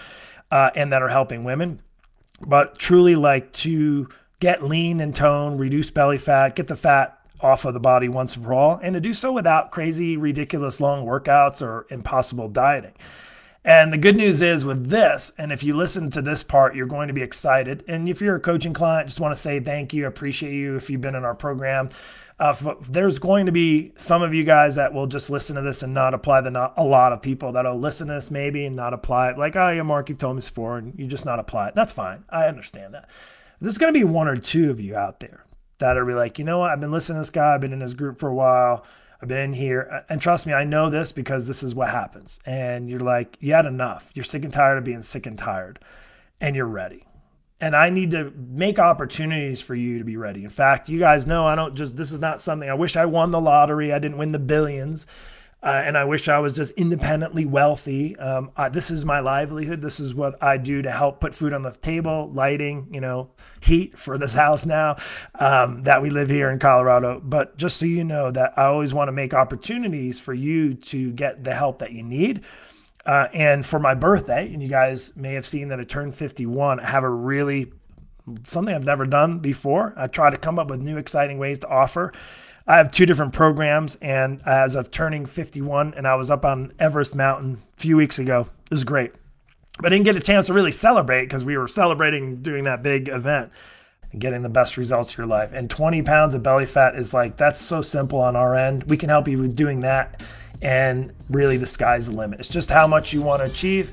uh, 0.50 0.70
and 0.74 0.90
that 0.92 1.02
are 1.02 1.08
helping 1.08 1.44
women. 1.44 1.82
But 2.40 2.78
truly, 2.78 3.14
like 3.14 3.52
to 3.54 4.08
get 4.40 4.64
lean 4.64 5.00
and 5.00 5.14
tone, 5.14 5.58
reduce 5.58 5.90
belly 5.90 6.18
fat, 6.18 6.56
get 6.56 6.68
the 6.68 6.76
fat 6.76 7.18
off 7.40 7.64
of 7.64 7.74
the 7.74 7.80
body 7.80 8.08
once 8.08 8.36
and 8.36 8.44
for 8.44 8.54
all, 8.54 8.80
and 8.82 8.94
to 8.94 9.00
do 9.00 9.12
so 9.12 9.32
without 9.32 9.70
crazy, 9.70 10.16
ridiculous 10.16 10.80
long 10.80 11.06
workouts 11.06 11.62
or 11.62 11.86
impossible 11.90 12.48
dieting. 12.48 12.94
And 13.64 13.92
the 13.92 13.98
good 13.98 14.16
news 14.16 14.40
is 14.40 14.64
with 14.64 14.88
this, 14.88 15.32
and 15.36 15.52
if 15.52 15.62
you 15.62 15.76
listen 15.76 16.10
to 16.12 16.22
this 16.22 16.42
part, 16.42 16.74
you're 16.74 16.86
going 16.86 17.08
to 17.08 17.14
be 17.14 17.22
excited. 17.22 17.84
And 17.86 18.08
if 18.08 18.20
you're 18.20 18.36
a 18.36 18.40
coaching 18.40 18.72
client, 18.72 19.08
just 19.08 19.20
want 19.20 19.34
to 19.34 19.40
say 19.40 19.60
thank 19.60 19.92
you, 19.92 20.06
appreciate 20.06 20.54
you 20.54 20.76
if 20.76 20.88
you've 20.88 21.00
been 21.00 21.14
in 21.14 21.24
our 21.24 21.34
program. 21.34 21.90
Uh, 22.38 22.74
there's 22.88 23.18
going 23.18 23.46
to 23.46 23.52
be 23.52 23.92
some 23.96 24.22
of 24.22 24.32
you 24.32 24.44
guys 24.44 24.76
that 24.76 24.94
will 24.94 25.08
just 25.08 25.28
listen 25.28 25.56
to 25.56 25.62
this 25.62 25.82
and 25.82 25.92
not 25.92 26.14
apply 26.14 26.40
the 26.40 26.50
not 26.52 26.72
a 26.76 26.84
lot 26.84 27.12
of 27.12 27.20
people 27.20 27.50
that'll 27.50 27.78
listen 27.78 28.06
to 28.06 28.14
this 28.14 28.30
maybe 28.30 28.64
and 28.64 28.76
not 28.76 28.94
apply 28.94 29.30
it. 29.30 29.36
Like, 29.36 29.56
oh 29.56 29.70
yeah, 29.70 29.82
Mark, 29.82 30.08
you've 30.08 30.18
told 30.18 30.36
me 30.36 30.40
before, 30.40 30.78
and 30.78 30.96
you 30.96 31.08
just 31.08 31.24
not 31.24 31.40
apply 31.40 31.68
it. 31.68 31.74
That's 31.74 31.92
fine. 31.92 32.24
I 32.30 32.46
understand 32.46 32.94
that. 32.94 33.08
There's 33.60 33.78
going 33.78 33.92
to 33.92 33.98
be 33.98 34.04
one 34.04 34.28
or 34.28 34.36
two 34.36 34.70
of 34.70 34.80
you 34.80 34.96
out 34.96 35.20
there 35.20 35.44
that 35.78 35.96
are 35.96 36.04
be 36.04 36.14
like, 36.14 36.38
you 36.38 36.44
know 36.44 36.58
what? 36.58 36.70
I've 36.70 36.80
been 36.80 36.92
listening 36.92 37.16
to 37.16 37.20
this 37.20 37.30
guy. 37.30 37.54
I've 37.54 37.60
been 37.60 37.72
in 37.72 37.80
his 37.80 37.94
group 37.94 38.18
for 38.18 38.28
a 38.28 38.34
while. 38.34 38.84
I've 39.20 39.28
been 39.28 39.38
in 39.38 39.52
here. 39.52 40.04
And 40.08 40.20
trust 40.20 40.46
me, 40.46 40.52
I 40.52 40.64
know 40.64 40.90
this 40.90 41.12
because 41.12 41.48
this 41.48 41.62
is 41.62 41.74
what 41.74 41.90
happens. 41.90 42.38
And 42.46 42.88
you're 42.88 43.00
like, 43.00 43.36
you 43.40 43.52
had 43.52 43.66
enough. 43.66 44.10
You're 44.14 44.24
sick 44.24 44.44
and 44.44 44.52
tired 44.52 44.78
of 44.78 44.84
being 44.84 45.02
sick 45.02 45.26
and 45.26 45.38
tired. 45.38 45.80
And 46.40 46.54
you're 46.54 46.66
ready. 46.66 47.04
And 47.60 47.74
I 47.74 47.90
need 47.90 48.12
to 48.12 48.32
make 48.36 48.78
opportunities 48.78 49.60
for 49.60 49.74
you 49.74 49.98
to 49.98 50.04
be 50.04 50.16
ready. 50.16 50.44
In 50.44 50.50
fact, 50.50 50.88
you 50.88 51.00
guys 51.00 51.26
know 51.26 51.46
I 51.46 51.56
don't 51.56 51.74
just, 51.74 51.96
this 51.96 52.12
is 52.12 52.20
not 52.20 52.40
something 52.40 52.70
I 52.70 52.74
wish 52.74 52.96
I 52.96 53.06
won 53.06 53.32
the 53.32 53.40
lottery. 53.40 53.92
I 53.92 53.98
didn't 53.98 54.18
win 54.18 54.30
the 54.30 54.38
billions. 54.38 55.06
Uh, 55.60 55.82
and 55.84 55.98
I 55.98 56.04
wish 56.04 56.28
I 56.28 56.38
was 56.38 56.52
just 56.52 56.70
independently 56.72 57.44
wealthy. 57.44 58.16
Um, 58.16 58.52
I, 58.56 58.68
this 58.68 58.92
is 58.92 59.04
my 59.04 59.18
livelihood. 59.18 59.82
This 59.82 59.98
is 59.98 60.14
what 60.14 60.40
I 60.40 60.56
do 60.56 60.82
to 60.82 60.90
help 60.90 61.20
put 61.20 61.34
food 61.34 61.52
on 61.52 61.62
the 61.62 61.72
table, 61.72 62.30
lighting, 62.32 62.86
you 62.92 63.00
know, 63.00 63.30
heat 63.60 63.98
for 63.98 64.18
this 64.18 64.32
house 64.32 64.64
now 64.64 64.96
um, 65.34 65.82
that 65.82 66.00
we 66.00 66.10
live 66.10 66.28
here 66.28 66.50
in 66.50 66.60
Colorado. 66.60 67.20
But 67.24 67.56
just 67.56 67.76
so 67.76 67.86
you 67.86 68.04
know, 68.04 68.30
that 68.30 68.54
I 68.56 68.66
always 68.66 68.94
want 68.94 69.08
to 69.08 69.12
make 69.12 69.34
opportunities 69.34 70.20
for 70.20 70.32
you 70.32 70.74
to 70.74 71.10
get 71.12 71.42
the 71.42 71.54
help 71.54 71.80
that 71.80 71.90
you 71.90 72.04
need. 72.04 72.44
Uh, 73.04 73.26
and 73.32 73.66
for 73.66 73.80
my 73.80 73.94
birthday, 73.94 74.52
and 74.52 74.62
you 74.62 74.68
guys 74.68 75.16
may 75.16 75.32
have 75.32 75.46
seen 75.46 75.68
that 75.68 75.80
I 75.80 75.84
turned 75.84 76.14
51, 76.14 76.78
I 76.78 76.86
have 76.86 77.04
a 77.04 77.10
really 77.10 77.72
something 78.44 78.74
I've 78.74 78.84
never 78.84 79.06
done 79.06 79.38
before. 79.38 79.94
I 79.96 80.06
try 80.06 80.30
to 80.30 80.36
come 80.36 80.58
up 80.58 80.68
with 80.68 80.80
new, 80.80 80.98
exciting 80.98 81.38
ways 81.38 81.58
to 81.60 81.68
offer. 81.68 82.12
I 82.68 82.76
have 82.76 82.92
two 82.92 83.06
different 83.06 83.32
programs, 83.32 83.96
and 84.02 84.42
as 84.44 84.74
of 84.74 84.90
turning 84.90 85.24
51, 85.24 85.94
and 85.94 86.06
I 86.06 86.16
was 86.16 86.30
up 86.30 86.44
on 86.44 86.74
Everest 86.78 87.14
Mountain 87.14 87.62
a 87.78 87.80
few 87.80 87.96
weeks 87.96 88.18
ago. 88.18 88.46
It 88.66 88.70
was 88.70 88.84
great. 88.84 89.12
But 89.78 89.86
I 89.86 89.88
didn't 89.96 90.04
get 90.04 90.16
a 90.16 90.20
chance 90.20 90.48
to 90.48 90.52
really 90.52 90.70
celebrate 90.70 91.22
because 91.22 91.46
we 91.46 91.56
were 91.56 91.66
celebrating 91.66 92.42
doing 92.42 92.64
that 92.64 92.82
big 92.82 93.08
event 93.08 93.50
and 94.12 94.20
getting 94.20 94.42
the 94.42 94.50
best 94.50 94.76
results 94.76 95.12
of 95.12 95.18
your 95.18 95.26
life. 95.26 95.50
And 95.54 95.70
20 95.70 96.02
pounds 96.02 96.34
of 96.34 96.42
belly 96.42 96.66
fat 96.66 96.94
is 96.94 97.14
like, 97.14 97.38
that's 97.38 97.58
so 97.58 97.80
simple 97.80 98.20
on 98.20 98.36
our 98.36 98.54
end. 98.54 98.84
We 98.84 98.98
can 98.98 99.08
help 99.08 99.28
you 99.28 99.38
with 99.38 99.56
doing 99.56 99.80
that. 99.80 100.22
And 100.60 101.14
really, 101.30 101.56
the 101.56 101.64
sky's 101.64 102.08
the 102.08 102.16
limit. 102.16 102.40
It's 102.40 102.50
just 102.50 102.68
how 102.68 102.86
much 102.86 103.14
you 103.14 103.22
want 103.22 103.40
to 103.40 103.46
achieve 103.46 103.92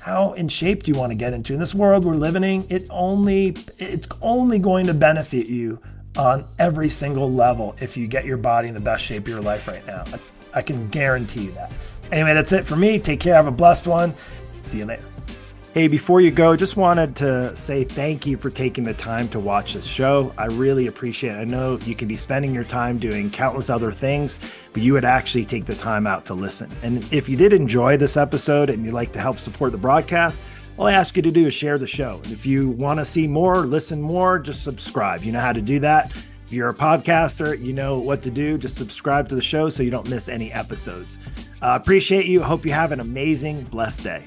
how 0.00 0.32
in 0.32 0.48
shape 0.48 0.82
do 0.82 0.90
you 0.90 0.98
want 0.98 1.10
to 1.10 1.14
get 1.14 1.34
into 1.34 1.52
in 1.52 1.60
this 1.60 1.74
world 1.74 2.06
we're 2.06 2.14
living 2.14 2.42
in 2.42 2.66
it 2.70 2.86
only 2.88 3.54
it's 3.78 4.08
only 4.22 4.58
going 4.58 4.86
to 4.86 4.94
benefit 4.94 5.46
you 5.46 5.78
on 6.16 6.46
every 6.58 6.88
single 6.88 7.30
level 7.30 7.76
if 7.80 7.96
you 7.96 8.06
get 8.06 8.24
your 8.24 8.36
body 8.36 8.68
in 8.68 8.74
the 8.74 8.80
best 8.80 9.04
shape 9.04 9.22
of 9.22 9.28
your 9.28 9.40
life 9.40 9.68
right 9.68 9.86
now. 9.86 10.04
I, 10.52 10.62
can 10.62 10.88
guarantee 10.88 11.44
you 11.44 11.52
that. 11.52 11.72
Anyway, 12.10 12.34
that's 12.34 12.52
it 12.52 12.66
for 12.66 12.76
me. 12.76 12.98
Take 12.98 13.20
care. 13.20 13.34
Have 13.34 13.46
a 13.46 13.52
blessed 13.52 13.86
one. 13.86 14.14
See 14.62 14.78
you 14.78 14.86
later. 14.86 15.04
Hey, 15.72 15.86
before 15.86 16.20
you 16.20 16.32
go, 16.32 16.56
just 16.56 16.76
wanted 16.76 17.14
to 17.16 17.54
say 17.54 17.84
thank 17.84 18.26
you 18.26 18.36
for 18.36 18.50
taking 18.50 18.82
the 18.82 18.92
time 18.92 19.28
to 19.28 19.38
watch 19.38 19.74
this 19.74 19.86
show. 19.86 20.34
I 20.36 20.46
really 20.46 20.88
appreciate 20.88 21.36
it. 21.36 21.38
I 21.38 21.44
know 21.44 21.78
you 21.84 21.94
can 21.94 22.08
be 22.08 22.16
spending 22.16 22.52
your 22.52 22.64
time 22.64 22.98
doing 22.98 23.30
countless 23.30 23.70
other 23.70 23.92
things, 23.92 24.40
but 24.72 24.82
you 24.82 24.92
would 24.94 25.04
actually 25.04 25.44
take 25.44 25.66
the 25.66 25.76
time 25.76 26.08
out 26.08 26.26
to 26.26 26.34
listen. 26.34 26.68
And 26.82 27.06
if 27.12 27.28
you 27.28 27.36
did 27.36 27.52
enjoy 27.52 27.96
this 27.96 28.16
episode 28.16 28.68
and 28.68 28.84
you'd 28.84 28.94
like 28.94 29.12
to 29.12 29.20
help 29.20 29.38
support 29.38 29.70
the 29.70 29.78
broadcast, 29.78 30.42
all 30.80 30.86
I 30.86 30.94
ask 30.94 31.14
you 31.14 31.20
to 31.20 31.30
do 31.30 31.46
is 31.46 31.52
share 31.52 31.76
the 31.76 31.86
show. 31.86 32.22
And 32.24 32.32
if 32.32 32.46
you 32.46 32.70
want 32.70 33.00
to 33.00 33.04
see 33.04 33.26
more, 33.26 33.66
listen 33.66 34.00
more, 34.00 34.38
just 34.38 34.64
subscribe. 34.64 35.22
You 35.22 35.30
know 35.30 35.38
how 35.38 35.52
to 35.52 35.60
do 35.60 35.78
that. 35.80 36.10
If 36.46 36.54
you're 36.54 36.70
a 36.70 36.74
podcaster, 36.74 37.62
you 37.62 37.74
know 37.74 37.98
what 37.98 38.22
to 38.22 38.30
do. 38.30 38.56
Just 38.56 38.78
subscribe 38.78 39.28
to 39.28 39.34
the 39.34 39.42
show 39.42 39.68
so 39.68 39.82
you 39.82 39.90
don't 39.90 40.08
miss 40.08 40.26
any 40.26 40.50
episodes. 40.50 41.18
Uh, 41.60 41.78
appreciate 41.78 42.24
you. 42.24 42.42
Hope 42.42 42.64
you 42.64 42.72
have 42.72 42.92
an 42.92 43.00
amazing, 43.00 43.64
blessed 43.64 44.04
day. 44.04 44.24